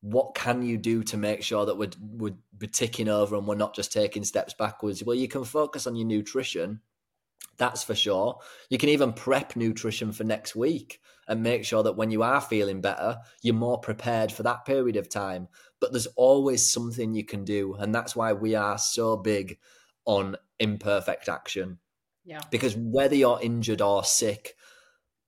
what 0.00 0.34
can 0.34 0.62
you 0.62 0.78
do 0.78 1.02
to 1.04 1.18
make 1.18 1.42
sure 1.42 1.66
that 1.66 1.76
we're, 1.76 1.90
we're, 2.00 2.34
ticking 2.72 3.08
over 3.08 3.36
and 3.36 3.46
we're 3.46 3.54
not 3.54 3.74
just 3.74 3.92
taking 3.92 4.24
steps 4.24 4.54
backwards? 4.54 5.04
Well, 5.04 5.16
you 5.16 5.28
can 5.28 5.44
focus 5.44 5.86
on 5.86 5.94
your 5.94 6.06
nutrition. 6.06 6.80
That's 7.58 7.84
for 7.84 7.94
sure. 7.94 8.38
You 8.70 8.78
can 8.78 8.88
even 8.88 9.12
prep 9.12 9.56
nutrition 9.56 10.12
for 10.12 10.24
next 10.24 10.56
week 10.56 11.00
and 11.28 11.42
make 11.42 11.66
sure 11.66 11.82
that 11.82 11.96
when 11.96 12.10
you 12.10 12.22
are 12.22 12.40
feeling 12.40 12.80
better, 12.80 13.18
you're 13.42 13.54
more 13.54 13.78
prepared 13.78 14.32
for 14.32 14.42
that 14.44 14.64
period 14.64 14.96
of 14.96 15.10
time. 15.10 15.48
But 15.80 15.92
there's 15.92 16.06
always 16.16 16.72
something 16.72 17.12
you 17.12 17.24
can 17.24 17.44
do. 17.44 17.74
And 17.74 17.94
that's 17.94 18.16
why 18.16 18.32
we 18.32 18.54
are 18.54 18.78
so 18.78 19.18
big 19.18 19.58
on 20.06 20.36
imperfect 20.60 21.28
action. 21.28 21.78
Yeah. 22.24 22.40
Because 22.50 22.76
whether 22.76 23.16
you're 23.16 23.40
injured 23.42 23.80
or 23.80 24.04
sick, 24.04 24.54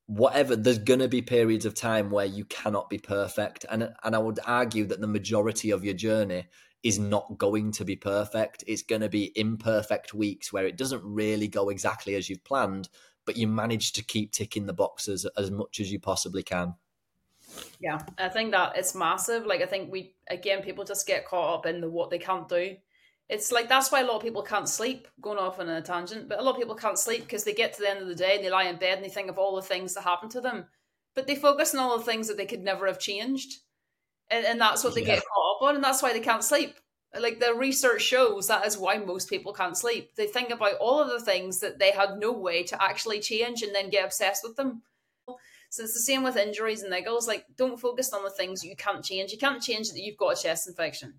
whatever, 0.06 0.54
there's 0.54 0.78
going 0.78 1.00
to 1.00 1.08
be 1.08 1.22
periods 1.22 1.64
of 1.64 1.74
time 1.74 2.10
where 2.10 2.26
you 2.26 2.44
cannot 2.44 2.88
be 2.90 2.98
perfect. 2.98 3.64
And, 3.68 3.92
and 4.04 4.14
I 4.14 4.18
would 4.18 4.38
argue 4.46 4.84
that 4.86 5.00
the 5.00 5.06
majority 5.06 5.70
of 5.70 5.84
your 5.84 5.94
journey 5.94 6.46
is 6.82 6.98
not 6.98 7.38
going 7.38 7.72
to 7.72 7.84
be 7.84 7.96
perfect. 7.96 8.62
It's 8.66 8.82
going 8.82 9.00
to 9.00 9.08
be 9.08 9.32
imperfect 9.34 10.14
weeks 10.14 10.52
where 10.52 10.66
it 10.66 10.76
doesn't 10.76 11.02
really 11.02 11.48
go 11.48 11.70
exactly 11.70 12.14
as 12.14 12.28
you've 12.28 12.44
planned, 12.44 12.88
but 13.24 13.36
you 13.36 13.46
manage 13.48 13.92
to 13.92 14.04
keep 14.04 14.32
ticking 14.32 14.66
the 14.66 14.72
boxes 14.72 15.26
as 15.36 15.50
much 15.50 15.80
as 15.80 15.90
you 15.90 15.98
possibly 15.98 16.42
can. 16.42 16.74
Yeah, 17.80 18.00
I 18.18 18.28
think 18.28 18.52
that 18.52 18.76
it's 18.76 18.94
massive. 18.94 19.46
Like 19.46 19.60
I 19.60 19.66
think 19.66 19.92
we 19.92 20.14
again, 20.28 20.62
people 20.62 20.84
just 20.84 21.06
get 21.06 21.26
caught 21.26 21.58
up 21.58 21.66
in 21.66 21.80
the 21.80 21.90
what 21.90 22.10
they 22.10 22.18
can't 22.18 22.48
do 22.48 22.76
it's 23.32 23.50
like 23.50 23.66
that's 23.66 23.90
why 23.90 24.02
a 24.02 24.04
lot 24.04 24.16
of 24.16 24.22
people 24.22 24.42
can't 24.42 24.68
sleep 24.68 25.08
going 25.22 25.38
off 25.38 25.58
on 25.58 25.66
a 25.66 25.80
tangent 25.80 26.28
but 26.28 26.38
a 26.38 26.42
lot 26.42 26.50
of 26.50 26.58
people 26.58 26.74
can't 26.74 26.98
sleep 26.98 27.22
because 27.22 27.44
they 27.44 27.54
get 27.54 27.72
to 27.72 27.80
the 27.80 27.88
end 27.88 28.02
of 28.02 28.06
the 28.06 28.14
day 28.14 28.36
and 28.36 28.44
they 28.44 28.50
lie 28.50 28.64
in 28.64 28.76
bed 28.76 28.98
and 28.98 29.04
they 29.04 29.08
think 29.08 29.30
of 29.30 29.38
all 29.38 29.56
the 29.56 29.62
things 29.62 29.94
that 29.94 30.04
happened 30.04 30.30
to 30.32 30.40
them. 30.42 30.66
But 31.14 31.26
they 31.26 31.34
focus 31.34 31.74
on 31.74 31.80
all 31.80 31.96
the 31.96 32.04
things 32.04 32.28
that 32.28 32.36
they 32.36 32.44
could 32.44 32.62
never 32.62 32.86
have 32.86 32.98
changed. 32.98 33.60
And, 34.30 34.44
and 34.44 34.60
that's 34.60 34.84
what 34.84 34.94
they 34.94 35.00
yeah. 35.00 35.16
get 35.16 35.24
caught 35.24 35.56
up 35.56 35.62
on 35.62 35.74
and 35.76 35.84
that's 35.84 36.02
why 36.02 36.12
they 36.12 36.20
can't 36.20 36.44
sleep. 36.44 36.74
Like 37.18 37.40
the 37.40 37.54
research 37.54 38.02
shows 38.02 38.48
that 38.48 38.66
is 38.66 38.76
why 38.76 38.98
most 38.98 39.30
people 39.30 39.54
can't 39.54 39.78
sleep. 39.78 40.14
They 40.14 40.26
think 40.26 40.50
about 40.50 40.74
all 40.74 41.00
of 41.00 41.08
the 41.08 41.24
things 41.24 41.60
that 41.60 41.78
they 41.78 41.90
had 41.90 42.18
no 42.18 42.32
way 42.32 42.64
to 42.64 42.82
actually 42.82 43.20
change 43.20 43.62
and 43.62 43.74
then 43.74 43.88
get 43.88 44.04
obsessed 44.04 44.44
with 44.44 44.56
them. 44.56 44.82
So 45.70 45.84
it's 45.84 45.94
the 45.94 46.00
same 46.00 46.22
with 46.22 46.36
injuries 46.36 46.82
and 46.82 46.92
niggles. 46.92 47.26
Like 47.26 47.46
don't 47.56 47.80
focus 47.80 48.12
on 48.12 48.24
the 48.24 48.30
things 48.30 48.62
you 48.62 48.76
can't 48.76 49.02
change. 49.02 49.32
You 49.32 49.38
can't 49.38 49.62
change 49.62 49.88
that 49.88 50.00
you've 50.00 50.18
got 50.18 50.38
a 50.38 50.42
chest 50.42 50.68
infection 50.68 51.14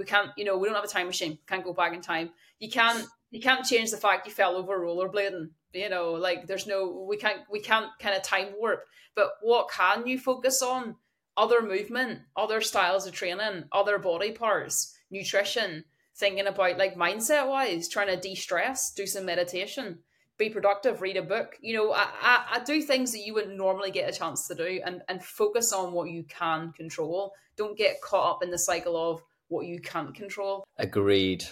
we 0.00 0.06
can't, 0.06 0.30
you 0.34 0.46
know, 0.46 0.56
we 0.56 0.66
don't 0.66 0.74
have 0.74 0.84
a 0.84 0.88
time 0.88 1.08
machine. 1.08 1.38
Can't 1.46 1.62
go 1.62 1.74
back 1.74 1.92
in 1.92 2.00
time. 2.00 2.30
You 2.58 2.70
can't, 2.70 3.06
you 3.30 3.38
can't 3.38 3.66
change 3.66 3.90
the 3.90 3.98
fact 3.98 4.26
you 4.26 4.32
fell 4.32 4.56
over 4.56 4.80
rollerblading. 4.80 5.50
You 5.74 5.90
know, 5.90 6.12
like 6.12 6.46
there's 6.46 6.66
no, 6.66 7.04
we 7.06 7.18
can't, 7.18 7.42
we 7.50 7.60
can't 7.60 7.90
kind 8.00 8.16
of 8.16 8.22
time 8.22 8.54
warp. 8.58 8.86
But 9.14 9.32
what 9.42 9.70
can 9.70 10.06
you 10.06 10.18
focus 10.18 10.62
on? 10.62 10.96
Other 11.36 11.60
movement, 11.60 12.20
other 12.34 12.62
styles 12.62 13.06
of 13.06 13.12
training, 13.12 13.64
other 13.72 13.98
body 13.98 14.32
parts, 14.32 14.96
nutrition, 15.10 15.84
thinking 16.16 16.46
about 16.46 16.78
like 16.78 16.96
mindset 16.96 17.46
wise, 17.46 17.86
trying 17.86 18.08
to 18.08 18.16
de 18.16 18.34
stress, 18.34 18.94
do 18.94 19.06
some 19.06 19.26
meditation, 19.26 19.98
be 20.38 20.48
productive, 20.48 21.02
read 21.02 21.18
a 21.18 21.22
book. 21.22 21.56
You 21.60 21.74
know, 21.74 21.92
I, 21.92 22.08
I, 22.22 22.46
I, 22.52 22.64
do 22.64 22.80
things 22.80 23.12
that 23.12 23.20
you 23.20 23.34
wouldn't 23.34 23.56
normally 23.56 23.90
get 23.90 24.08
a 24.08 24.18
chance 24.18 24.48
to 24.48 24.54
do 24.54 24.80
and, 24.84 25.02
and 25.08 25.22
focus 25.22 25.74
on 25.74 25.92
what 25.92 26.08
you 26.08 26.24
can 26.24 26.72
control. 26.72 27.34
Don't 27.56 27.76
get 27.76 28.00
caught 28.00 28.36
up 28.36 28.42
in 28.42 28.50
the 28.50 28.58
cycle 28.58 28.96
of 28.96 29.22
what 29.50 29.66
you 29.66 29.80
can't 29.80 30.14
control. 30.14 30.64
Agreed. 30.78 31.44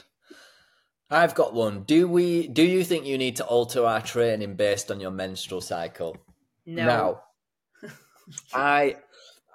I've 1.10 1.34
got 1.34 1.54
one. 1.54 1.82
Do 1.82 2.08
we? 2.08 2.48
Do 2.48 2.62
you 2.62 2.84
think 2.84 3.06
you 3.06 3.18
need 3.18 3.36
to 3.36 3.46
alter 3.46 3.84
our 3.84 4.00
training 4.00 4.56
based 4.56 4.90
on 4.90 5.00
your 5.00 5.10
menstrual 5.10 5.60
cycle? 5.60 6.16
No. 6.66 6.84
Now, 6.84 7.20
I, 8.54 8.96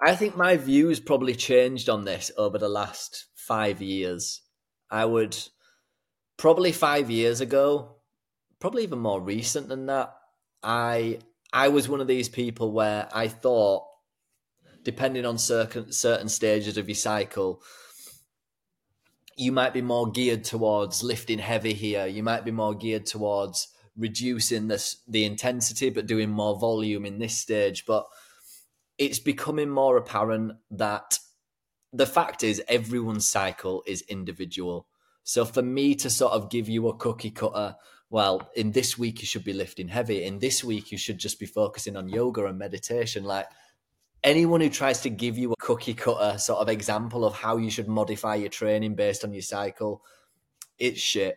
I 0.00 0.16
think 0.16 0.36
my 0.36 0.56
views 0.56 1.00
probably 1.00 1.34
changed 1.34 1.88
on 1.88 2.04
this 2.04 2.30
over 2.36 2.58
the 2.58 2.68
last 2.68 3.26
five 3.34 3.80
years. 3.80 4.40
I 4.90 5.04
would 5.04 5.36
probably 6.36 6.72
five 6.72 7.10
years 7.10 7.40
ago, 7.40 7.96
probably 8.60 8.82
even 8.82 8.98
more 8.98 9.20
recent 9.20 9.68
than 9.68 9.86
that. 9.86 10.12
I 10.62 11.20
I 11.52 11.68
was 11.68 11.88
one 11.88 12.00
of 12.00 12.08
these 12.08 12.28
people 12.28 12.72
where 12.72 13.08
I 13.12 13.28
thought, 13.28 13.84
depending 14.82 15.24
on 15.24 15.38
certain 15.38 15.92
certain 15.92 16.28
stages 16.28 16.76
of 16.76 16.88
your 16.88 16.96
cycle, 16.96 17.62
you 19.36 19.52
might 19.52 19.72
be 19.72 19.82
more 19.82 20.10
geared 20.10 20.44
towards 20.44 21.02
lifting 21.02 21.38
heavy 21.38 21.74
here. 21.74 22.06
You 22.06 22.22
might 22.22 22.44
be 22.44 22.50
more 22.50 22.74
geared 22.74 23.06
towards 23.06 23.68
reducing 23.96 24.68
this 24.68 24.96
the 25.06 25.24
intensity, 25.24 25.90
but 25.90 26.06
doing 26.06 26.30
more 26.30 26.58
volume 26.58 27.04
in 27.04 27.18
this 27.18 27.36
stage. 27.36 27.84
But 27.86 28.06
it's 28.98 29.18
becoming 29.18 29.70
more 29.70 29.96
apparent 29.96 30.52
that 30.70 31.18
the 31.92 32.06
fact 32.06 32.42
is 32.42 32.62
everyone's 32.68 33.28
cycle 33.28 33.82
is 33.86 34.02
individual. 34.08 34.86
So 35.22 35.44
for 35.44 35.62
me 35.62 35.94
to 35.96 36.10
sort 36.10 36.32
of 36.32 36.50
give 36.50 36.68
you 36.68 36.88
a 36.88 36.96
cookie 36.96 37.30
cutter, 37.30 37.76
well, 38.10 38.50
in 38.54 38.72
this 38.72 38.98
week 38.98 39.20
you 39.20 39.26
should 39.26 39.44
be 39.44 39.52
lifting 39.52 39.88
heavy. 39.88 40.24
In 40.24 40.38
this 40.38 40.62
week 40.62 40.92
you 40.92 40.98
should 40.98 41.18
just 41.18 41.40
be 41.40 41.46
focusing 41.46 41.96
on 41.96 42.08
yoga 42.08 42.44
and 42.46 42.58
meditation. 42.58 43.24
Like 43.24 43.46
anyone 44.24 44.62
who 44.62 44.70
tries 44.70 45.02
to 45.02 45.10
give 45.10 45.38
you 45.38 45.52
a 45.52 45.56
cookie 45.60 45.94
cutter 45.94 46.38
sort 46.38 46.60
of 46.60 46.68
example 46.68 47.24
of 47.24 47.34
how 47.34 47.58
you 47.58 47.70
should 47.70 47.86
modify 47.86 48.34
your 48.34 48.48
training 48.48 48.94
based 48.96 49.22
on 49.22 49.32
your 49.32 49.42
cycle, 49.42 50.02
it's 50.78 50.98
shit. 50.98 51.36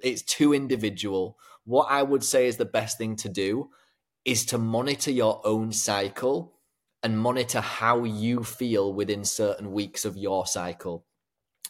It's 0.00 0.22
too 0.22 0.54
individual. 0.54 1.38
What 1.64 1.86
I 1.90 2.02
would 2.02 2.24
say 2.24 2.46
is 2.46 2.56
the 2.56 2.64
best 2.64 2.98
thing 2.98 3.14
to 3.16 3.28
do 3.28 3.70
is 4.24 4.46
to 4.46 4.58
monitor 4.58 5.10
your 5.10 5.40
own 5.44 5.70
cycle 5.70 6.58
and 7.02 7.18
monitor 7.18 7.60
how 7.60 8.04
you 8.04 8.42
feel 8.42 8.94
within 8.94 9.24
certain 9.24 9.70
weeks 9.72 10.06
of 10.06 10.16
your 10.16 10.46
cycle. 10.46 11.04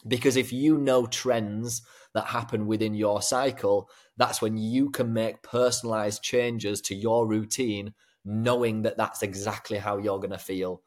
Because 0.07 0.37
if 0.37 0.53
you 0.53 0.77
know 0.77 1.05
trends 1.05 1.81
that 2.13 2.27
happen 2.27 2.67
within 2.67 2.93
your 2.93 3.21
cycle, 3.21 3.89
that's 4.15 4.41
when 4.41 4.55
you 4.57 4.89
can 4.89 5.11
make 5.11 5.43
personalized 5.43 6.23
changes 6.23 6.79
to 6.81 6.95
your 6.95 7.27
routine 7.27 7.93
knowing 8.25 8.81
that 8.81 8.97
that's 8.97 9.21
exactly 9.21 9.77
how 9.77 9.97
you're 9.97 10.19
going 10.19 10.31
to 10.31 10.37
feel. 10.37 10.81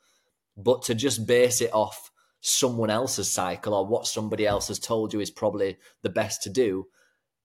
But 0.57 0.83
to 0.85 0.95
just 0.95 1.27
base 1.27 1.61
it 1.61 1.73
off 1.73 2.11
someone 2.41 2.91
else's 2.91 3.31
cycle 3.31 3.75
or 3.75 3.87
what 3.87 4.07
somebody 4.07 4.47
else 4.47 4.69
has 4.69 4.79
told 4.79 5.13
you 5.13 5.21
is 5.21 5.31
probably 5.31 5.79
the 6.03 6.11
best 6.11 6.43
to 6.43 6.51
do, 6.51 6.87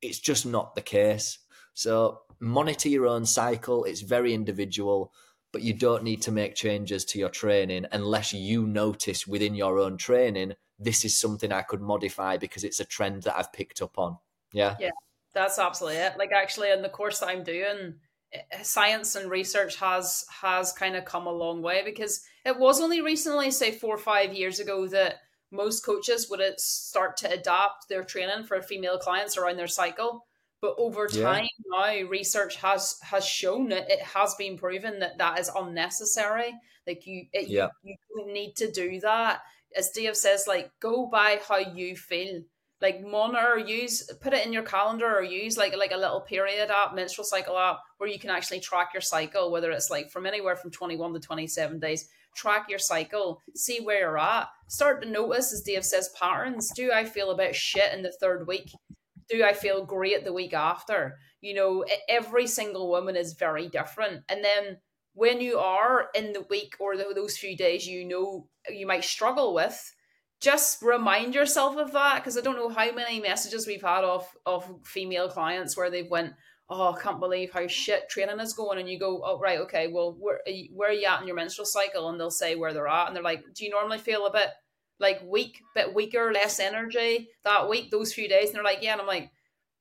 it's 0.02 0.20
just 0.20 0.46
not 0.46 0.76
the 0.76 0.82
case. 0.82 1.40
So 1.74 2.22
monitor 2.40 2.90
your 2.90 3.08
own 3.08 3.26
cycle. 3.26 3.86
It's 3.86 4.02
very 4.02 4.34
individual, 4.34 5.14
but 5.52 5.62
you 5.62 5.74
don't 5.74 6.04
need 6.04 6.22
to 6.24 6.32
make 6.32 6.56
changes 6.56 7.06
to 7.06 7.20
your 7.20 7.30
training 7.30 7.86
unless 7.92 8.34
you 8.34 8.68
notice 8.68 9.28
within 9.28 9.56
your 9.56 9.80
own 9.80 9.98
training 9.98 10.54
this 10.80 11.06
is 11.06 11.18
something 11.18 11.52
I 11.52 11.62
could 11.62 11.82
modify 11.82 12.38
because 12.38 12.64
it's 12.64 12.80
a 12.80 12.86
trend 12.86 13.24
that 13.24 13.38
I've 13.38 13.54
picked 13.54 13.82
up 13.82 13.98
on. 13.98 14.18
Yeah. 14.52 14.76
Yeah, 14.80 14.90
that's 15.34 15.60
absolutely 15.60 16.00
it. 16.00 16.18
Like 16.18 16.32
actually 16.32 16.72
in 16.72 16.82
the 16.82 16.90
course 16.90 17.22
I'm 17.22 17.44
doing, 17.44 17.96
Uh, 18.34 18.64
science 18.64 19.16
and 19.16 19.30
research 19.30 19.76
has 19.78 20.26
has 20.42 20.72
kind 20.74 20.96
of 20.96 21.06
come 21.06 21.28
a 21.28 21.32
long 21.32 21.62
way 21.62 21.82
because 21.86 22.22
it 22.46 22.58
was 22.58 22.82
only 22.82 23.02
recently, 23.02 23.52
say 23.52 23.72
four 23.72 23.96
or 23.96 24.00
five 24.00 24.34
years 24.34 24.60
ago, 24.60 24.88
that 24.88 25.16
most 25.52 25.86
coaches 25.86 26.30
would 26.30 26.42
start 26.60 27.18
to 27.18 27.32
adapt 27.32 27.88
their 27.88 28.04
training 28.04 28.46
for 28.46 28.62
female 28.62 28.98
clients 28.98 29.38
around 29.38 29.58
their 29.58 29.68
cycle. 29.68 30.26
But 30.62 30.76
over 30.78 31.08
time 31.08 31.48
yeah. 31.66 32.04
now, 32.04 32.10
research 32.10 32.56
has 32.58 32.98
has 33.04 33.26
shown 33.26 33.70
that 33.70 33.92
it 33.92 34.02
has 34.02 34.34
been 34.36 34.58
proven 34.58 35.00
that 35.00 35.18
that 35.18 35.40
is 35.40 35.52
unnecessary. 35.54 36.54
Like 36.88 37.06
you, 37.06 37.26
it, 37.34 37.50
yeah. 37.50 37.68
you, 37.84 37.96
you 38.16 38.24
don't 38.24 38.34
need 38.34 38.56
to 38.58 38.72
do 38.72 39.00
that. 39.02 39.42
As 39.76 39.92
Dave 39.92 40.16
says, 40.16 40.46
like 40.48 40.72
go 40.80 41.08
by 41.08 41.40
how 41.48 41.58
you 41.58 41.96
feel 41.96 42.44
like 42.84 43.02
monitor 43.02 43.58
use 43.58 44.08
put 44.22 44.34
it 44.34 44.46
in 44.46 44.54
your 44.54 44.62
calendar 44.62 45.08
or 45.08 45.24
use 45.24 45.58
like 45.58 45.76
like 45.76 45.92
a 45.92 45.98
little 45.98 46.22
period 46.22 46.70
app 46.70 46.94
menstrual 46.94 47.26
cycle 47.26 47.58
app 47.58 47.80
where 47.98 48.10
you 48.10 48.20
can 48.20 48.30
actually 48.30 48.60
track 48.60 48.90
your 48.94 49.02
cycle 49.02 49.52
whether 49.52 49.72
it's 49.72 49.90
like 49.90 50.12
from 50.12 50.28
anywhere 50.28 50.56
from 50.56 50.70
21 50.70 51.14
to 51.14 51.20
27 51.20 51.80
days 51.80 52.10
track 52.36 52.70
your 52.70 52.80
cycle 52.80 53.42
see 53.56 53.80
where 53.80 54.00
you're 54.00 54.18
at. 54.18 54.48
Start 54.68 55.02
to 55.04 55.10
notice 55.10 55.54
as 55.54 55.62
dave 55.62 55.86
says 55.86 56.10
patterns. 56.20 56.72
Do 56.76 56.92
i 56.92 57.06
feel 57.06 57.32
a 57.32 57.38
bit 57.38 57.56
shit 57.56 57.94
in 57.94 58.04
the 58.04 58.12
third 58.12 58.48
week? 58.48 58.72
Do 59.30 59.44
i 59.44 59.54
feel 59.54 59.86
great 59.86 60.24
the 60.24 60.34
week 60.34 60.54
after? 60.54 61.18
You 61.42 61.54
know 61.54 61.86
every 62.10 62.48
single 62.48 62.90
woman 62.90 63.16
is 63.16 63.34
very 63.34 63.68
different. 63.68 64.24
And 64.30 64.44
then 64.44 64.78
when 65.14 65.42
you 65.42 65.60
are 65.60 66.08
in 66.16 66.34
the 66.34 66.46
week 66.50 66.76
or 66.80 66.98
the, 66.98 67.14
those 67.14 67.38
few 67.38 67.56
days 67.56 67.86
you 67.86 68.04
know 68.06 68.48
you 68.70 68.88
might 68.88 69.04
struggle 69.04 69.54
with 69.54 69.94
just 70.44 70.82
remind 70.82 71.34
yourself 71.34 71.78
of 71.78 71.94
that 71.94 72.18
because 72.18 72.38
I 72.38 72.42
don't 72.42 72.58
know 72.58 72.68
how 72.68 72.92
many 72.92 73.22
messages 73.22 73.66
we've 73.66 73.82
had 73.82 74.04
of 74.04 74.28
of 74.46 74.70
female 74.84 75.30
clients 75.30 75.78
where 75.78 75.90
they've 75.90 76.10
went, 76.10 76.34
oh, 76.70 76.94
I 76.94 77.02
can't 77.02 77.22
believe 77.22 77.54
how 77.54 77.66
shit 77.68 78.10
training 78.10 78.42
is 78.42 78.54
going, 78.54 78.78
and 78.78 78.90
you 78.90 79.00
go, 79.00 79.22
oh 79.24 79.40
right, 79.40 79.60
okay, 79.60 79.88
well, 79.88 80.18
where 80.20 80.42
are 80.46 80.52
you, 80.52 80.68
where 80.74 80.90
are 80.90 80.94
you 80.94 81.08
at 81.08 81.22
in 81.22 81.28
your 81.28 81.38
menstrual 81.38 81.66
cycle? 81.66 82.10
And 82.10 82.20
they'll 82.20 82.30
say 82.30 82.56
where 82.56 82.74
they're 82.74 82.90
at, 82.90 83.08
and 83.08 83.16
they're 83.16 83.24
like, 83.24 83.42
do 83.56 83.64
you 83.64 83.72
normally 83.72 84.00
feel 84.00 84.26
a 84.26 84.34
bit 84.34 84.50
like 85.00 85.22
weak, 85.26 85.62
bit 85.76 85.94
weaker, 85.94 86.34
less 86.34 86.60
energy 86.60 87.30
that 87.46 87.70
week, 87.70 87.90
those 87.90 88.14
few 88.14 88.28
days? 88.28 88.50
And 88.50 88.56
they're 88.56 88.64
like, 88.64 88.84
yeah, 88.84 88.92
and 88.92 89.02
I'm 89.02 89.08
like, 89.08 89.32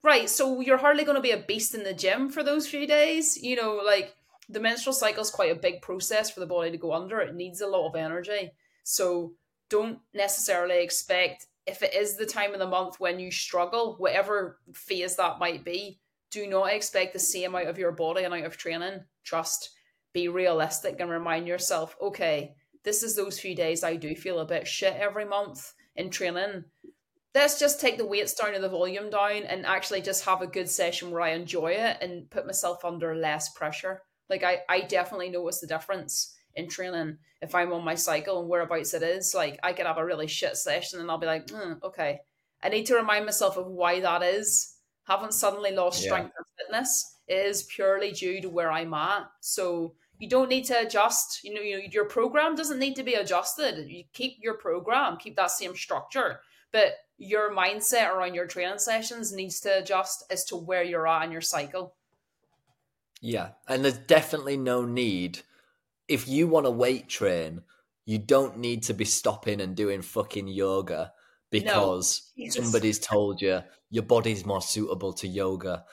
right, 0.05 0.31
so 0.31 0.61
you're 0.61 0.79
hardly 0.79 1.05
going 1.05 1.17
to 1.17 1.23
be 1.23 1.33
a 1.33 1.39
beast 1.39 1.75
in 1.75 1.83
the 1.83 1.93
gym 1.93 2.31
for 2.31 2.45
those 2.45 2.69
few 2.69 2.87
days, 2.87 3.37
you 3.37 3.57
know, 3.57 3.83
like 3.85 4.15
the 4.49 4.61
menstrual 4.61 4.93
cycle 4.93 5.23
is 5.23 5.31
quite 5.31 5.51
a 5.51 5.61
big 5.61 5.83
process 5.83 6.31
for 6.31 6.39
the 6.39 6.47
body 6.47 6.71
to 6.71 6.77
go 6.79 6.93
under. 6.93 7.21
It 7.21 7.35
needs 7.35 7.61
a 7.61 7.67
lot 7.67 7.89
of 7.89 7.97
energy, 7.97 8.53
so 8.85 9.33
don't 9.73 10.01
necessarily 10.13 10.83
expect 10.83 11.47
if 11.67 11.83
it 11.83 11.95
is 11.95 12.17
the 12.17 12.27
time 12.27 12.53
of 12.53 12.59
the 12.59 12.67
month 12.67 13.01
when 13.01 13.19
you 13.19 13.31
struggle, 13.31 13.95
whatever 13.97 14.59
phase 14.75 15.17
that 15.17 15.39
might 15.39 15.65
be, 15.65 15.99
do 16.31 16.47
not 16.47 16.71
expect 16.71 17.15
the 17.15 17.19
same 17.19 17.55
out 17.55 17.67
of 17.67 17.79
your 17.79 17.93
body 17.93 18.25
and 18.25 18.35
out 18.35 18.45
of 18.45 18.59
training. 18.59 19.01
Just 19.25 19.71
be 20.13 20.29
realistic 20.29 20.97
and 21.01 21.09
remind 21.09 21.49
yourself, 21.49 21.97
okay, 22.03 22.55
this 22.85 23.03
is 23.03 23.17
those 23.17 23.41
few 23.41 23.57
days 23.57 23.83
I 23.83 23.97
do 23.97 24.15
feel 24.15 24.41
a 24.41 24.45
bit 24.45 24.69
shit 24.69 24.95
every 24.95 25.25
month 25.25 25.73
in 25.97 26.11
training. 26.11 26.65
Let's 27.35 27.59
just 27.59 27.81
take 27.81 27.97
the 27.97 28.05
weights 28.05 28.35
down 28.35 28.55
and 28.55 28.63
the 28.63 28.69
volume 28.69 29.09
down 29.09 29.45
and 29.45 29.65
actually 29.65 30.03
just 30.03 30.27
have 30.27 30.43
a 30.43 30.47
good 30.47 30.69
session 30.69 31.11
where 31.11 31.23
I 31.23 31.31
enjoy 31.31 31.69
it 31.69 31.97
and 32.03 32.29
put 32.29 32.45
myself 32.45 32.85
under 32.85 33.17
less 33.17 33.55
pressure. 33.55 34.03
Like 34.29 34.43
I, 34.43 34.61
I 34.69 34.83
definitely 34.83 35.31
notice 35.31 35.61
the 35.61 35.67
difference 35.67 36.35
in 36.55 36.69
training 36.69 37.19
if 37.41 37.55
I'm 37.55 37.73
on 37.73 37.85
my 37.85 37.95
cycle 37.95 38.41
and 38.41 38.49
whereabouts 38.49 38.95
it 38.95 39.03
is. 39.03 39.35
Like 39.35 39.59
I 39.63 39.73
could 39.73 39.87
have 39.87 39.99
a 39.99 40.05
really 40.05 40.27
shit 40.27 40.57
session 40.57 41.01
and 41.01 41.11
I'll 41.11 41.19
be 41.19 41.27
like, 41.27 41.47
mm, 41.49 41.83
okay, 41.83 42.21
I 42.63 42.69
need 42.69 42.87
to 42.87 42.97
remind 42.97 43.25
myself 43.27 43.57
of 43.57 43.67
why 43.67 44.01
that 44.01 44.23
is. 44.23 44.77
Haven't 45.05 45.35
suddenly 45.35 45.73
lost 45.73 46.03
yeah. 46.03 46.11
strength 46.11 46.33
and 46.37 46.47
fitness. 46.57 47.17
It 47.27 47.47
is 47.47 47.65
purely 47.65 48.13
due 48.13 48.41
to 48.41 48.49
where 48.49 48.71
I'm 48.71 48.95
at. 48.95 49.25
So 49.41 49.95
you 50.19 50.29
don't 50.29 50.49
need 50.49 50.65
to 50.67 50.81
adjust. 50.81 51.43
You 51.43 51.55
know, 51.55 51.61
you 51.61 51.79
know, 51.79 51.85
your 51.91 52.05
program 52.05 52.55
doesn't 52.55 52.79
need 52.79 52.95
to 52.97 53.03
be 53.03 53.15
adjusted. 53.15 53.89
You 53.89 54.05
keep 54.13 54.37
your 54.41 54.55
program, 54.55 55.17
keep 55.17 55.35
that 55.37 55.51
same 55.51 55.75
structure, 55.75 56.41
but 56.71 56.95
your 57.19 57.53
mindset 57.53 58.11
around 58.11 58.35
your 58.35 58.47
training 58.47 58.79
sessions 58.79 59.33
needs 59.33 59.61
to 59.61 59.79
adjust 59.79 60.25
as 60.31 60.45
to 60.45 60.57
where 60.57 60.85
you're 60.85 61.09
at 61.09 61.25
in 61.25 61.33
your 61.33 61.41
cycle. 61.41 61.95
Yeah, 63.21 63.51
and 63.69 63.85
there's 63.85 63.99
definitely 63.99 64.57
no 64.57 64.85
need 64.85 65.41
if 66.13 66.29
you 66.29 66.47
want 66.47 66.67
to 66.67 66.71
weight 66.71 67.09
train, 67.09 67.63
you 68.05 68.19
don't 68.19 68.59
need 68.59 68.83
to 68.85 68.93
be 68.93 69.07
stopping 69.07 69.63
and 69.63 69.75
doing 69.75 70.03
fucking 70.03 70.47
yoga 70.47 71.13
because 71.51 72.31
no, 72.37 72.49
somebody's 72.51 72.99
told 72.99 73.41
you 73.41 73.61
your 73.89 74.03
body's 74.03 74.45
more 74.45 74.61
suitable 74.61 75.15
to 75.15 75.27
yoga 75.27 75.85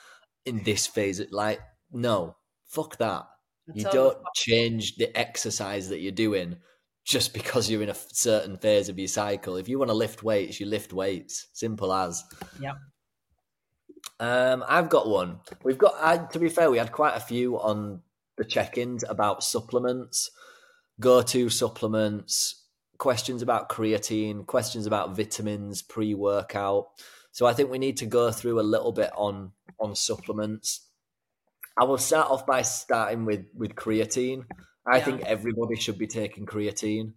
in 0.44 0.62
this 0.62 0.86
phase. 0.86 1.22
Like, 1.30 1.60
no, 1.90 2.36
fuck 2.66 2.98
that. 2.98 3.26
you 3.72 3.84
don't 3.84 4.18
change 4.34 4.96
the 4.96 5.16
exercise 5.18 5.88
that 5.88 6.00
you're 6.00 6.12
doing 6.12 6.56
just 7.04 7.32
because 7.32 7.70
you're 7.70 7.82
in 7.82 7.88
a 7.88 7.94
certain 7.94 8.58
phase 8.58 8.90
of 8.90 8.98
your 8.98 9.08
cycle. 9.08 9.56
If 9.56 9.68
you 9.68 9.78
want 9.78 9.90
to 9.90 9.94
lift 9.94 10.22
weights, 10.22 10.60
you 10.60 10.66
lift 10.66 10.92
weights. 10.92 11.48
Simple 11.54 11.92
as. 11.92 12.22
Yeah. 12.60 12.74
Um, 14.18 14.64
I've 14.68 14.90
got 14.90 15.08
one. 15.08 15.40
We've 15.62 15.78
got. 15.78 15.94
Uh, 15.98 16.26
to 16.26 16.38
be 16.38 16.50
fair, 16.50 16.70
we 16.70 16.76
had 16.76 16.92
quite 16.92 17.16
a 17.16 17.20
few 17.20 17.58
on 17.58 18.02
the 18.40 18.46
check-ins 18.46 19.04
about 19.06 19.44
supplements, 19.44 20.30
go-to 20.98 21.50
supplements, 21.50 22.64
questions 22.96 23.42
about 23.42 23.68
creatine, 23.68 24.46
questions 24.46 24.86
about 24.86 25.14
vitamins 25.14 25.82
pre-workout. 25.82 26.86
So 27.32 27.44
I 27.44 27.52
think 27.52 27.70
we 27.70 27.78
need 27.78 27.98
to 27.98 28.06
go 28.06 28.30
through 28.32 28.58
a 28.58 28.62
little 28.62 28.92
bit 28.92 29.10
on 29.14 29.52
on 29.78 29.94
supplements. 29.94 30.88
I 31.78 31.84
will 31.84 31.98
start 31.98 32.30
off 32.30 32.46
by 32.46 32.62
starting 32.62 33.26
with 33.26 33.44
with 33.54 33.74
creatine. 33.74 34.46
I 34.90 34.96
yeah. 34.96 35.04
think 35.04 35.20
everybody 35.20 35.76
should 35.76 35.98
be 35.98 36.06
taking 36.06 36.46
creatine. 36.46 37.12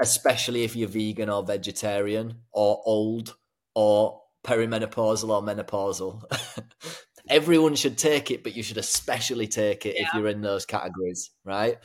especially 0.00 0.64
if 0.64 0.74
you're 0.76 0.88
vegan 0.88 1.28
or 1.28 1.44
vegetarian 1.44 2.34
or 2.52 2.82
old 2.84 3.36
or 3.74 4.20
perimenopausal 4.44 5.28
or 5.30 5.42
menopausal. 5.42 6.22
Everyone 7.28 7.74
should 7.76 7.98
take 7.98 8.30
it, 8.30 8.42
but 8.42 8.56
you 8.56 8.62
should 8.62 8.78
especially 8.78 9.46
take 9.46 9.86
it 9.86 9.96
yeah. 9.96 10.02
if 10.02 10.14
you're 10.14 10.28
in 10.28 10.40
those 10.40 10.66
categories, 10.66 11.30
right? 11.44 11.78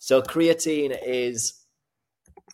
So 0.00 0.22
creatine 0.22 0.98
is 1.06 1.62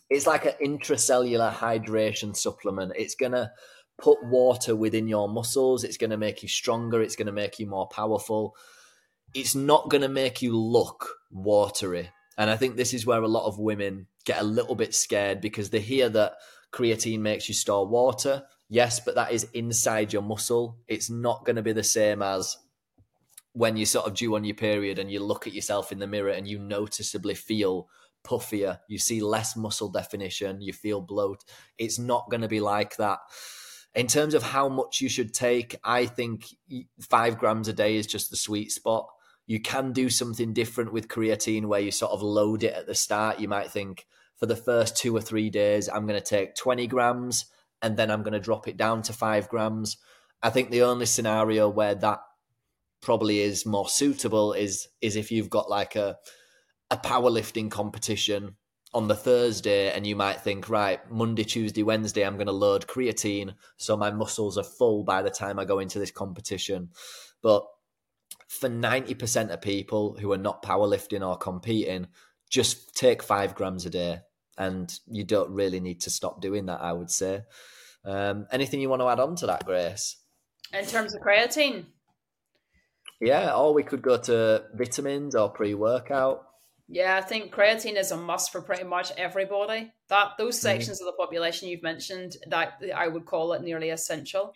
it's 0.09 0.27
like 0.27 0.45
an 0.45 0.53
intracellular 0.63 1.53
hydration 1.53 2.35
supplement. 2.35 2.93
It's 2.95 3.15
gonna 3.15 3.51
put 4.01 4.23
water 4.23 4.75
within 4.75 5.07
your 5.07 5.29
muscles. 5.29 5.83
It's 5.83 5.97
gonna 5.97 6.17
make 6.17 6.41
you 6.41 6.49
stronger. 6.49 7.01
It's 7.01 7.15
gonna 7.15 7.31
make 7.31 7.59
you 7.59 7.67
more 7.67 7.87
powerful. 7.87 8.55
It's 9.33 9.55
not 9.55 9.89
gonna 9.89 10.09
make 10.09 10.41
you 10.41 10.57
look 10.57 11.15
watery. 11.31 12.09
And 12.37 12.49
I 12.49 12.55
think 12.55 12.75
this 12.75 12.93
is 12.93 13.05
where 13.05 13.21
a 13.21 13.27
lot 13.27 13.45
of 13.47 13.59
women 13.59 14.07
get 14.25 14.41
a 14.41 14.45
little 14.45 14.75
bit 14.75 14.95
scared 14.95 15.41
because 15.41 15.69
they 15.69 15.81
hear 15.81 16.09
that 16.09 16.33
creatine 16.71 17.19
makes 17.19 17.47
you 17.47 17.53
store 17.53 17.87
water. 17.87 18.43
Yes, 18.69 18.99
but 18.99 19.15
that 19.15 19.31
is 19.31 19.47
inside 19.53 20.13
your 20.13 20.21
muscle. 20.21 20.77
It's 20.87 21.09
not 21.09 21.43
going 21.43 21.55
to 21.55 21.63
be 21.63 21.73
the 21.73 21.83
same 21.83 22.21
as 22.21 22.55
when 23.53 23.75
you 23.75 23.85
sort 23.85 24.05
of 24.05 24.13
due 24.13 24.35
on 24.35 24.43
your 24.43 24.55
period 24.55 24.99
and 24.99 25.11
you 25.11 25.19
look 25.19 25.47
at 25.47 25.53
yourself 25.53 25.91
in 25.91 25.97
the 25.99 26.07
mirror 26.07 26.29
and 26.29 26.47
you 26.47 26.59
noticeably 26.59 27.33
feel 27.33 27.87
puffier, 28.23 28.79
you 28.87 28.99
see 28.99 29.21
less 29.21 29.55
muscle 29.55 29.89
definition, 29.89 30.61
you 30.61 30.71
feel 30.71 31.01
bloat. 31.01 31.43
It's 31.77 31.97
not 31.97 32.29
going 32.29 32.41
to 32.41 32.47
be 32.47 32.59
like 32.59 32.95
that. 32.97 33.19
In 33.95 34.05
terms 34.05 34.35
of 34.35 34.43
how 34.43 34.69
much 34.69 35.01
you 35.01 35.09
should 35.09 35.33
take, 35.33 35.75
I 35.83 36.05
think 36.05 36.45
five 37.01 37.39
grams 37.39 37.67
a 37.67 37.73
day 37.73 37.95
is 37.95 38.05
just 38.05 38.29
the 38.29 38.37
sweet 38.37 38.71
spot. 38.71 39.07
You 39.47 39.59
can 39.59 39.93
do 39.93 40.11
something 40.11 40.53
different 40.53 40.93
with 40.93 41.07
creatine 41.07 41.65
where 41.65 41.79
you 41.79 41.89
sort 41.89 42.11
of 42.11 42.21
load 42.21 42.63
it 42.63 42.75
at 42.75 42.85
the 42.85 42.93
start. 42.93 43.39
You 43.39 43.47
might 43.47 43.71
think 43.71 44.05
for 44.37 44.45
the 44.45 44.55
first 44.55 44.95
two 44.95 45.15
or 45.15 45.21
three 45.21 45.49
days, 45.49 45.89
I'm 45.89 46.05
going 46.05 46.19
to 46.19 46.25
take 46.25 46.53
20 46.53 46.85
grams 46.85 47.45
and 47.81 47.97
then 47.97 48.11
I'm 48.11 48.23
going 48.23 48.33
to 48.33 48.39
drop 48.39 48.67
it 48.67 48.77
down 48.77 49.01
to 49.03 49.13
five 49.13 49.49
grams. 49.49 49.97
I 50.41 50.49
think 50.49 50.69
the 50.69 50.83
only 50.83 51.05
scenario 51.05 51.69
where 51.69 51.95
that 51.95 52.19
probably 53.01 53.39
is 53.39 53.65
more 53.65 53.87
suitable 53.87 54.53
is 54.53 54.87
is 55.01 55.15
if 55.15 55.31
you've 55.31 55.49
got 55.49 55.69
like 55.69 55.95
a 55.95 56.17
a 56.91 56.97
powerlifting 56.97 57.69
competition 57.69 58.55
on 58.93 59.07
the 59.07 59.15
Thursday 59.15 59.91
and 59.91 60.07
you 60.07 60.15
might 60.15 60.41
think, 60.41 60.67
right, 60.67 60.99
Monday, 61.11 61.43
Tuesday, 61.43 61.83
Wednesday, 61.83 62.25
I'm 62.25 62.35
going 62.35 62.47
to 62.47 62.51
load 62.51 62.87
creatine 62.87 63.53
so 63.77 63.95
my 63.95 64.09
muscles 64.09 64.57
are 64.57 64.63
full 64.63 65.03
by 65.03 65.21
the 65.21 65.29
time 65.29 65.59
I 65.59 65.65
go 65.65 65.79
into 65.79 65.99
this 65.99 66.11
competition. 66.11 66.89
But 67.43 67.65
for 68.47 68.67
90% 68.67 69.51
of 69.51 69.61
people 69.61 70.17
who 70.19 70.31
are 70.31 70.37
not 70.37 70.63
powerlifting 70.63 71.25
or 71.25 71.37
competing, 71.37 72.07
just 72.49 72.95
take 72.95 73.21
five 73.21 73.53
grams 73.53 73.85
a 73.85 73.91
day. 73.91 74.21
And 74.59 74.93
you 75.09 75.23
don't 75.23 75.51
really 75.51 75.79
need 75.79 76.01
to 76.01 76.09
stop 76.09 76.41
doing 76.41 76.67
that, 76.67 76.81
I 76.81 76.93
would 76.93 77.09
say. 77.09 77.41
Um, 78.05 78.45
anything 78.51 78.81
you 78.81 78.89
want 78.89 79.01
to 79.01 79.07
add 79.07 79.19
on 79.19 79.35
to 79.37 79.47
that, 79.47 79.65
Grace? 79.65 80.17
In 80.73 80.85
terms 80.85 81.15
of 81.15 81.21
creatine? 81.21 81.85
Yeah, 83.21 83.55
or 83.55 83.73
we 83.73 83.83
could 83.83 84.01
go 84.01 84.17
to 84.17 84.65
vitamins 84.75 85.35
or 85.35 85.49
pre 85.49 85.73
workout. 85.73 86.45
Yeah, 86.87 87.17
I 87.17 87.21
think 87.21 87.53
creatine 87.53 87.97
is 87.97 88.11
a 88.11 88.17
must 88.17 88.51
for 88.51 88.61
pretty 88.61 88.83
much 88.83 89.11
everybody. 89.17 89.91
That 90.09 90.31
those 90.37 90.57
mm-hmm. 90.57 90.63
sections 90.63 90.99
mm. 90.99 91.01
of 91.01 91.05
the 91.07 91.23
population 91.23 91.69
you've 91.69 91.83
mentioned, 91.83 92.37
that 92.47 92.81
I 92.95 93.07
would 93.07 93.25
call 93.25 93.53
it 93.53 93.63
nearly 93.63 93.89
essential. 93.89 94.53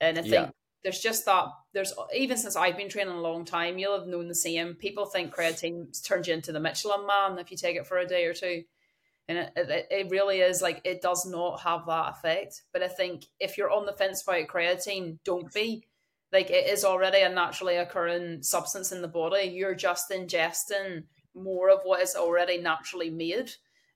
And 0.00 0.18
I 0.18 0.22
think 0.22 0.34
yeah 0.34 0.50
there's 0.84 1.00
just 1.00 1.24
that 1.24 1.46
there's 1.72 1.92
even 2.14 2.36
since 2.36 2.56
I've 2.56 2.76
been 2.76 2.90
training 2.90 3.14
a 3.14 3.20
long 3.20 3.44
time, 3.44 3.78
you'll 3.78 3.98
have 3.98 4.06
known 4.06 4.28
the 4.28 4.34
same. 4.34 4.74
People 4.74 5.06
think 5.06 5.34
creatine 5.34 5.86
turns 6.06 6.28
you 6.28 6.34
into 6.34 6.52
the 6.52 6.60
Michelin 6.60 7.06
man 7.06 7.38
if 7.38 7.50
you 7.50 7.56
take 7.56 7.76
it 7.76 7.86
for 7.86 7.96
a 7.96 8.06
day 8.06 8.26
or 8.26 8.34
two. 8.34 8.64
And 9.28 9.38
it, 9.38 9.52
it, 9.56 9.86
it 9.90 10.10
really 10.10 10.40
is 10.40 10.60
like 10.60 10.80
it 10.84 11.00
does 11.00 11.26
not 11.26 11.60
have 11.62 11.86
that 11.86 12.10
effect. 12.10 12.62
But 12.72 12.82
I 12.82 12.88
think 12.88 13.24
if 13.40 13.56
you're 13.56 13.70
on 13.70 13.86
the 13.86 13.92
fence 13.92 14.22
about 14.22 14.46
creatine, 14.48 15.18
don't 15.24 15.52
be. 15.52 15.86
Like 16.32 16.50
it 16.50 16.68
is 16.68 16.84
already 16.84 17.20
a 17.20 17.28
naturally 17.28 17.76
occurring 17.76 18.42
substance 18.42 18.92
in 18.92 19.00
the 19.00 19.08
body. 19.08 19.44
You're 19.46 19.74
just 19.74 20.10
ingesting 20.10 21.04
more 21.34 21.70
of 21.70 21.80
what 21.84 22.02
is 22.02 22.16
already 22.16 22.58
naturally 22.58 23.10
made. 23.10 23.50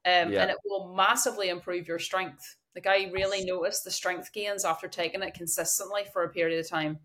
Um, 0.06 0.32
yeah. 0.32 0.42
and 0.42 0.50
it 0.50 0.56
will 0.64 0.94
massively 0.94 1.48
improve 1.48 1.88
your 1.88 1.98
strength. 1.98 2.56
Like 2.74 2.86
I 2.86 3.10
really 3.12 3.44
noticed 3.44 3.84
the 3.84 3.90
strength 3.90 4.32
gains 4.32 4.64
after 4.64 4.88
taking 4.88 5.22
it 5.22 5.34
consistently 5.34 6.02
for 6.12 6.22
a 6.22 6.28
period 6.28 6.60
of 6.60 6.68
time. 6.68 7.00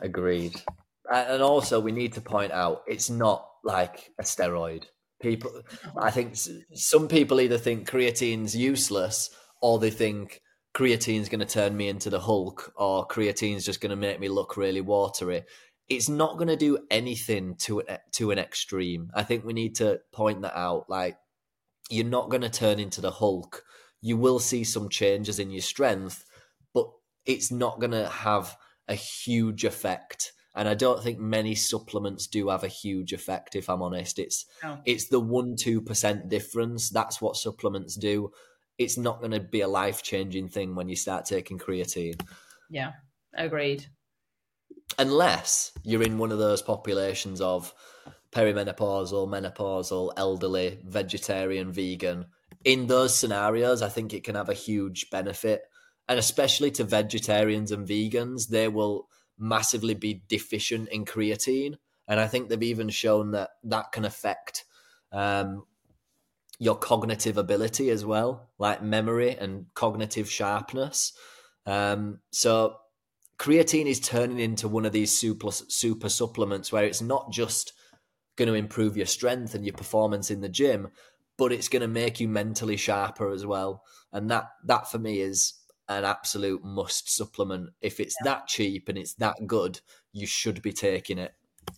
Agreed. 0.00 0.62
And 1.10 1.42
also, 1.42 1.80
we 1.80 1.92
need 1.92 2.12
to 2.14 2.20
point 2.20 2.52
out 2.52 2.84
it's 2.86 3.10
not 3.10 3.50
like 3.64 4.12
a 4.18 4.22
steroid. 4.22 4.84
People, 5.20 5.50
uh-huh. 5.56 6.00
I 6.00 6.10
think 6.10 6.36
some 6.74 7.08
people 7.08 7.40
either 7.40 7.58
think 7.58 7.88
creatine's 7.88 8.56
useless 8.56 9.30
or 9.60 9.78
they 9.78 9.90
think 9.90 10.40
creatine's 10.74 11.28
going 11.28 11.40
to 11.40 11.46
turn 11.46 11.76
me 11.76 11.88
into 11.88 12.10
the 12.10 12.20
Hulk 12.20 12.72
or 12.76 13.06
creatine's 13.06 13.64
just 13.64 13.80
going 13.80 13.90
to 13.90 13.96
make 13.96 14.20
me 14.20 14.28
look 14.28 14.56
really 14.56 14.80
watery. 14.80 15.42
It's 15.88 16.08
not 16.08 16.36
going 16.36 16.48
to 16.48 16.56
do 16.56 16.78
anything 16.90 17.56
to 17.60 17.80
an, 17.80 17.98
to 18.12 18.30
an 18.30 18.38
extreme. 18.38 19.10
I 19.14 19.22
think 19.24 19.44
we 19.44 19.54
need 19.54 19.76
to 19.76 20.00
point 20.12 20.42
that 20.42 20.56
out. 20.56 20.88
Like, 20.88 21.16
you're 21.90 22.04
not 22.04 22.28
going 22.28 22.42
to 22.42 22.50
turn 22.50 22.78
into 22.78 23.00
the 23.00 23.10
Hulk 23.10 23.64
you 24.00 24.16
will 24.16 24.38
see 24.38 24.64
some 24.64 24.88
changes 24.88 25.38
in 25.38 25.50
your 25.50 25.62
strength, 25.62 26.24
but 26.72 26.86
it's 27.26 27.50
not 27.50 27.80
going 27.80 27.90
to 27.90 28.08
have 28.08 28.56
a 28.86 28.94
huge 28.94 29.64
effect. 29.64 30.32
And 30.54 30.68
I 30.68 30.74
don't 30.74 31.02
think 31.02 31.18
many 31.18 31.54
supplements 31.54 32.26
do 32.26 32.48
have 32.48 32.64
a 32.64 32.68
huge 32.68 33.12
effect. 33.12 33.54
If 33.54 33.68
I'm 33.68 33.82
honest, 33.82 34.18
it's 34.18 34.46
no. 34.62 34.78
it's 34.84 35.08
the 35.08 35.20
one 35.20 35.56
two 35.56 35.80
percent 35.80 36.28
difference. 36.28 36.90
That's 36.90 37.20
what 37.20 37.36
supplements 37.36 37.94
do. 37.96 38.32
It's 38.78 38.96
not 38.96 39.20
going 39.20 39.32
to 39.32 39.40
be 39.40 39.60
a 39.60 39.68
life 39.68 40.02
changing 40.02 40.48
thing 40.48 40.74
when 40.74 40.88
you 40.88 40.96
start 40.96 41.26
taking 41.26 41.58
creatine. 41.58 42.20
Yeah, 42.70 42.92
agreed. 43.34 43.86
Unless 44.98 45.72
you're 45.82 46.02
in 46.02 46.18
one 46.18 46.32
of 46.32 46.38
those 46.38 46.62
populations 46.62 47.40
of 47.40 47.74
perimenopausal, 48.32 49.28
menopausal, 49.28 50.12
elderly, 50.16 50.78
vegetarian, 50.84 51.72
vegan, 51.72 52.26
in 52.64 52.86
those 52.86 53.14
scenarios, 53.14 53.82
I 53.82 53.88
think 53.88 54.12
it 54.12 54.24
can 54.24 54.34
have 54.34 54.48
a 54.48 54.54
huge 54.54 55.10
benefit. 55.10 55.62
And 56.08 56.18
especially 56.18 56.70
to 56.72 56.84
vegetarians 56.84 57.70
and 57.70 57.86
vegans, 57.86 58.48
they 58.48 58.68
will 58.68 59.08
massively 59.38 59.94
be 59.94 60.22
deficient 60.28 60.88
in 60.90 61.04
creatine. 61.04 61.76
And 62.06 62.18
I 62.18 62.26
think 62.26 62.48
they've 62.48 62.62
even 62.62 62.88
shown 62.88 63.32
that 63.32 63.50
that 63.64 63.92
can 63.92 64.04
affect 64.04 64.64
um, 65.12 65.64
your 66.58 66.76
cognitive 66.76 67.36
ability 67.36 67.90
as 67.90 68.04
well, 68.04 68.50
like 68.58 68.82
memory 68.82 69.36
and 69.36 69.66
cognitive 69.74 70.30
sharpness. 70.30 71.12
Um, 71.66 72.20
so 72.30 72.76
creatine 73.38 73.86
is 73.86 74.00
turning 74.00 74.40
into 74.40 74.68
one 74.68 74.84
of 74.84 74.92
these 74.92 75.16
super 75.16 75.50
super 75.50 76.08
supplements 76.08 76.72
where 76.72 76.84
it's 76.84 77.02
not 77.02 77.30
just 77.30 77.72
going 78.36 78.48
to 78.48 78.54
improve 78.54 78.96
your 78.96 79.06
strength 79.06 79.54
and 79.54 79.64
your 79.64 79.74
performance 79.74 80.30
in 80.30 80.40
the 80.40 80.48
gym, 80.48 80.88
but 81.36 81.52
it's 81.52 81.68
going 81.68 81.82
to 81.82 81.88
make 81.88 82.20
you 82.20 82.28
mentally 82.28 82.76
sharper 82.76 83.30
as 83.30 83.44
well. 83.44 83.82
And 84.12 84.30
that 84.30 84.48
that 84.64 84.90
for 84.90 84.98
me 84.98 85.20
is 85.20 85.54
an 85.88 86.04
absolute 86.04 86.64
must 86.64 87.14
supplement. 87.14 87.70
If 87.80 88.00
it's 88.00 88.16
yeah. 88.20 88.32
that 88.32 88.46
cheap 88.46 88.88
and 88.88 88.98
it's 88.98 89.14
that 89.14 89.46
good, 89.46 89.80
you 90.12 90.26
should 90.26 90.62
be 90.62 90.72
taking 90.72 91.18
it. 91.18 91.34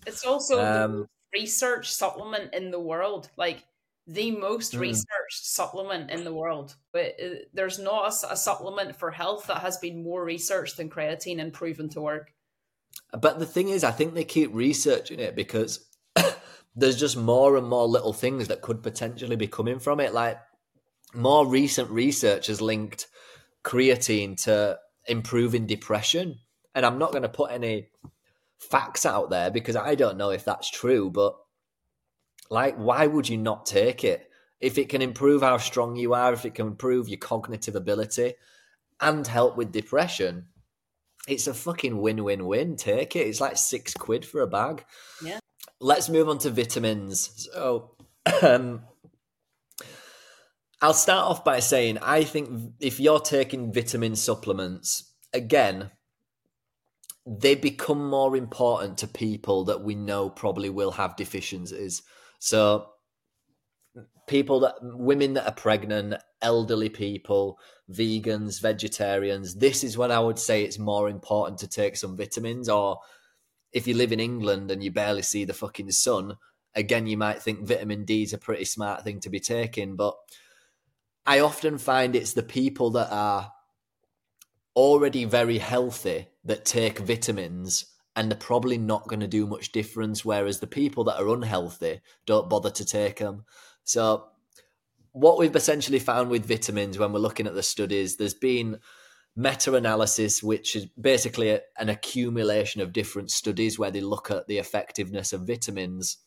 It's 0.06 0.24
also 0.24 0.64
um, 0.64 0.92
the 1.32 1.40
research 1.40 1.90
supplement 1.92 2.54
in 2.54 2.70
the 2.70 2.80
world, 2.80 3.30
like 3.36 3.64
the 4.06 4.32
most 4.32 4.74
mm. 4.74 4.80
researched 4.80 5.06
supplement 5.44 6.10
in 6.10 6.24
the 6.24 6.34
world. 6.34 6.74
But 6.92 7.16
uh, 7.22 7.28
there's 7.54 7.78
not 7.78 8.12
a, 8.12 8.32
a 8.32 8.36
supplement 8.36 8.96
for 8.96 9.10
health 9.10 9.46
that 9.46 9.58
has 9.58 9.76
been 9.78 10.02
more 10.02 10.24
researched 10.24 10.76
than 10.76 10.90
creatine 10.90 11.40
and 11.40 11.52
proven 11.52 11.88
to 11.90 12.00
work. 12.00 12.32
But 13.12 13.38
the 13.38 13.46
thing 13.46 13.68
is, 13.68 13.84
I 13.84 13.92
think 13.92 14.14
they 14.14 14.24
keep 14.24 14.50
researching 14.52 15.20
it 15.20 15.36
because 15.36 15.86
there's 16.76 16.98
just 16.98 17.16
more 17.16 17.56
and 17.56 17.66
more 17.66 17.86
little 17.86 18.12
things 18.12 18.48
that 18.48 18.62
could 18.62 18.82
potentially 18.82 19.36
be 19.36 19.46
coming 19.46 19.78
from 19.78 20.00
it. 20.00 20.12
Like 20.12 20.38
more 21.14 21.46
recent 21.46 21.90
research 21.90 22.46
has 22.48 22.60
linked 22.60 23.06
creatine 23.64 24.40
to 24.44 24.78
improving 25.06 25.66
depression. 25.66 26.38
And 26.74 26.86
I'm 26.86 26.98
not 26.98 27.12
going 27.12 27.22
to 27.22 27.28
put 27.28 27.50
any 27.50 27.88
facts 28.58 29.04
out 29.06 29.30
there 29.30 29.50
because 29.50 29.76
I 29.76 29.94
don't 29.94 30.18
know 30.18 30.30
if 30.30 30.44
that's 30.44 30.70
true, 30.70 31.10
but 31.10 31.36
like, 32.50 32.76
why 32.76 33.06
would 33.06 33.28
you 33.28 33.38
not 33.38 33.66
take 33.66 34.04
it? 34.04 34.28
If 34.60 34.76
it 34.76 34.88
can 34.88 35.02
improve 35.02 35.42
how 35.42 35.56
strong 35.56 35.96
you 35.96 36.12
are, 36.14 36.32
if 36.32 36.44
it 36.44 36.54
can 36.54 36.66
improve 36.66 37.08
your 37.08 37.18
cognitive 37.18 37.76
ability 37.76 38.34
and 39.00 39.26
help 39.26 39.56
with 39.56 39.72
depression, 39.72 40.46
it's 41.26 41.46
a 41.46 41.54
fucking 41.54 42.00
win 42.00 42.22
win 42.24 42.46
win. 42.46 42.76
Take 42.76 43.16
it. 43.16 43.26
It's 43.26 43.40
like 43.40 43.56
six 43.56 43.94
quid 43.94 44.24
for 44.24 44.40
a 44.42 44.46
bag. 44.46 44.84
Yeah 45.24 45.40
let's 45.80 46.08
move 46.08 46.28
on 46.28 46.38
to 46.38 46.50
vitamins. 46.50 47.48
So, 47.52 47.92
um, 48.42 48.82
I'll 50.82 50.94
start 50.94 51.26
off 51.26 51.44
by 51.44 51.60
saying 51.60 51.98
I 51.98 52.24
think 52.24 52.72
if 52.80 52.98
you're 52.98 53.20
taking 53.20 53.72
vitamin 53.72 54.16
supplements, 54.16 55.12
again, 55.32 55.90
they 57.26 57.54
become 57.54 58.08
more 58.08 58.36
important 58.36 58.98
to 58.98 59.06
people 59.06 59.64
that 59.66 59.82
we 59.82 59.94
know 59.94 60.30
probably 60.30 60.70
will 60.70 60.92
have 60.92 61.16
deficiencies. 61.16 62.02
So, 62.38 62.86
people 64.26 64.60
that 64.60 64.76
women 64.80 65.34
that 65.34 65.46
are 65.46 65.54
pregnant, 65.54 66.14
elderly 66.40 66.88
people, 66.88 67.58
vegans, 67.90 68.60
vegetarians, 68.62 69.56
this 69.56 69.84
is 69.84 69.98
when 69.98 70.10
I 70.10 70.20
would 70.20 70.38
say 70.38 70.62
it's 70.62 70.78
more 70.78 71.10
important 71.10 71.58
to 71.58 71.68
take 71.68 71.96
some 71.96 72.16
vitamins. 72.16 72.70
Or 72.70 73.00
if 73.72 73.86
you 73.86 73.94
live 73.94 74.12
in 74.12 74.20
England 74.20 74.70
and 74.70 74.82
you 74.82 74.90
barely 74.90 75.22
see 75.22 75.44
the 75.44 75.52
fucking 75.52 75.90
sun, 75.90 76.38
again, 76.74 77.06
you 77.06 77.18
might 77.18 77.42
think 77.42 77.66
vitamin 77.66 78.06
D 78.06 78.22
is 78.22 78.32
a 78.32 78.38
pretty 78.38 78.64
smart 78.64 79.04
thing 79.04 79.20
to 79.20 79.28
be 79.28 79.40
taking. 79.40 79.94
But 79.94 80.14
I 81.26 81.40
often 81.40 81.78
find 81.78 82.16
it's 82.16 82.32
the 82.32 82.42
people 82.42 82.90
that 82.90 83.10
are 83.10 83.52
already 84.74 85.24
very 85.24 85.58
healthy 85.58 86.28
that 86.44 86.64
take 86.64 86.98
vitamins 86.98 87.86
and 88.16 88.30
they're 88.30 88.38
probably 88.38 88.78
not 88.78 89.08
going 89.08 89.20
to 89.20 89.28
do 89.28 89.46
much 89.46 89.72
difference. 89.72 90.24
Whereas 90.24 90.60
the 90.60 90.66
people 90.66 91.04
that 91.04 91.20
are 91.20 91.28
unhealthy 91.28 92.00
don't 92.26 92.50
bother 92.50 92.70
to 92.70 92.84
take 92.84 93.18
them. 93.18 93.44
So, 93.84 94.26
what 95.12 95.38
we've 95.38 95.56
essentially 95.56 95.98
found 95.98 96.30
with 96.30 96.46
vitamins 96.46 96.98
when 96.98 97.12
we're 97.12 97.18
looking 97.18 97.46
at 97.46 97.54
the 97.54 97.62
studies, 97.62 98.16
there's 98.16 98.34
been 98.34 98.78
meta 99.34 99.74
analysis, 99.74 100.42
which 100.42 100.76
is 100.76 100.86
basically 101.00 101.58
an 101.78 101.88
accumulation 101.88 102.80
of 102.80 102.92
different 102.92 103.30
studies 103.30 103.78
where 103.78 103.90
they 103.90 104.00
look 104.00 104.30
at 104.30 104.46
the 104.46 104.58
effectiveness 104.58 105.32
of 105.32 105.46
vitamins. 105.46 106.18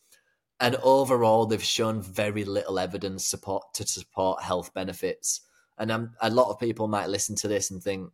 And 0.60 0.76
overall, 0.76 1.46
they've 1.46 1.62
shown 1.62 2.00
very 2.00 2.44
little 2.44 2.78
evidence 2.78 3.26
support 3.26 3.74
to 3.74 3.86
support 3.86 4.42
health 4.42 4.72
benefits. 4.72 5.40
And 5.78 5.90
um, 5.90 6.12
a 6.20 6.30
lot 6.30 6.50
of 6.50 6.60
people 6.60 6.86
might 6.86 7.08
listen 7.08 7.34
to 7.36 7.48
this 7.48 7.70
and 7.70 7.82
think, 7.82 8.12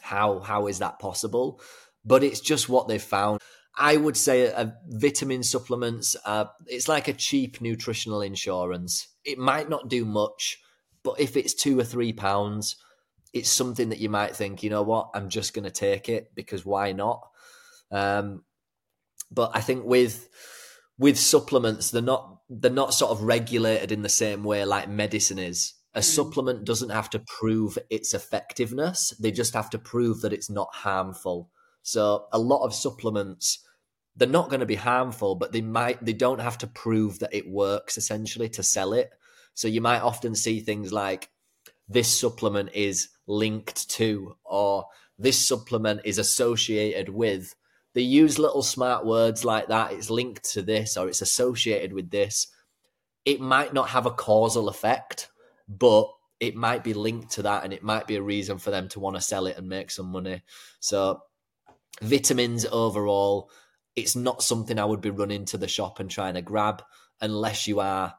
"How 0.00 0.38
how 0.40 0.68
is 0.68 0.78
that 0.78 1.00
possible?" 1.00 1.60
But 2.04 2.22
it's 2.22 2.40
just 2.40 2.68
what 2.68 2.86
they've 2.86 3.02
found. 3.02 3.40
I 3.74 3.96
would 3.96 4.16
say 4.16 4.46
a, 4.46 4.76
vitamin 4.86 5.42
supplements, 5.42 6.14
uh, 6.26 6.46
it's 6.66 6.88
like 6.88 7.08
a 7.08 7.12
cheap 7.12 7.60
nutritional 7.60 8.20
insurance. 8.20 9.08
It 9.24 9.38
might 9.38 9.68
not 9.68 9.88
do 9.88 10.04
much, 10.04 10.60
but 11.02 11.18
if 11.18 11.36
it's 11.36 11.54
two 11.54 11.78
or 11.78 11.84
three 11.84 12.12
pounds, 12.12 12.76
it's 13.32 13.50
something 13.50 13.88
that 13.88 13.98
you 13.98 14.10
might 14.10 14.36
think, 14.36 14.62
you 14.62 14.70
know 14.70 14.82
what, 14.82 15.10
I'm 15.14 15.30
just 15.30 15.54
going 15.54 15.64
to 15.64 15.70
take 15.70 16.08
it 16.08 16.32
because 16.34 16.66
why 16.66 16.92
not? 16.92 17.26
Um, 17.90 18.44
but 19.30 19.52
I 19.54 19.60
think 19.60 19.84
with 19.84 20.28
with 20.98 21.18
supplements, 21.18 21.90
they're 21.90 22.02
not 22.02 22.38
they're 22.48 22.70
not 22.70 22.94
sort 22.94 23.12
of 23.12 23.22
regulated 23.22 23.92
in 23.92 24.02
the 24.02 24.08
same 24.08 24.44
way 24.44 24.64
like 24.64 24.88
medicine 24.88 25.38
is. 25.38 25.74
A 25.94 26.00
mm. 26.00 26.04
supplement 26.04 26.64
doesn't 26.64 26.90
have 26.90 27.10
to 27.10 27.18
prove 27.20 27.78
its 27.90 28.14
effectiveness; 28.14 29.14
they 29.20 29.30
just 29.30 29.54
have 29.54 29.70
to 29.70 29.78
prove 29.78 30.20
that 30.20 30.32
it's 30.32 30.50
not 30.50 30.68
harmful. 30.72 31.50
So 31.82 32.26
a 32.32 32.38
lot 32.38 32.64
of 32.64 32.74
supplements 32.74 33.64
they're 34.16 34.28
not 34.28 34.50
going 34.50 34.60
to 34.60 34.66
be 34.66 34.74
harmful, 34.74 35.34
but 35.34 35.52
they 35.52 35.62
might 35.62 36.04
they 36.04 36.12
don't 36.12 36.40
have 36.40 36.58
to 36.58 36.66
prove 36.66 37.18
that 37.20 37.34
it 37.34 37.48
works 37.48 37.96
essentially 37.96 38.48
to 38.50 38.62
sell 38.62 38.92
it. 38.92 39.10
So 39.54 39.68
you 39.68 39.80
might 39.80 40.00
often 40.00 40.34
see 40.34 40.60
things 40.60 40.92
like 40.92 41.30
this 41.88 42.18
supplement 42.18 42.70
is 42.74 43.08
linked 43.26 43.88
to 43.90 44.36
or 44.44 44.86
this 45.18 45.38
supplement 45.38 46.02
is 46.04 46.18
associated 46.18 47.08
with. 47.08 47.54
They 47.94 48.02
use 48.02 48.38
little 48.38 48.62
smart 48.62 49.04
words 49.04 49.44
like 49.44 49.68
that. 49.68 49.92
It's 49.92 50.10
linked 50.10 50.44
to 50.52 50.62
this 50.62 50.96
or 50.96 51.08
it's 51.08 51.22
associated 51.22 51.92
with 51.92 52.10
this. 52.10 52.48
It 53.24 53.40
might 53.40 53.74
not 53.74 53.90
have 53.90 54.06
a 54.06 54.10
causal 54.10 54.68
effect, 54.68 55.30
but 55.68 56.10
it 56.40 56.56
might 56.56 56.82
be 56.82 56.94
linked 56.94 57.32
to 57.32 57.42
that 57.42 57.64
and 57.64 57.72
it 57.72 57.82
might 57.84 58.06
be 58.06 58.16
a 58.16 58.22
reason 58.22 58.58
for 58.58 58.70
them 58.70 58.88
to 58.88 59.00
want 59.00 59.16
to 59.16 59.22
sell 59.22 59.46
it 59.46 59.56
and 59.56 59.68
make 59.68 59.90
some 59.90 60.06
money. 60.06 60.42
So 60.80 61.22
vitamins 62.00 62.66
overall, 62.66 63.50
it's 63.94 64.16
not 64.16 64.42
something 64.42 64.78
I 64.78 64.84
would 64.84 65.00
be 65.00 65.10
running 65.10 65.44
to 65.46 65.58
the 65.58 65.68
shop 65.68 66.00
and 66.00 66.10
trying 66.10 66.34
to 66.34 66.42
grab 66.42 66.82
unless 67.20 67.68
you 67.68 67.80
are 67.80 68.14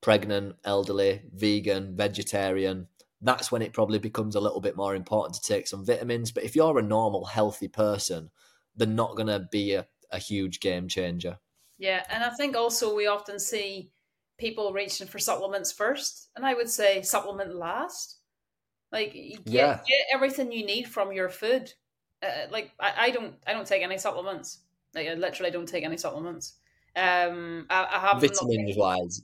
pregnant, 0.00 0.56
elderly, 0.64 1.22
vegan, 1.32 1.96
vegetarian. 1.96 2.88
That's 3.22 3.50
when 3.50 3.62
it 3.62 3.72
probably 3.72 3.98
becomes 3.98 4.36
a 4.36 4.40
little 4.40 4.60
bit 4.60 4.76
more 4.76 4.94
important 4.94 5.34
to 5.34 5.40
take 5.42 5.66
some 5.66 5.84
vitamins. 5.84 6.30
But 6.30 6.44
if 6.44 6.54
you're 6.54 6.78
a 6.78 6.82
normal, 6.82 7.24
healthy 7.24 7.68
person, 7.68 8.30
they're 8.76 8.88
not 8.88 9.16
going 9.16 9.28
to 9.28 9.46
be 9.50 9.74
a, 9.74 9.86
a 10.10 10.18
huge 10.18 10.60
game 10.60 10.88
changer. 10.88 11.38
Yeah. 11.78 12.04
And 12.10 12.22
I 12.22 12.30
think 12.30 12.56
also 12.56 12.94
we 12.94 13.06
often 13.06 13.38
see 13.38 13.90
people 14.38 14.72
reaching 14.72 15.06
for 15.06 15.18
supplements 15.18 15.72
first. 15.72 16.30
And 16.36 16.44
I 16.44 16.54
would 16.54 16.68
say 16.68 17.02
supplement 17.02 17.54
last. 17.54 18.18
Like, 18.92 19.12
get, 19.12 19.40
yeah. 19.46 19.80
get 19.88 20.06
everything 20.12 20.52
you 20.52 20.64
need 20.64 20.86
from 20.86 21.12
your 21.12 21.28
food 21.28 21.72
uh, 22.24 22.46
like 22.50 22.72
I, 22.80 22.92
I 22.98 23.10
don't 23.10 23.34
I 23.46 23.52
don't 23.52 23.66
take 23.66 23.82
any 23.82 23.98
supplements. 23.98 24.60
Like 24.94 25.08
I 25.08 25.14
literally 25.14 25.50
don't 25.50 25.68
take 25.68 25.84
any 25.84 25.96
supplements. 25.96 26.54
Um, 26.96 27.66
I, 27.68 27.86
I 27.92 27.98
have 27.98 28.20
vitamins 28.20 28.76
wise. 28.76 29.22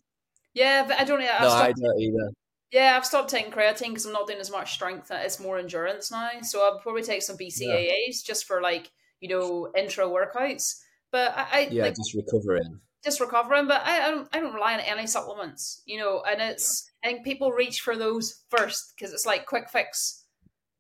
Yeah, 0.55 0.85
but 0.87 0.99
I 0.99 1.05
don't. 1.05 1.21
I've 1.21 1.41
no, 1.41 1.49
I 1.49 1.73
don't 1.73 2.01
either. 2.01 2.31
Yeah, 2.73 2.95
I've 2.97 3.07
stopped 3.07 3.31
taking 3.31 3.53
creatine 3.53 3.89
because 3.89 4.07
I'm 4.07 4.13
not 4.13 4.27
doing 4.27 4.41
as 4.41 4.51
much 4.51 4.73
strength. 4.73 5.11
It's 5.11 5.41
more 5.41 5.59
endurance 5.59 6.11
now. 6.11 6.31
So 6.43 6.65
I'll 6.65 6.79
probably 6.79 7.03
take 7.03 7.23
some 7.23 7.37
BCAAs 7.37 7.61
yeah. 7.61 8.13
just 8.25 8.47
for 8.47 8.61
like 8.61 8.91
you 9.21 9.29
know 9.29 9.71
intra 9.77 10.07
workouts. 10.07 10.81
But 11.13 11.37
I, 11.37 11.47
I 11.53 11.69
yeah, 11.71 11.85
like, 11.85 11.97
just 11.97 12.15
recovering. 12.15 12.81
Just 13.03 13.21
recovering, 13.21 13.67
but 13.67 13.81
I, 13.85 14.09
I 14.09 14.11
don't 14.11 14.29
I 14.33 14.41
don't 14.41 14.55
rely 14.55 14.75
on 14.75 14.81
any 14.81 15.07
supplements. 15.07 15.83
You 15.87 15.99
know, 15.99 16.23
and 16.29 16.41
it's 16.41 16.91
I 17.05 17.09
think 17.09 17.25
people 17.25 17.53
reach 17.53 17.81
for 17.81 17.97
those 17.97 18.43
first 18.49 18.95
because 18.97 19.13
it's 19.13 19.27
like 19.27 19.47
quick 19.47 19.71
fix 19.71 20.21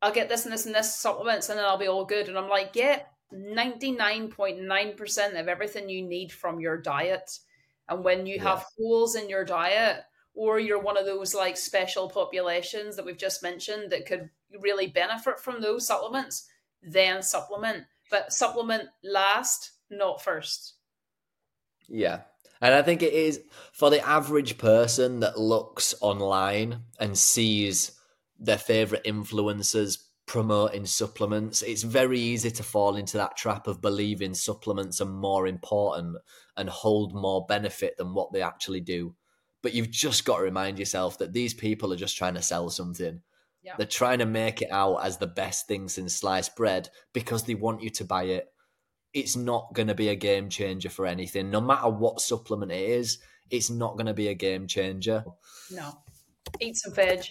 I'll 0.02 0.12
get 0.12 0.28
this 0.28 0.44
and 0.44 0.52
this 0.52 0.66
and 0.66 0.74
this 0.74 0.96
supplements 0.96 1.48
and 1.48 1.58
then 1.58 1.66
I'll 1.66 1.78
be 1.78 1.86
all 1.86 2.04
good. 2.04 2.28
And 2.28 2.38
I'm 2.38 2.48
like, 2.48 2.72
get 2.72 3.12
99.9% 3.34 5.40
of 5.40 5.48
everything 5.48 5.88
you 5.88 6.02
need 6.02 6.32
from 6.32 6.60
your 6.60 6.78
diet. 6.78 7.38
And 7.88 8.04
when 8.04 8.26
you 8.26 8.36
yeah. 8.36 8.44
have 8.44 8.66
holes 8.78 9.14
in 9.14 9.28
your 9.28 9.44
diet, 9.44 10.02
or 10.32 10.60
you're 10.60 10.80
one 10.80 10.96
of 10.96 11.04
those 11.04 11.34
like 11.34 11.56
special 11.56 12.08
populations 12.08 12.96
that 12.96 13.04
we've 13.04 13.18
just 13.18 13.42
mentioned 13.42 13.90
that 13.90 14.06
could 14.06 14.30
really 14.60 14.86
benefit 14.86 15.40
from 15.40 15.60
those 15.60 15.86
supplements, 15.86 16.48
then 16.82 17.20
supplement. 17.20 17.84
But 18.10 18.32
supplement 18.32 18.88
last, 19.04 19.72
not 19.90 20.22
first. 20.22 20.74
Yeah. 21.88 22.22
And 22.60 22.74
I 22.74 22.82
think 22.82 23.02
it 23.02 23.12
is 23.12 23.40
for 23.72 23.88
the 23.90 24.06
average 24.06 24.58
person 24.58 25.20
that 25.20 25.38
looks 25.38 25.94
online 26.00 26.82
and 26.98 27.16
sees 27.16 27.92
their 28.38 28.58
favorite 28.58 29.04
influencers 29.04 29.98
promoting 30.26 30.86
supplements. 30.86 31.62
It's 31.62 31.82
very 31.82 32.20
easy 32.20 32.50
to 32.52 32.62
fall 32.62 32.96
into 32.96 33.16
that 33.16 33.36
trap 33.36 33.66
of 33.66 33.80
believing 33.80 34.34
supplements 34.34 35.00
are 35.00 35.06
more 35.06 35.46
important 35.46 36.18
and 36.56 36.68
hold 36.68 37.14
more 37.14 37.46
benefit 37.46 37.96
than 37.96 38.14
what 38.14 38.32
they 38.32 38.42
actually 38.42 38.80
do. 38.80 39.14
But 39.62 39.74
you've 39.74 39.90
just 39.90 40.24
got 40.24 40.36
to 40.36 40.42
remind 40.42 40.78
yourself 40.78 41.18
that 41.18 41.32
these 41.32 41.52
people 41.52 41.92
are 41.92 41.96
just 41.96 42.16
trying 42.16 42.34
to 42.34 42.42
sell 42.42 42.70
something. 42.70 43.22
Yeah. 43.62 43.74
They're 43.76 43.86
trying 43.86 44.20
to 44.20 44.26
make 44.26 44.62
it 44.62 44.72
out 44.72 45.04
as 45.04 45.18
the 45.18 45.26
best 45.26 45.66
thing 45.66 45.88
since 45.88 46.16
sliced 46.16 46.56
bread 46.56 46.88
because 47.12 47.44
they 47.44 47.54
want 47.54 47.82
you 47.82 47.90
to 47.90 48.04
buy 48.04 48.24
it. 48.24 48.46
It's 49.12 49.36
not 49.36 49.74
going 49.74 49.88
to 49.88 49.94
be 49.94 50.08
a 50.08 50.14
game 50.14 50.48
changer 50.48 50.88
for 50.88 51.04
anything. 51.04 51.50
No 51.50 51.60
matter 51.60 51.88
what 51.88 52.20
supplement 52.20 52.72
it 52.72 52.88
is, 52.90 53.18
it's 53.50 53.68
not 53.68 53.94
going 53.94 54.06
to 54.06 54.14
be 54.14 54.28
a 54.28 54.34
game 54.34 54.66
changer. 54.66 55.24
No. 55.70 55.98
Eat 56.60 56.76
some 56.76 56.94
veg. 56.94 57.24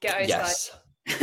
Get 0.00 0.28
yes. 0.28 0.70
should, 1.06 1.20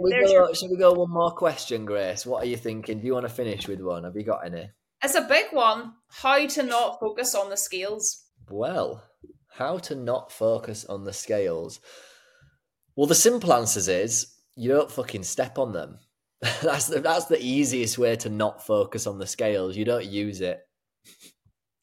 we 0.00 0.10
go, 0.10 0.32
your... 0.32 0.54
should 0.54 0.70
we 0.70 0.76
go 0.76 0.92
one 0.92 1.10
more 1.10 1.30
question, 1.30 1.84
Grace? 1.84 2.26
What 2.26 2.42
are 2.42 2.46
you 2.46 2.56
thinking? 2.56 3.00
Do 3.00 3.06
you 3.06 3.14
want 3.14 3.26
to 3.26 3.32
finish 3.32 3.68
with 3.68 3.80
one? 3.80 4.04
Have 4.04 4.16
you 4.16 4.24
got 4.24 4.44
any? 4.44 4.70
It's 5.02 5.14
a 5.14 5.22
big 5.22 5.46
one. 5.52 5.94
How 6.08 6.46
to 6.46 6.62
not 6.62 6.98
focus 7.00 7.34
on 7.34 7.50
the 7.50 7.56
scales. 7.56 8.24
Well, 8.48 9.02
how 9.52 9.78
to 9.78 9.94
not 9.94 10.32
focus 10.32 10.84
on 10.84 11.04
the 11.04 11.12
scales. 11.12 11.80
Well, 13.00 13.06
the 13.06 13.14
simple 13.14 13.54
answer 13.54 13.90
is 13.90 14.26
you 14.56 14.68
don't 14.68 14.90
fucking 14.90 15.22
step 15.22 15.56
on 15.56 15.72
them. 15.72 16.00
that's 16.62 16.88
the 16.88 17.00
that's 17.00 17.24
the 17.24 17.42
easiest 17.42 17.96
way 17.96 18.14
to 18.16 18.28
not 18.28 18.66
focus 18.66 19.06
on 19.06 19.16
the 19.16 19.26
scales. 19.26 19.74
You 19.74 19.86
don't 19.86 20.04
use 20.04 20.42
it. 20.42 20.60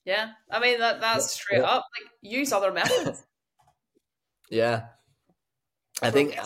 Yeah, 0.06 0.34
I 0.52 0.60
mean 0.60 0.78
that 0.78 1.02
that's 1.02 1.32
straight 1.32 1.64
up. 1.64 1.86
Like 2.00 2.12
use 2.22 2.54
other 2.54 2.72
methods. 2.72 3.24
yeah, 4.52 4.90
I 6.04 6.12
think 6.12 6.38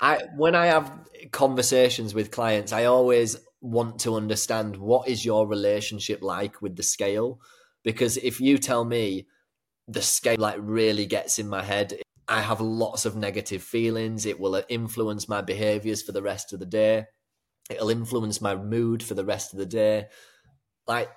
I 0.00 0.24
when 0.34 0.56
I 0.56 0.66
have 0.66 0.92
conversations 1.30 2.12
with 2.12 2.32
clients, 2.32 2.72
I 2.72 2.86
always 2.86 3.36
want 3.60 4.00
to 4.00 4.16
understand 4.16 4.76
what 4.76 5.06
is 5.06 5.24
your 5.24 5.46
relationship 5.46 6.20
like 6.20 6.60
with 6.60 6.74
the 6.74 6.82
scale 6.82 7.38
because 7.84 8.16
if 8.16 8.40
you 8.40 8.58
tell 8.58 8.84
me 8.84 9.28
the 9.86 10.02
scale 10.02 10.34
like 10.36 10.56
really 10.58 11.06
gets 11.06 11.38
in 11.38 11.48
my 11.48 11.62
head, 11.62 12.00
I 12.28 12.40
have 12.40 12.60
lots 12.60 13.04
of 13.04 13.16
negative 13.16 13.62
feelings. 13.62 14.26
It 14.26 14.40
will 14.40 14.56
uh, 14.56 14.62
influence 14.68 15.28
my 15.28 15.42
behaviors 15.42 16.02
for 16.02 16.12
the 16.12 16.22
rest 16.22 16.52
of 16.52 16.58
the 16.58 16.66
day. 16.66 17.06
It'll 17.70 17.90
influence 17.90 18.40
my 18.40 18.56
mood 18.56 19.02
for 19.02 19.14
the 19.14 19.24
rest 19.24 19.52
of 19.52 19.58
the 19.58 19.66
day. 19.66 20.06
Like 20.86 21.08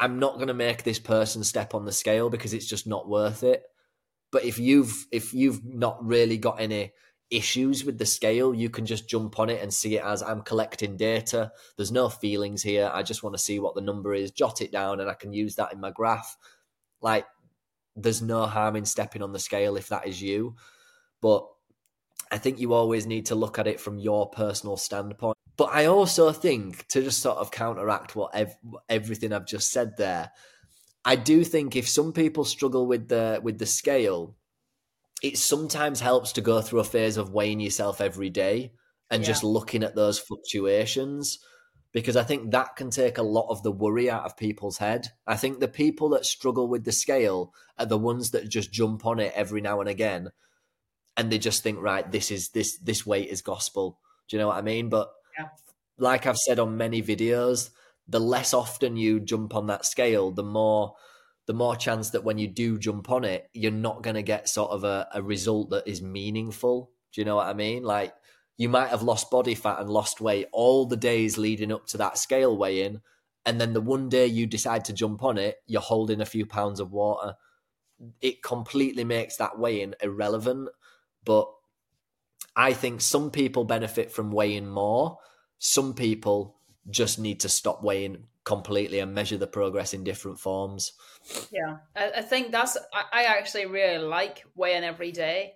I'm 0.00 0.18
not 0.18 0.36
going 0.36 0.48
to 0.48 0.54
make 0.54 0.82
this 0.82 0.98
person 0.98 1.42
step 1.44 1.74
on 1.74 1.84
the 1.84 1.92
scale 1.92 2.30
because 2.30 2.54
it's 2.54 2.68
just 2.68 2.86
not 2.86 3.08
worth 3.08 3.42
it. 3.42 3.62
But 4.30 4.44
if 4.44 4.58
you've 4.58 5.06
if 5.10 5.32
you've 5.32 5.64
not 5.64 6.04
really 6.04 6.36
got 6.36 6.60
any 6.60 6.92
issues 7.30 7.84
with 7.84 7.98
the 7.98 8.06
scale, 8.06 8.54
you 8.54 8.70
can 8.70 8.86
just 8.86 9.08
jump 9.08 9.38
on 9.38 9.50
it 9.50 9.62
and 9.62 9.72
see 9.72 9.96
it 9.96 10.04
as 10.04 10.22
I'm 10.22 10.42
collecting 10.42 10.96
data. 10.96 11.52
There's 11.76 11.92
no 11.92 12.08
feelings 12.08 12.62
here. 12.62 12.90
I 12.92 13.02
just 13.02 13.22
want 13.22 13.34
to 13.34 13.42
see 13.42 13.58
what 13.58 13.74
the 13.74 13.80
number 13.80 14.14
is, 14.14 14.30
jot 14.30 14.60
it 14.60 14.72
down, 14.72 15.00
and 15.00 15.10
I 15.10 15.14
can 15.14 15.32
use 15.32 15.56
that 15.56 15.72
in 15.72 15.80
my 15.80 15.90
graph. 15.90 16.36
Like, 17.00 17.26
there's 18.02 18.22
no 18.22 18.46
harm 18.46 18.76
in 18.76 18.84
stepping 18.84 19.22
on 19.22 19.32
the 19.32 19.38
scale 19.38 19.76
if 19.76 19.88
that 19.88 20.06
is 20.06 20.20
you. 20.22 20.56
But 21.20 21.46
I 22.30 22.38
think 22.38 22.60
you 22.60 22.72
always 22.74 23.06
need 23.06 23.26
to 23.26 23.34
look 23.34 23.58
at 23.58 23.66
it 23.66 23.80
from 23.80 23.98
your 23.98 24.28
personal 24.30 24.76
standpoint. 24.76 25.36
But 25.56 25.70
I 25.72 25.86
also 25.86 26.30
think 26.32 26.86
to 26.88 27.02
just 27.02 27.20
sort 27.20 27.38
of 27.38 27.50
counteract 27.50 28.14
what 28.14 28.34
ev- 28.34 28.56
everything 28.88 29.32
I've 29.32 29.46
just 29.46 29.72
said 29.72 29.96
there, 29.96 30.30
I 31.04 31.16
do 31.16 31.42
think 31.42 31.74
if 31.74 31.88
some 31.88 32.12
people 32.12 32.44
struggle 32.44 32.86
with 32.86 33.08
the 33.08 33.40
with 33.42 33.58
the 33.58 33.66
scale, 33.66 34.36
it 35.22 35.38
sometimes 35.38 36.00
helps 36.00 36.32
to 36.32 36.40
go 36.40 36.60
through 36.60 36.80
a 36.80 36.84
phase 36.84 37.16
of 37.16 37.32
weighing 37.32 37.60
yourself 37.60 38.00
every 38.00 38.30
day 38.30 38.72
and 39.10 39.22
Yeah. 39.22 39.28
just 39.28 39.42
looking 39.42 39.82
at 39.82 39.94
those 39.96 40.18
fluctuations 40.18 41.38
because 41.92 42.16
I 42.16 42.22
think 42.22 42.50
that 42.50 42.76
can 42.76 42.90
take 42.90 43.18
a 43.18 43.22
lot 43.22 43.48
of 43.50 43.62
the 43.62 43.72
worry 43.72 44.10
out 44.10 44.24
of 44.24 44.36
people's 44.36 44.78
head. 44.78 45.08
I 45.26 45.36
think 45.36 45.60
the 45.60 45.68
people 45.68 46.10
that 46.10 46.26
struggle 46.26 46.68
with 46.68 46.84
the 46.84 46.92
scale 46.92 47.54
are 47.78 47.86
the 47.86 47.98
ones 47.98 48.30
that 48.32 48.48
just 48.48 48.72
jump 48.72 49.06
on 49.06 49.20
it 49.20 49.32
every 49.34 49.60
now 49.60 49.80
and 49.80 49.88
again 49.88 50.30
and 51.18 51.32
they 51.32 51.38
just 51.38 51.62
think 51.62 51.80
right 51.80 52.10
this 52.10 52.30
is 52.30 52.50
this 52.50 52.78
this 52.78 53.04
weight 53.04 53.28
is 53.28 53.42
gospel. 53.42 53.98
Do 54.28 54.36
you 54.36 54.40
know 54.40 54.48
what 54.48 54.56
I 54.56 54.62
mean? 54.62 54.88
But 54.88 55.10
Yeah. 55.36 55.48
like 55.98 56.26
I've 56.26 56.38
said 56.38 56.58
on 56.60 56.76
many 56.76 57.02
videos, 57.02 57.70
the 58.06 58.20
less 58.20 58.54
often 58.54 58.96
you 58.96 59.20
jump 59.20 59.54
on 59.54 59.66
that 59.66 59.84
scale, 59.84 60.30
the 60.30 60.44
more 60.44 60.94
the 61.46 61.54
more 61.54 61.76
chance 61.76 62.10
that 62.10 62.24
when 62.24 62.38
you 62.38 62.46
do 62.46 62.78
jump 62.78 63.10
on 63.10 63.24
it, 63.24 63.48
you're 63.52 63.72
not 63.72 64.02
going 64.02 64.14
to 64.16 64.22
get 64.22 64.48
sort 64.48 64.70
of 64.70 64.84
a, 64.84 65.08
a 65.14 65.22
result 65.22 65.70
that 65.70 65.88
is 65.88 66.02
meaningful. 66.02 66.90
Do 67.12 67.20
you 67.20 67.24
know 67.24 67.36
what 67.36 67.48
I 67.48 67.54
mean? 67.54 67.82
Like 67.82 68.14
you 68.58 68.68
might 68.68 68.88
have 68.88 69.02
lost 69.02 69.30
body 69.30 69.54
fat 69.54 69.78
and 69.80 69.88
lost 69.88 70.20
weight 70.20 70.48
all 70.52 70.84
the 70.84 70.96
days 70.96 71.38
leading 71.38 71.72
up 71.72 71.86
to 71.86 71.96
that 71.96 72.18
scale 72.18 72.56
weigh 72.56 72.82
in. 72.82 73.00
And 73.46 73.60
then 73.60 73.72
the 73.72 73.80
one 73.80 74.08
day 74.08 74.26
you 74.26 74.46
decide 74.46 74.84
to 74.86 74.92
jump 74.92 75.22
on 75.22 75.38
it, 75.38 75.58
you're 75.66 75.80
holding 75.80 76.20
a 76.20 76.26
few 76.26 76.44
pounds 76.44 76.80
of 76.80 76.92
water. 76.92 77.36
It 78.20 78.42
completely 78.42 79.04
makes 79.04 79.36
that 79.36 79.58
weigh 79.58 79.80
in 79.80 79.94
irrelevant. 80.02 80.68
But 81.24 81.48
I 82.56 82.72
think 82.72 83.00
some 83.00 83.30
people 83.30 83.64
benefit 83.64 84.10
from 84.10 84.32
weighing 84.32 84.68
more. 84.68 85.18
Some 85.60 85.94
people 85.94 86.56
just 86.90 87.18
need 87.20 87.40
to 87.40 87.48
stop 87.48 87.84
weighing 87.84 88.24
completely 88.42 88.98
and 88.98 89.14
measure 89.14 89.36
the 89.36 89.46
progress 89.46 89.94
in 89.94 90.02
different 90.02 90.40
forms. 90.40 90.94
Yeah, 91.52 91.76
I, 91.94 92.22
think 92.22 92.50
that's. 92.50 92.76
I 92.92 93.24
actually 93.24 93.66
really 93.66 94.04
like 94.04 94.44
weighing 94.56 94.84
every 94.84 95.12
day, 95.12 95.54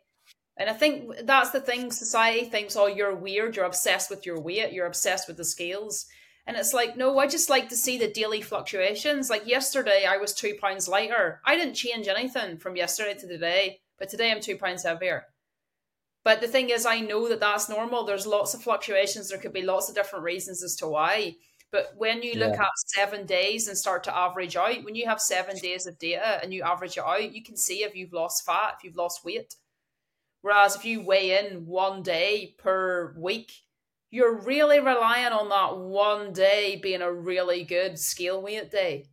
and 0.57 0.69
I 0.71 0.73
think 0.73 1.11
that's 1.25 1.51
the 1.51 1.61
thing. 1.61 1.91
Society 1.91 2.45
thinks, 2.45 2.77
"Oh, 2.77 2.87
you're 2.87 3.15
weird. 3.15 3.57
You're 3.57 3.65
obsessed 3.65 4.11
with 4.11 4.27
your 4.27 4.41
weight. 4.41 4.73
You're 4.73 4.87
obsessed 4.87 5.29
with 5.29 5.37
the 5.37 5.45
scales." 5.45 6.07
And 6.47 6.57
it's 6.57 6.73
like, 6.75 6.97
no, 6.97 7.19
I 7.21 7.29
just 7.29 7.49
like 7.49 7.69
to 7.69 7.77
see 7.77 7.99
the 7.99 8.09
daily 8.09 8.41
fluctuations. 8.43 9.31
Like 9.31 9.47
yesterday, 9.47 10.05
I 10.09 10.17
was 10.17 10.35
two 10.35 10.57
pounds 10.61 10.89
lighter. 10.89 11.41
I 11.47 11.57
didn't 11.57 11.75
change 11.75 12.09
anything 12.09 12.59
from 12.59 12.75
yesterday 12.75 13.15
to 13.15 13.29
today, 13.29 13.81
but 13.99 14.09
today 14.09 14.33
I'm 14.33 14.41
two 14.41 14.57
pounds 14.57 14.83
heavier. 14.83 15.27
But 16.25 16.41
the 16.41 16.49
thing 16.49 16.71
is, 16.71 16.85
I 16.85 16.99
know 17.01 17.29
that 17.29 17.39
that's 17.41 17.69
normal. 17.69 18.05
There's 18.05 18.27
lots 18.27 18.55
of 18.55 18.63
fluctuations. 18.63 19.29
There 19.29 19.39
could 19.39 19.53
be 19.53 19.63
lots 19.63 19.89
of 19.89 19.95
different 19.95 20.25
reasons 20.25 20.63
as 20.65 20.75
to 20.77 20.89
why. 20.89 21.37
But 21.71 21.95
when 21.97 22.23
you 22.23 22.35
look 22.35 22.55
Yeah. 22.55 22.65
at 22.65 22.79
seven 22.89 23.25
days 23.25 23.67
and 23.69 23.79
start 23.79 24.05
to 24.05 24.17
average 24.17 24.57
out, 24.57 24.85
when 24.85 24.95
you 24.95 25.07
have 25.07 25.21
seven 25.21 25.57
days 25.57 25.87
of 25.87 25.99
data 25.99 26.41
and 26.43 26.53
you 26.53 26.63
average 26.65 26.97
it 26.99 27.05
out, 27.05 27.33
you 27.33 27.43
can 27.43 27.57
see 27.57 27.83
if 27.83 27.95
you've 27.95 28.13
lost 28.13 28.45
fat, 28.45 28.75
if 28.79 28.85
you've 28.85 28.97
lost 28.97 29.25
weight. 29.25 29.55
Whereas 30.43 30.77
if 30.77 30.85
you 30.85 31.01
weigh 31.01 31.39
in 31.39 31.67
one 31.67 32.03
day 32.03 32.55
per 32.59 33.15
week, 33.17 33.53
you're 34.11 34.41
really 34.43 34.79
relying 34.81 35.33
on 35.33 35.49
that 35.49 35.79
one 35.79 36.33
day 36.33 36.77
being 36.77 37.01
a 37.01 37.13
really 37.13 37.65
good 37.65 37.99
scale 37.99 38.43
weight 38.43 38.71
day. 38.71 39.07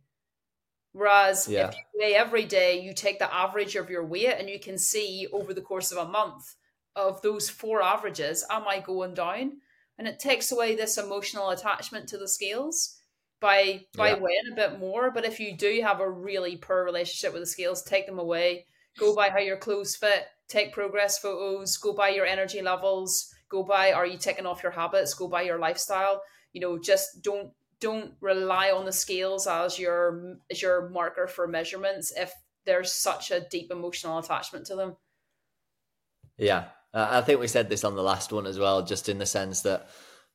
Whereas 0.92 1.48
Yeah. 1.48 1.68
if 1.68 1.74
you 1.74 1.82
weigh 1.94 2.14
every 2.16 2.44
day, 2.44 2.80
you 2.80 2.92
take 2.92 3.18
the 3.18 3.32
average 3.32 3.76
of 3.76 3.90
your 3.90 4.04
weight 4.04 4.34
and 4.38 4.50
you 4.50 4.58
can 4.58 4.76
see 4.76 5.28
over 5.32 5.54
the 5.54 5.62
course 5.62 5.92
of 5.92 5.98
a 5.98 6.10
month 6.10 6.56
of 6.96 7.22
those 7.22 7.48
four 7.48 7.80
averages, 7.80 8.44
am 8.50 8.66
I 8.66 8.80
going 8.80 9.14
down? 9.14 9.60
And 9.98 10.08
it 10.08 10.18
takes 10.18 10.50
away 10.50 10.74
this 10.74 10.98
emotional 10.98 11.50
attachment 11.50 12.08
to 12.08 12.18
the 12.18 12.26
scales 12.28 13.00
by 13.38 13.86
by 13.96 14.10
Yeah. 14.10 14.18
weighing 14.18 14.52
a 14.52 14.56
bit 14.56 14.78
more. 14.78 15.10
But 15.10 15.24
if 15.24 15.38
you 15.38 15.56
do 15.56 15.80
have 15.82 16.00
a 16.00 16.10
really 16.10 16.56
poor 16.56 16.84
relationship 16.84 17.32
with 17.32 17.42
the 17.42 17.46
scales, 17.46 17.82
take 17.82 18.06
them 18.06 18.18
away. 18.18 18.66
Go 18.98 19.14
by 19.14 19.30
how 19.30 19.38
your 19.38 19.56
clothes 19.58 19.94
fit. 19.96 20.26
Take 20.50 20.72
progress 20.72 21.16
photos. 21.16 21.76
Go 21.76 21.92
by 21.94 22.08
your 22.08 22.26
energy 22.26 22.60
levels. 22.60 23.32
Go 23.48 23.62
by 23.62 23.92
are 23.92 24.06
you 24.06 24.18
taking 24.18 24.46
off 24.46 24.62
your 24.62 24.72
habits? 24.72 25.14
Go 25.14 25.28
by 25.28 25.42
your 25.42 25.58
lifestyle. 25.58 26.22
You 26.52 26.60
know, 26.60 26.78
just 26.78 27.22
don't 27.22 27.52
don't 27.80 28.14
rely 28.20 28.72
on 28.72 28.84
the 28.84 28.92
scales 28.92 29.46
as 29.46 29.78
your 29.78 30.36
as 30.50 30.60
your 30.60 30.90
marker 30.90 31.28
for 31.28 31.46
measurements 31.46 32.12
if 32.16 32.32
there's 32.66 32.92
such 32.92 33.30
a 33.30 33.46
deep 33.48 33.70
emotional 33.70 34.18
attachment 34.18 34.66
to 34.66 34.74
them. 34.74 34.96
Yeah, 36.36 36.68
uh, 36.92 37.06
I 37.10 37.20
think 37.20 37.40
we 37.40 37.46
said 37.46 37.68
this 37.68 37.84
on 37.84 37.94
the 37.94 38.02
last 38.02 38.32
one 38.32 38.46
as 38.46 38.58
well, 38.58 38.82
just 38.82 39.08
in 39.08 39.18
the 39.18 39.26
sense 39.26 39.62
that 39.62 39.88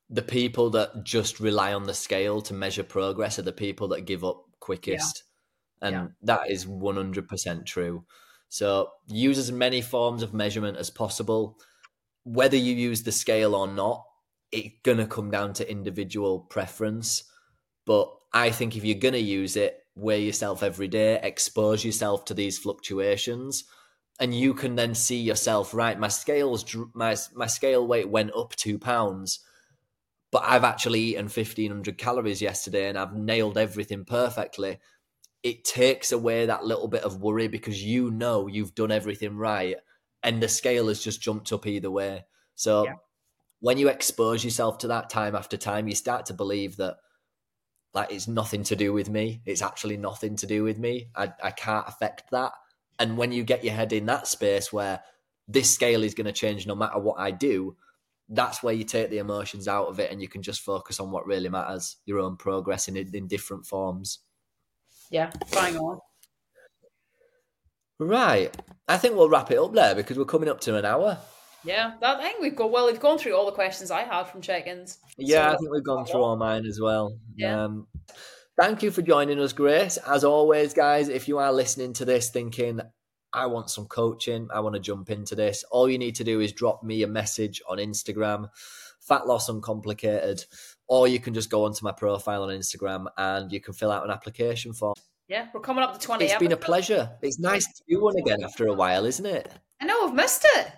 the 0.09 0.22
people 0.22 0.70
that 0.72 1.03
just 1.03 1.39
rely 1.39 1.74
on 1.74 1.84
the 1.84 1.93
scale 1.93 2.41
to 2.43 2.53
measure 2.53 2.84
progress 2.84 3.38
are 3.39 3.43
the 3.43 3.51
people 3.51 3.89
that 3.89 4.01
give 4.01 4.24
up 4.24 4.45
quickest. 4.59 5.24
And 5.82 5.93
Yeah. 5.93 6.07
that 6.22 6.49
is 6.49 6.66
100% 6.66 7.66
true. 7.66 8.05
So 8.56 8.91
use 9.06 9.38
as 9.38 9.51
many 9.51 9.82
forms 9.82 10.24
of 10.24 10.34
measurement 10.34 10.78
as 10.78 10.89
possible. 10.89 11.60
Whether 12.24 12.56
you 12.56 12.74
use 12.74 13.03
the 13.03 13.12
scale 13.12 13.53
or 13.53 13.68
not, 13.68 14.06
it's 14.49 14.74
going 14.82 14.99
to 14.99 15.08
come 15.08 15.30
down 15.30 15.51
to 15.56 15.70
individual 15.70 16.39
preference. 16.39 17.26
But 17.86 18.10
I 18.32 18.51
think 18.51 18.78
if 18.78 18.86
you're 18.86 18.97
going 18.97 19.14
to 19.14 19.20
use 19.20 19.58
it, 19.58 19.80
weigh 19.93 20.24
yourself 20.24 20.64
every 20.64 20.88
day, 20.88 21.20
expose 21.22 21.84
yourself 21.84 22.24
to 22.26 22.34
these 22.34 22.58
fluctuations 22.58 23.66
and 24.22 24.34
you 24.34 24.53
can 24.53 24.76
then 24.76 24.95
see 24.95 25.20
yourself 25.20 25.74
right 25.74 25.99
my 25.99 26.08
scales 26.08 26.64
my 26.93 27.18
my 27.34 27.47
scale 27.47 27.86
weight 27.86 28.08
went 28.08 28.32
up 28.34 28.56
2 28.56 28.80
pounds 28.80 29.41
but 30.32 30.43
I've 30.45 30.64
actually 30.64 31.01
eaten 31.01 31.26
1500 31.26 31.97
calories 31.97 32.41
yesterday 32.41 32.88
and 32.88 32.97
I've 32.97 33.14
nailed 33.14 33.58
everything 33.58 34.06
perfectly 34.06 34.80
it 35.46 35.64
takes 35.64 36.12
away 36.12 36.46
that 36.46 36.66
little 36.66 36.88
bit 36.88 37.04
of 37.04 37.22
worry 37.22 37.48
because 37.48 37.82
you 37.84 38.10
know 38.12 38.48
you've 38.48 38.76
done 38.76 38.91
everything 38.91 39.38
right 39.38 39.78
and 40.24 40.41
the 40.41 40.48
scale 40.48 40.88
has 40.88 41.04
just 41.04 41.22
jumped 41.22 41.54
up 41.54 41.68
either 41.68 41.91
way 41.91 42.26
so 42.56 42.86
Yeah. 42.86 42.96
when 43.60 43.78
you 43.78 43.88
expose 43.89 44.43
yourself 44.43 44.80
to 44.80 44.88
that 44.88 45.10
time 45.10 45.36
after 45.36 45.56
time 45.58 45.88
you 45.88 45.96
start 45.96 46.26
to 46.28 46.34
believe 46.34 46.78
that 46.78 46.98
like 47.93 48.12
it's 48.12 48.28
nothing 48.28 48.64
to 48.64 48.76
do 48.76 48.91
with 48.91 49.10
me 49.10 49.41
it's 49.46 49.62
actually 49.62 49.98
nothing 49.98 50.36
to 50.38 50.48
do 50.48 50.64
with 50.64 50.78
me 50.80 51.10
i, 51.16 51.32
I 51.41 51.52
can't 51.52 51.88
affect 51.88 52.32
that 52.32 52.52
and 53.00 53.18
when 53.18 53.32
you 53.32 53.43
get 53.43 53.64
your 53.64 53.74
head 53.74 53.93
in 53.93 54.06
that 54.08 54.28
space 54.28 54.72
where 54.74 55.02
this 55.48 55.74
scale 55.74 56.04
is 56.04 56.14
going 56.14 56.26
to 56.26 56.32
change 56.32 56.66
no 56.66 56.76
matter 56.76 57.00
what 57.00 57.20
I 57.20 57.32
do, 57.32 57.76
that's 58.30 58.64
where 58.64 58.74
you 58.74 58.84
take 58.84 59.10
the 59.10 59.20
emotions 59.20 59.68
out 59.68 59.88
of 59.88 60.00
it 60.00 60.12
and 60.12 60.22
you 60.22 60.28
can 60.28 60.41
just 60.41 60.62
focus 60.62 61.00
on 61.00 61.12
what 61.12 61.28
really 61.28 61.50
matters 61.50 61.98
your 62.06 62.20
own 62.20 62.38
progress 62.38 62.88
in, 62.88 62.98
in 62.98 63.28
different 63.28 63.66
forms. 63.66 64.20
Yeah, 65.12 65.32
bang 65.51 65.78
on. 65.78 65.99
Right. 67.99 68.56
I 68.88 68.97
think 68.97 69.16
we'll 69.16 69.30
wrap 69.30 69.51
it 69.51 69.58
up 69.58 69.74
there 69.74 69.95
because 69.95 70.18
we're 70.18 70.26
coming 70.26 70.49
up 70.49 70.60
to 70.62 70.76
an 70.76 70.86
hour. 70.86 71.18
Yeah, 71.64 71.93
that 72.01 72.18
I 72.20 72.24
think 72.24 72.41
we've 72.41 72.56
got 72.56 72.72
well. 72.72 72.86
We've 72.88 72.99
gone 72.99 73.18
through 73.18 73.36
all 73.36 73.45
the 73.45 73.51
questions 73.51 73.89
I 73.89 74.03
had 74.03 74.26
from 74.26 74.41
check-ins. 74.41 74.99
Yeah, 75.18 75.49
So- 75.49 75.53
I 75.53 75.58
think 75.58 75.72
we've 75.72 75.84
gone 75.84 76.06
through 76.06 76.22
all 76.22 76.36
mine 76.36 76.66
as 76.66 76.80
well. 76.80 77.18
Yeah. 77.36 77.64
Um, 77.66 77.88
thank 78.60 78.84
you 78.84 78.91
for 78.91 79.01
joining 79.01 79.39
us, 79.39 79.53
Grace. 79.53 79.97
As 79.97 80.24
always, 80.24 80.74
guys, 80.74 81.10
if 81.10 81.28
you 81.28 81.39
are 81.39 81.51
listening 81.51 81.93
to 81.93 82.06
this 82.06 82.30
thinking, 82.30 82.82
I 83.34 83.47
want 83.47 83.70
some 83.70 83.86
coaching, 83.88 84.47
I 84.53 84.60
want 84.60 84.76
to 84.76 84.80
jump 84.80 85.10
into 85.10 85.36
this, 85.36 85.64
all 85.72 85.89
you 85.89 85.97
need 85.97 86.16
to 86.16 86.24
do 86.24 86.39
is 86.39 86.51
drop 86.53 86.84
me 86.84 87.01
a 87.03 87.08
message 87.08 87.62
on 87.68 87.80
Instagram, 87.80 88.49
Fat 89.01 89.26
Loss 89.28 89.49
Uncomplicated, 89.49 90.45
or 90.88 91.08
you 91.08 91.20
can 91.20 91.34
just 91.34 91.50
go 91.50 91.66
onto 91.66 91.84
my 91.84 91.92
profile 91.92 92.44
on 92.44 92.50
Instagram 92.50 93.06
and 93.18 93.52
you 93.52 93.60
can 93.60 93.74
fill 93.74 93.92
out 93.92 94.04
an 94.04 94.12
application 94.12 94.74
form. 94.74 94.96
Yeah, 95.28 95.48
we're 95.54 95.62
coming 95.62 95.84
up 95.84 95.94
to 95.94 96.00
twenty. 96.00 96.26
It's 96.26 96.38
been 96.38 96.52
a 96.52 96.58
pleasure. 96.58 97.12
It's 97.22 97.40
nice 97.40 97.66
to 97.66 97.84
do 97.90 98.02
one 98.02 98.18
again 98.18 98.44
after 98.44 98.68
a 98.68 98.74
while, 98.74 99.06
isn't 99.06 99.26
it? 99.26 99.52
I 99.82 99.86
know 99.86 100.08
I've 100.08 100.14
missed 100.14 100.46
it, 100.56 100.72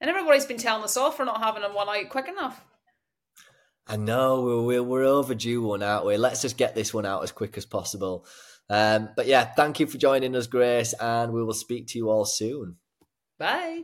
and 0.00 0.08
everybody's 0.08 0.46
been 0.46 0.58
telling 0.58 0.84
us 0.84 0.96
off 0.96 1.16
for 1.16 1.24
not 1.24 1.42
having 1.42 1.62
one 1.74 1.88
out 1.88 2.08
quick 2.08 2.28
enough. 2.28 2.64
I 3.86 3.96
know 3.96 4.42
we're, 4.42 4.62
we're, 4.62 4.82
we're 4.84 5.04
overdue 5.04 5.62
one, 5.62 5.82
aren't 5.82 6.06
we? 6.06 6.16
Let's 6.16 6.42
just 6.42 6.56
get 6.56 6.76
this 6.76 6.94
one 6.94 7.04
out 7.04 7.24
as 7.24 7.32
quick 7.32 7.58
as 7.58 7.66
possible. 7.66 8.24
Um, 8.68 9.08
but 9.16 9.26
yeah, 9.26 9.46
thank 9.46 9.80
you 9.80 9.86
for 9.88 9.98
joining 9.98 10.36
us, 10.36 10.46
Grace, 10.46 10.92
and 10.92 11.32
we 11.32 11.42
will 11.42 11.54
speak 11.54 11.88
to 11.88 11.98
you 11.98 12.08
all 12.08 12.24
soon. 12.24 12.76
Bye. 13.36 13.82